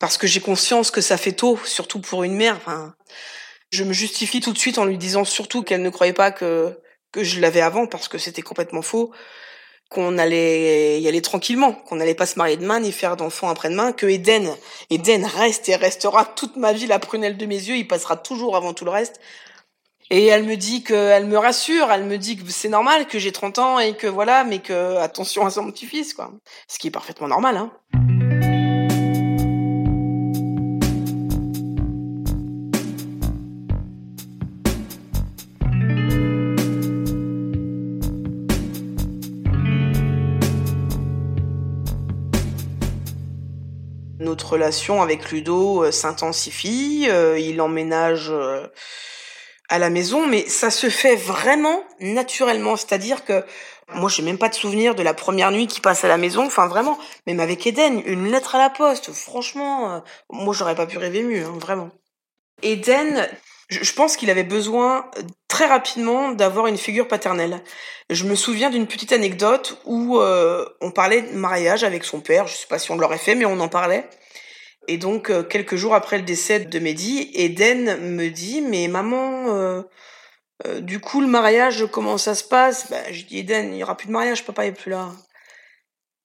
parce 0.00 0.18
que 0.18 0.26
j'ai 0.26 0.40
conscience 0.40 0.90
que 0.90 1.00
ça 1.00 1.16
fait 1.16 1.30
tôt, 1.30 1.56
surtout 1.64 2.00
pour 2.00 2.24
une 2.24 2.34
mère. 2.34 2.58
Je 3.72 3.84
me 3.84 3.92
justifie 3.92 4.40
tout 4.40 4.52
de 4.52 4.58
suite 4.58 4.78
en 4.78 4.84
lui 4.84 4.98
disant 4.98 5.24
surtout 5.24 5.62
qu'elle 5.62 5.82
ne 5.82 5.90
croyait 5.90 6.12
pas 6.12 6.30
que 6.30 6.78
que 7.10 7.24
je 7.24 7.40
l'avais 7.40 7.60
avant 7.60 7.86
parce 7.86 8.08
que 8.08 8.18
c'était 8.18 8.42
complètement 8.42 8.82
faux 8.82 9.12
qu'on 9.90 10.16
allait 10.16 11.00
y 11.02 11.08
aller 11.08 11.20
tranquillement, 11.20 11.74
qu'on 11.74 11.96
n'allait 11.96 12.14
pas 12.14 12.24
se 12.24 12.38
marier 12.38 12.56
demain 12.56 12.80
ni 12.80 12.92
faire 12.92 13.16
d'enfants 13.16 13.50
après-demain, 13.50 13.92
que 13.92 14.06
Eden, 14.06 14.50
Eden 14.88 15.26
reste 15.26 15.68
et 15.68 15.76
restera 15.76 16.24
toute 16.24 16.56
ma 16.56 16.72
vie 16.72 16.86
la 16.86 16.98
prunelle 16.98 17.36
de 17.36 17.44
mes 17.44 17.56
yeux, 17.56 17.76
il 17.76 17.86
passera 17.86 18.16
toujours 18.16 18.56
avant 18.56 18.72
tout 18.72 18.86
le 18.86 18.90
reste. 18.90 19.20
Et 20.08 20.26
elle 20.26 20.44
me 20.44 20.56
dit 20.56 20.82
que, 20.82 20.94
elle 20.94 21.26
me 21.26 21.36
rassure, 21.36 21.90
elle 21.92 22.04
me 22.04 22.16
dit 22.16 22.38
que 22.38 22.50
c'est 22.50 22.70
normal, 22.70 23.06
que 23.06 23.18
j'ai 23.18 23.32
30 23.32 23.58
ans 23.58 23.78
et 23.78 23.94
que 23.94 24.06
voilà, 24.06 24.44
mais 24.44 24.60
que 24.60 24.96
attention 24.96 25.44
à 25.44 25.50
son 25.50 25.70
petit-fils, 25.70 26.14
quoi. 26.14 26.32
Ce 26.68 26.78
qui 26.78 26.88
est 26.88 26.90
parfaitement 26.90 27.28
normal, 27.28 27.58
hein. 27.58 27.70
Notre 44.32 44.54
relation 44.54 45.02
avec 45.02 45.30
Ludo 45.30 45.84
euh, 45.84 45.92
s'intensifie, 45.92 47.04
euh, 47.10 47.38
il 47.38 47.60
emménage 47.60 48.30
euh, 48.30 48.66
à 49.68 49.78
la 49.78 49.90
maison, 49.90 50.26
mais 50.26 50.46
ça 50.48 50.70
se 50.70 50.88
fait 50.88 51.16
vraiment 51.16 51.84
naturellement, 52.00 52.76
c'est-à-dire 52.76 53.26
que 53.26 53.44
moi 53.92 54.08
j'ai 54.08 54.22
même 54.22 54.38
pas 54.38 54.48
de 54.48 54.54
souvenir 54.54 54.94
de 54.94 55.02
la 55.02 55.12
première 55.12 55.50
nuit 55.50 55.66
qui 55.66 55.82
passe 55.82 56.02
à 56.04 56.08
la 56.08 56.16
maison, 56.16 56.46
enfin 56.46 56.66
vraiment, 56.66 56.98
même 57.26 57.40
avec 57.40 57.66
Eden, 57.66 58.02
une 58.06 58.30
lettre 58.30 58.54
à 58.54 58.58
la 58.58 58.70
poste, 58.70 59.12
franchement, 59.12 60.02
moi 60.30 60.54
j'aurais 60.54 60.74
pas 60.74 60.86
pu 60.86 60.96
rêver 60.96 61.22
mieux, 61.22 61.44
hein, 61.44 61.58
vraiment. 61.60 61.90
Eden, 62.62 63.28
je 63.68 63.92
pense 63.92 64.16
qu'il 64.16 64.30
avait 64.30 64.44
besoin 64.44 65.10
très 65.46 65.66
rapidement 65.66 66.30
d'avoir 66.30 66.68
une 66.68 66.78
figure 66.78 67.06
paternelle. 67.06 67.62
Je 68.08 68.24
me 68.24 68.34
souviens 68.34 68.70
d'une 68.70 68.86
petite 68.86 69.12
anecdote 69.12 69.78
où 69.84 70.18
on 70.18 70.90
parlait 70.90 71.20
de 71.20 71.36
mariage 71.36 71.84
avec 71.84 72.04
son 72.04 72.20
père, 72.20 72.46
je 72.46 72.54
sais 72.54 72.66
pas 72.66 72.78
si 72.78 72.90
on 72.92 72.96
l'aurait 72.96 73.18
fait, 73.18 73.34
mais 73.34 73.44
on 73.44 73.60
en 73.60 73.68
parlait. 73.68 74.08
Et 74.88 74.98
donc, 74.98 75.30
euh, 75.30 75.42
quelques 75.42 75.76
jours 75.76 75.94
après 75.94 76.18
le 76.18 76.24
décès 76.24 76.60
de 76.60 76.78
Mehdi, 76.78 77.30
Eden 77.34 77.98
me 77.98 78.28
dit, 78.28 78.62
mais 78.62 78.88
maman, 78.88 79.54
euh, 79.54 79.82
euh, 80.66 80.80
du 80.80 80.98
coup, 81.00 81.20
le 81.20 81.28
mariage, 81.28 81.86
comment 81.90 82.18
ça 82.18 82.34
se 82.34 82.42
passe? 82.42 82.90
Bah, 82.90 82.96
Je 83.10 83.24
dis, 83.24 83.38
Eden, 83.38 83.66
il 83.66 83.76
n'y 83.76 83.82
aura 83.82 83.96
plus 83.96 84.08
de 84.08 84.12
mariage, 84.12 84.44
papa 84.44 84.66
est 84.66 84.72
plus 84.72 84.90
là. 84.90 85.10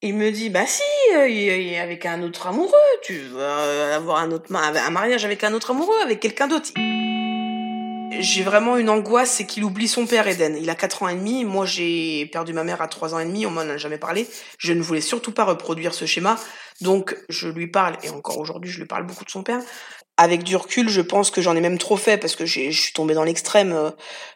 Il 0.01 0.15
me 0.15 0.31
dit, 0.31 0.51
bah 0.51 0.65
si, 0.67 0.83
avec 1.15 2.05
un 2.05 2.21
autre 2.21 2.45
amoureux, 2.45 2.71
tu 3.01 3.17
vas 3.33 3.95
avoir 3.95 4.19
un 4.19 4.31
autre 4.31 4.53
un 4.53 4.89
mariage 4.91 5.25
avec 5.25 5.43
un 5.43 5.53
autre 5.53 5.71
amoureux, 5.71 5.99
avec 6.03 6.19
quelqu'un 6.19 6.47
d'autre. 6.47 6.69
j'ai 8.19 8.43
vraiment 8.43 8.77
une 8.77 8.89
angoisse, 8.89 9.31
c'est 9.31 9.47
qu'il 9.47 9.63
oublie 9.63 9.87
son 9.87 10.05
père 10.05 10.27
Eden. 10.27 10.55
Il 10.55 10.69
a 10.69 10.75
4 10.75 11.01
ans 11.01 11.07
et 11.07 11.15
demi, 11.15 11.45
moi 11.45 11.65
j'ai 11.65 12.27
perdu 12.27 12.53
ma 12.53 12.63
mère 12.63 12.83
à 12.83 12.87
3 12.87 13.15
ans 13.15 13.19
et 13.19 13.25
demi, 13.25 13.47
on 13.47 13.49
m'en 13.49 13.61
a 13.61 13.77
jamais 13.77 13.97
parlé. 13.97 14.27
Je 14.59 14.71
ne 14.73 14.83
voulais 14.83 15.01
surtout 15.01 15.31
pas 15.31 15.45
reproduire 15.45 15.95
ce 15.95 16.05
schéma, 16.05 16.37
donc 16.81 17.17
je 17.29 17.47
lui 17.47 17.67
parle, 17.67 17.97
et 18.03 18.09
encore 18.09 18.37
aujourd'hui 18.37 18.69
je 18.69 18.79
lui 18.79 18.85
parle 18.85 19.05
beaucoup 19.05 19.25
de 19.25 19.29
son 19.29 19.43
père. 19.43 19.61
Avec 20.19 20.43
du 20.43 20.55
recul, 20.55 20.89
je 20.89 21.01
pense 21.01 21.29
que 21.29 21.41
j'en 21.41 21.55
ai 21.55 21.61
même 21.61 21.77
trop 21.77 21.95
fait 21.95 22.17
parce 22.17 22.35
que 22.35 22.45
je 22.47 22.71
suis 22.71 22.93
tombée 22.93 23.13
dans 23.13 23.23
l'extrême 23.23 23.71
euh, 23.71 23.91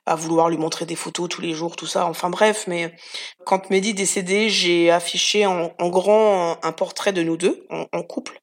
à 0.06 0.16
vouloir 0.16 0.50
lui 0.50 0.58
montrer 0.58 0.86
des 0.86 0.96
photos 0.96 1.28
tous 1.28 1.42
les 1.42 1.54
jours, 1.54 1.76
tout 1.76 1.88
ça. 1.88 2.06
Enfin 2.06 2.30
bref, 2.30 2.66
mais 2.68 2.94
quand 3.46 3.72
Mehdi 3.72 3.96
décédé, 3.96 4.50
j'ai 4.50 4.92
affiché 4.92 5.48
en, 5.48 5.72
grand 5.89 6.64
un 6.64 6.72
portrait 6.72 7.14
de 7.14 7.24
nous 7.24 7.36
deux 7.36 7.66
en 7.70 8.04
couple 8.04 8.42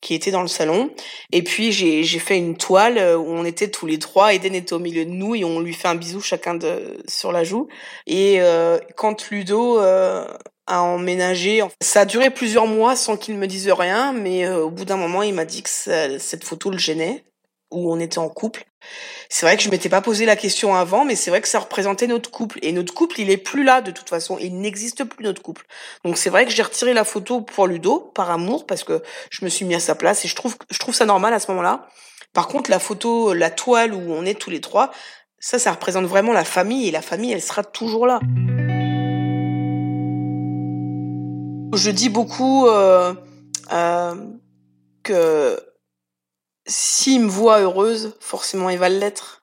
qui 0.00 0.14
était 0.14 0.30
dans 0.30 0.42
le 0.42 0.48
salon. 0.48 0.90
Et 1.32 1.42
puis 1.42 1.72
j'ai 1.72 2.18
fait 2.18 2.38
une 2.38 2.56
toile 2.56 2.98
euh, 2.98 3.16
où 3.16 3.26
on 3.28 3.44
était 3.44 3.70
tous 3.70 3.86
les 3.86 3.98
trois. 3.98 4.34
Eden 4.34 4.54
était 4.54 4.72
au 4.72 4.78
milieu 4.78 5.04
de 5.04 5.10
nous 5.10 5.34
et 5.34 5.44
on 5.44 5.60
lui 5.60 5.74
fait 5.74 5.88
un 5.88 5.94
bisou 5.94 6.20
chacun 6.20 6.54
de, 6.54 6.98
sur 7.06 7.32
la 7.32 7.44
joue. 7.44 7.68
Et 8.06 8.40
euh, 8.40 8.78
quand 8.96 9.30
Ludo 9.30 9.78
euh, 9.80 10.26
a 10.66 10.82
emménagé, 10.82 11.62
ça 11.80 12.00
a 12.00 12.04
duré 12.04 12.30
plusieurs 12.30 12.66
mois 12.66 12.96
sans 12.96 13.16
qu'il 13.16 13.36
me 13.36 13.46
dise 13.46 13.68
rien, 13.70 14.12
mais 14.12 14.48
au 14.48 14.70
bout 14.70 14.84
d'un 14.84 14.96
moment 14.96 15.22
il 15.22 15.34
m'a 15.34 15.44
dit 15.44 15.62
que 15.62 15.70
cette 15.70 16.44
photo 16.44 16.70
le 16.70 16.78
gênait 16.78 17.24
où 17.70 17.92
on 17.92 18.00
était 18.00 18.18
en 18.18 18.28
couple. 18.28 18.64
C'est 19.28 19.46
vrai 19.46 19.56
que 19.56 19.62
je 19.62 19.70
m'étais 19.70 19.88
pas 19.88 20.00
posé 20.00 20.26
la 20.26 20.36
question 20.36 20.74
avant, 20.74 21.04
mais 21.04 21.14
c'est 21.14 21.30
vrai 21.30 21.40
que 21.40 21.48
ça 21.48 21.60
représentait 21.60 22.06
notre 22.06 22.30
couple. 22.30 22.58
Et 22.62 22.72
notre 22.72 22.92
couple, 22.92 23.20
il 23.20 23.30
est 23.30 23.36
plus 23.36 23.62
là 23.62 23.80
de 23.80 23.90
toute 23.90 24.08
façon. 24.08 24.38
Il 24.40 24.60
n'existe 24.60 25.04
plus 25.04 25.24
notre 25.24 25.42
couple. 25.42 25.66
Donc 26.04 26.16
c'est 26.16 26.30
vrai 26.30 26.46
que 26.46 26.50
j'ai 26.50 26.62
retiré 26.62 26.94
la 26.94 27.04
photo 27.04 27.40
pour 27.40 27.66
Ludo, 27.66 28.00
par 28.14 28.30
amour, 28.30 28.66
parce 28.66 28.82
que 28.82 29.02
je 29.30 29.44
me 29.44 29.50
suis 29.50 29.64
mis 29.64 29.74
à 29.74 29.80
sa 29.80 29.94
place 29.94 30.24
et 30.24 30.28
je 30.28 30.34
trouve, 30.34 30.56
je 30.70 30.78
trouve 30.78 30.94
ça 30.94 31.04
normal 31.04 31.32
à 31.32 31.38
ce 31.38 31.50
moment-là. 31.52 31.88
Par 32.32 32.48
contre, 32.48 32.70
la 32.70 32.78
photo, 32.78 33.34
la 33.34 33.50
toile 33.50 33.94
où 33.94 34.12
on 34.12 34.24
est 34.24 34.38
tous 34.38 34.50
les 34.50 34.60
trois, 34.60 34.90
ça, 35.38 35.58
ça 35.58 35.72
représente 35.72 36.06
vraiment 36.06 36.32
la 36.32 36.44
famille 36.44 36.88
et 36.88 36.90
la 36.90 37.02
famille, 37.02 37.32
elle 37.32 37.42
sera 37.42 37.62
toujours 37.62 38.06
là. 38.06 38.20
Je 41.72 41.90
dis 41.90 42.08
beaucoup 42.08 42.66
euh, 42.66 43.14
euh, 43.72 44.14
que 45.02 45.62
s'il 46.66 47.22
me 47.22 47.30
voit 47.30 47.60
heureuse, 47.60 48.16
forcément 48.20 48.70
il 48.70 48.78
va 48.78 48.88
l'être. 48.88 49.42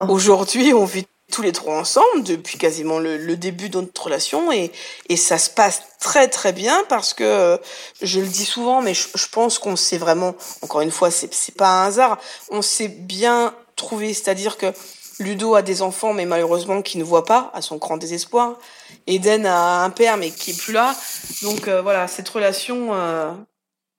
Oh. 0.00 0.06
Aujourd'hui, 0.08 0.72
on 0.72 0.84
vit 0.84 1.06
tous 1.32 1.42
les 1.42 1.52
trois 1.52 1.76
ensemble 1.76 2.22
depuis 2.22 2.58
quasiment 2.58 2.98
le, 2.98 3.36
début 3.36 3.68
de 3.68 3.80
notre 3.80 4.04
relation 4.04 4.52
et, 4.52 4.70
et 5.08 5.16
ça 5.16 5.38
se 5.38 5.50
passe 5.50 5.82
très 5.98 6.28
très 6.28 6.52
bien 6.52 6.84
parce 6.88 7.14
que 7.14 7.24
euh, 7.24 7.56
je 8.02 8.20
le 8.20 8.26
dis 8.26 8.44
souvent, 8.44 8.82
mais 8.82 8.94
je, 8.94 9.28
pense 9.32 9.58
qu'on 9.58 9.76
s'est 9.76 9.98
vraiment, 9.98 10.34
encore 10.62 10.82
une 10.82 10.90
fois, 10.90 11.10
c'est 11.10 11.32
c'est 11.34 11.56
pas 11.56 11.82
un 11.82 11.86
hasard, 11.86 12.18
on 12.50 12.62
s'est 12.62 12.88
bien 12.88 13.54
trouvé, 13.74 14.14
c'est-à-dire 14.14 14.56
que 14.58 14.72
Ludo 15.18 15.54
a 15.54 15.62
des 15.62 15.82
enfants, 15.82 16.12
mais 16.12 16.26
malheureusement 16.26 16.82
qui 16.82 16.98
ne 16.98 17.04
voit 17.04 17.24
pas, 17.24 17.50
à 17.54 17.62
son 17.62 17.76
grand 17.76 17.96
désespoir. 17.96 18.58
Eden 19.06 19.46
a 19.46 19.84
un 19.84 19.90
père, 19.90 20.16
mais 20.16 20.30
qui 20.30 20.50
est 20.50 20.58
plus 20.58 20.72
là. 20.72 20.94
Donc 21.42 21.68
euh, 21.68 21.82
voilà, 21.82 22.08
cette 22.08 22.28
relation, 22.28 22.94
euh, 22.94 23.32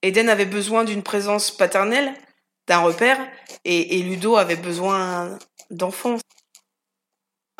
Eden 0.01 0.29
avait 0.29 0.45
besoin 0.45 0.83
d'une 0.83 1.03
présence 1.03 1.51
paternelle, 1.51 2.13
d'un 2.67 2.79
repère, 2.79 3.17
et, 3.63 4.01
Ludo 4.01 4.35
avait 4.35 4.55
besoin 4.55 5.37
d'enfants. 5.69 6.17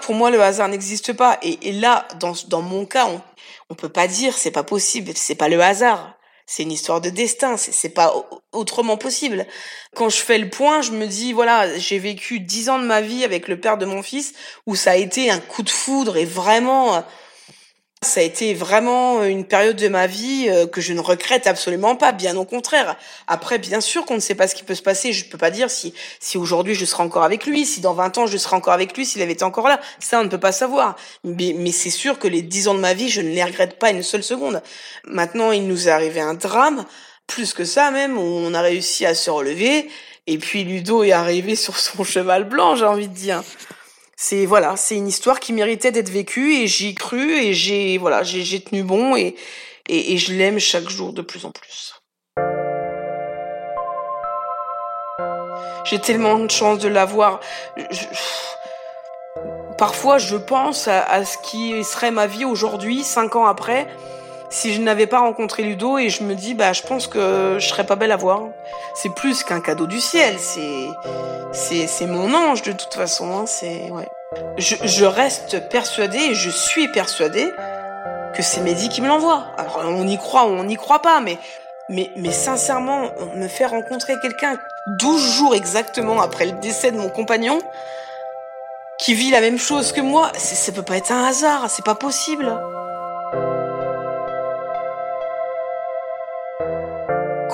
Pour 0.02 0.16
moi, 0.16 0.30
le 0.30 0.42
hasard 0.42 0.68
n'existe 0.68 1.14
pas. 1.14 1.40
Et, 1.42 1.72
là, 1.72 2.08
dans, 2.20 2.34
dans 2.48 2.62
mon 2.62 2.86
cas, 2.86 3.08
on, 3.08 3.22
on 3.70 3.76
peut 3.76 3.90
pas 3.90 4.08
dire 4.08 4.38
c'est 4.38 4.52
pas 4.52 4.64
possible, 4.64 5.12
c'est 5.16 5.36
pas 5.36 5.50
le 5.50 5.62
hasard. 5.62 6.15
C'est 6.48 6.64
une 6.64 6.72
histoire 6.72 7.02
de 7.02 7.10
destin, 7.10 7.58
c'est 7.58 7.90
pas 7.90 8.14
autrement 8.52 8.98
possible. 8.98 9.48
Quand 9.96 10.10
je 10.10 10.18
fais 10.18 10.38
le 10.38 10.50
point, 10.50 10.82
je 10.82 10.92
me 10.92 11.08
dis 11.08 11.34
voilà, 11.34 11.78
j'ai 11.78 11.98
vécu 11.98 12.40
dix 12.40 12.70
ans 12.70 12.78
de 12.78 12.86
ma 12.86 13.02
vie 13.02 13.24
avec 13.24 13.48
le 13.48 13.60
père 13.60 13.80
de 13.80 13.86
mon 13.86 14.04
fils 14.04 14.34
où 14.68 14.76
ça 14.76 14.92
a 14.92 14.96
été 14.96 15.32
un 15.32 15.40
coup 15.40 15.64
de 15.64 15.70
foudre 15.70 16.18
et 16.18 16.26
vraiment 16.26 17.04
ça 18.06 18.22
a 18.22 18.24
été 18.24 18.54
vraiment 18.54 19.24
une 19.24 19.44
période 19.44 19.76
de 19.76 19.88
ma 19.88 20.08
vie 20.08 20.48
euh, 20.50 20.68
que 20.68 20.80
je 20.80 20.94
ne 20.94 21.00
regrette 21.00 21.48
absolument 21.48 21.96
pas, 21.96 22.12
bien 22.12 22.38
au 22.38 22.46
contraire. 22.46 22.96
Après, 23.28 23.58
bien 23.58 23.82
sûr 23.82 24.06
qu'on 24.06 24.16
ne 24.16 24.20
sait 24.20 24.36
pas 24.36 24.48
ce 24.48 24.56
qui 24.56 24.64
peut 24.64 24.76
se 24.76 24.82
passer. 24.82 25.12
Je 25.12 25.26
ne 25.26 25.30
peux 25.30 25.38
pas 25.38 25.52
dire 25.52 25.70
si, 25.70 25.94
si 26.20 26.38
aujourd'hui 26.38 26.76
je 26.76 26.86
serai 26.86 27.04
encore 27.04 27.24
avec 27.24 27.46
lui, 27.46 27.66
si 27.66 27.82
dans 27.82 27.94
20 27.94 28.18
ans 28.20 28.28
je 28.28 28.38
serai 28.38 28.56
encore 28.56 28.74
avec 28.74 28.96
lui, 28.96 29.06
s'il 29.06 29.22
avait 29.22 29.34
été 29.34 29.44
encore 29.44 29.68
là. 29.68 29.82
Ça, 30.00 30.20
on 30.20 30.24
ne 30.24 30.30
peut 30.30 30.40
pas 30.40 30.52
savoir. 30.52 30.96
Mais, 31.24 31.54
mais 31.58 31.72
c'est 31.72 31.90
sûr 31.90 32.20
que 32.20 32.28
les 32.28 32.42
10 32.42 32.70
ans 32.70 32.76
de 32.76 32.80
ma 32.80 32.94
vie, 32.94 33.10
je 33.10 33.22
ne 33.22 33.30
les 33.30 33.44
regrette 33.44 33.78
pas 33.80 33.90
une 33.90 34.04
seule 34.04 34.24
seconde. 34.24 34.62
Maintenant, 35.06 35.52
il 35.52 35.68
nous 35.68 35.88
est 35.88 35.92
arrivé 35.92 36.22
un 36.22 36.36
drame, 36.36 36.86
plus 37.28 37.54
que 37.54 37.66
ça 37.66 37.92
même, 37.92 38.18
on 38.18 38.54
a 38.54 38.62
réussi 38.62 39.06
à 39.06 39.16
se 39.16 39.30
relever. 39.30 39.90
Et 40.28 40.38
puis 40.38 40.64
Ludo 40.64 41.04
est 41.04 41.12
arrivé 41.12 41.56
sur 41.56 41.78
son 41.78 42.04
cheval 42.04 42.46
blanc, 42.46 42.76
j'ai 42.76 42.86
envie 42.86 43.08
de 43.08 43.14
dire 43.14 43.44
c'est 44.16 44.46
voilà, 44.46 44.78
c'est 44.78 44.96
une 44.96 45.08
histoire 45.08 45.40
qui 45.40 45.52
méritait 45.52 45.92
d'être 45.92 46.10
vécue 46.10 46.56
et 46.56 46.68
j'y 46.68 46.90
ai 46.90 46.94
cru 46.94 47.34
et 47.34 47.54
j'ai 47.54 47.98
voilà, 47.98 48.24
j'ai 48.24 48.62
tenu 48.62 48.84
bon 48.84 49.16
et, 49.16 49.36
et, 49.88 50.18
je 50.18 50.34
l'aime 50.34 50.60
chaque 50.60 50.90
jour 50.90 51.14
de 51.14 51.22
plus 51.22 51.46
en 51.46 51.52
plus. 51.52 51.96
J'ai 55.84 56.00
tellement 56.00 56.40
de 56.40 56.50
chance 56.50 56.80
de 56.80 56.88
l'avoir. 56.88 57.40
Parfois, 59.78 60.18
je 60.18 60.38
pense 60.38 60.88
à, 60.88 61.04
à, 61.04 61.26
ce 61.26 61.38
qui 61.38 61.84
serait 61.84 62.10
ma 62.10 62.26
vie 62.26 62.46
aujourd'hui, 62.46 63.04
cinq 63.04 63.36
ans 63.36 63.46
après, 63.46 63.88
si 64.56 64.74
je 64.74 64.82
n'avais 64.82 65.06
pas 65.06 65.20
rencontré 65.20 65.64
Ludo 65.64 65.98
et 65.98 66.10
je 66.10 66.24
me 66.24 66.34
dis 66.34 66.54
bah 66.54 66.72
je 66.72 66.82
pense 66.82 67.08
que 67.08 67.58
je 67.60 67.68
serais 67.68 67.86
pas 67.86 67.98
belle 67.98 68.14
à 68.14 68.16
voir. 68.16 68.44
C'est 68.96 69.14
plus 69.14 69.44
qu'un 69.44 69.60
cadeau 69.60 69.86
du 69.86 70.00
ciel, 70.00 70.36
c'est 70.40 70.88
c'est 71.52 71.88
c'est 71.88 72.06
mon 72.08 72.34
ange 72.34 72.62
de 72.62 72.72
toute 72.72 72.94
façon. 72.94 73.36
Hein, 73.36 73.44
c'est 73.48 73.92
ouais. 73.92 74.08
Je, 74.58 74.76
je 74.82 75.06
reste 75.06 75.68
persuadée 75.70 76.34
je 76.34 76.50
suis 76.50 76.88
persuadée 76.88 77.52
que 78.34 78.42
c'est 78.42 78.62
Mehdi 78.62 78.88
qui 78.88 79.02
me 79.02 79.08
l'envoie. 79.08 79.44
Alors 79.58 79.82
on 79.84 80.08
y 80.08 80.18
croit 80.18 80.46
ou 80.46 80.52
on 80.52 80.64
n'y 80.64 80.78
croit 80.78 81.02
pas, 81.02 81.20
mais 81.20 81.38
mais 81.90 82.10
mais 82.16 82.32
sincèrement 82.32 83.12
me 83.36 83.50
faire 83.50 83.72
rencontrer 83.72 84.14
quelqu'un 84.22 84.58
12 85.00 85.38
jours 85.38 85.54
exactement 85.54 86.22
après 86.22 86.46
le 86.46 86.54
décès 86.54 86.92
de 86.92 86.98
mon 86.98 87.10
compagnon 87.10 87.60
qui 89.00 89.14
vit 89.14 89.32
la 89.32 89.42
même 89.42 89.58
chose 89.58 89.92
que 89.92 90.00
moi, 90.00 90.32
ça 90.38 90.72
peut 90.72 90.82
pas 90.82 90.96
être 90.96 91.12
un 91.12 91.26
hasard, 91.26 91.70
c'est 91.70 91.84
pas 91.84 91.96
possible. 91.96 92.58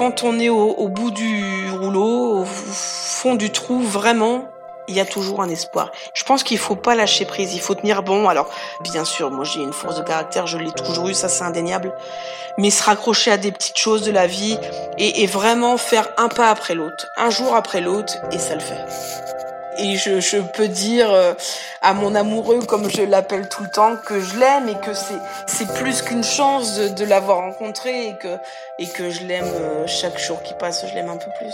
Quand 0.02 0.24
on 0.24 0.40
est 0.40 0.50
au, 0.50 0.88
bout 0.88 1.12
du 1.12 1.70
rouleau, 1.80 2.40
au 2.40 2.44
fond 2.44 3.36
du 3.36 3.52
trou, 3.52 3.82
vraiment, 3.82 4.50
il 4.88 4.96
y 4.96 5.00
a 5.00 5.06
toujours 5.06 5.44
un 5.44 5.48
espoir. 5.48 5.92
Je 6.16 6.24
pense 6.24 6.42
qu'il 6.42 6.58
faut 6.58 6.76
pas 6.76 6.96
lâcher 6.96 7.26
prise, 7.26 7.54
il 7.54 7.62
faut 7.62 7.76
tenir 7.76 8.02
bon. 8.02 8.28
Alors, 8.28 8.50
bien 8.82 9.06
sûr, 9.06 9.30
moi 9.30 9.44
j'ai 9.46 9.62
une 9.62 9.74
force 9.74 9.98
de 9.98 10.02
caractère, 10.02 10.48
je 10.48 10.58
l'ai 10.58 10.72
toujours 10.72 11.10
eu, 11.10 11.14
ça 11.14 11.30
c'est 11.30 11.44
indéniable. 11.44 11.94
Mais 12.58 12.72
se 12.72 12.82
raccrocher 12.82 13.30
à 13.30 13.38
des 13.38 13.52
petites 13.52 13.78
choses 13.78 14.02
de 14.02 14.12
la 14.12 14.26
vie 14.26 14.58
et, 14.98 15.22
et 15.22 15.28
vraiment 15.28 15.78
faire 15.78 16.10
un 16.18 16.30
pas 16.30 16.50
après 16.50 16.74
l'autre, 16.74 17.06
un 17.18 17.30
jour 17.30 17.54
après 17.54 17.80
l'autre, 17.80 18.16
et 18.32 18.40
ça 18.40 18.56
le 18.56 18.60
fait 18.60 19.41
et 19.82 19.96
je, 19.96 20.40
peux 20.40 20.68
dire 20.68 21.12
euh, 21.12 21.34
à 21.82 21.94
mon 21.94 22.16
amoureux, 22.16 22.60
comme 22.66 22.90
je 22.90 23.02
l'appelle 23.02 23.50
tout 23.50 23.64
le 23.64 23.70
temps, 23.70 23.96
que 23.96 24.20
je 24.20 24.38
l'aime 24.38 24.70
et 24.70 24.76
que 24.76 24.94
c'est, 24.94 25.74
plus 25.74 26.02
qu'une 26.02 26.24
chance 26.24 26.78
de, 26.78 27.06
l'avoir 27.06 27.40
rencontré 27.40 28.08
et 28.08 28.18
que, 28.18 28.38
et 28.80 28.88
que 28.88 29.10
je 29.10 29.24
l'aime 29.26 29.46
euh, 29.46 29.88
chaque 29.88 30.20
jour 30.20 30.42
qui 30.44 30.54
passe, 30.54 30.86
je 30.88 30.94
l'aime 30.94 31.10
un 31.10 31.18
peu 31.18 31.32
plus. 31.40 31.54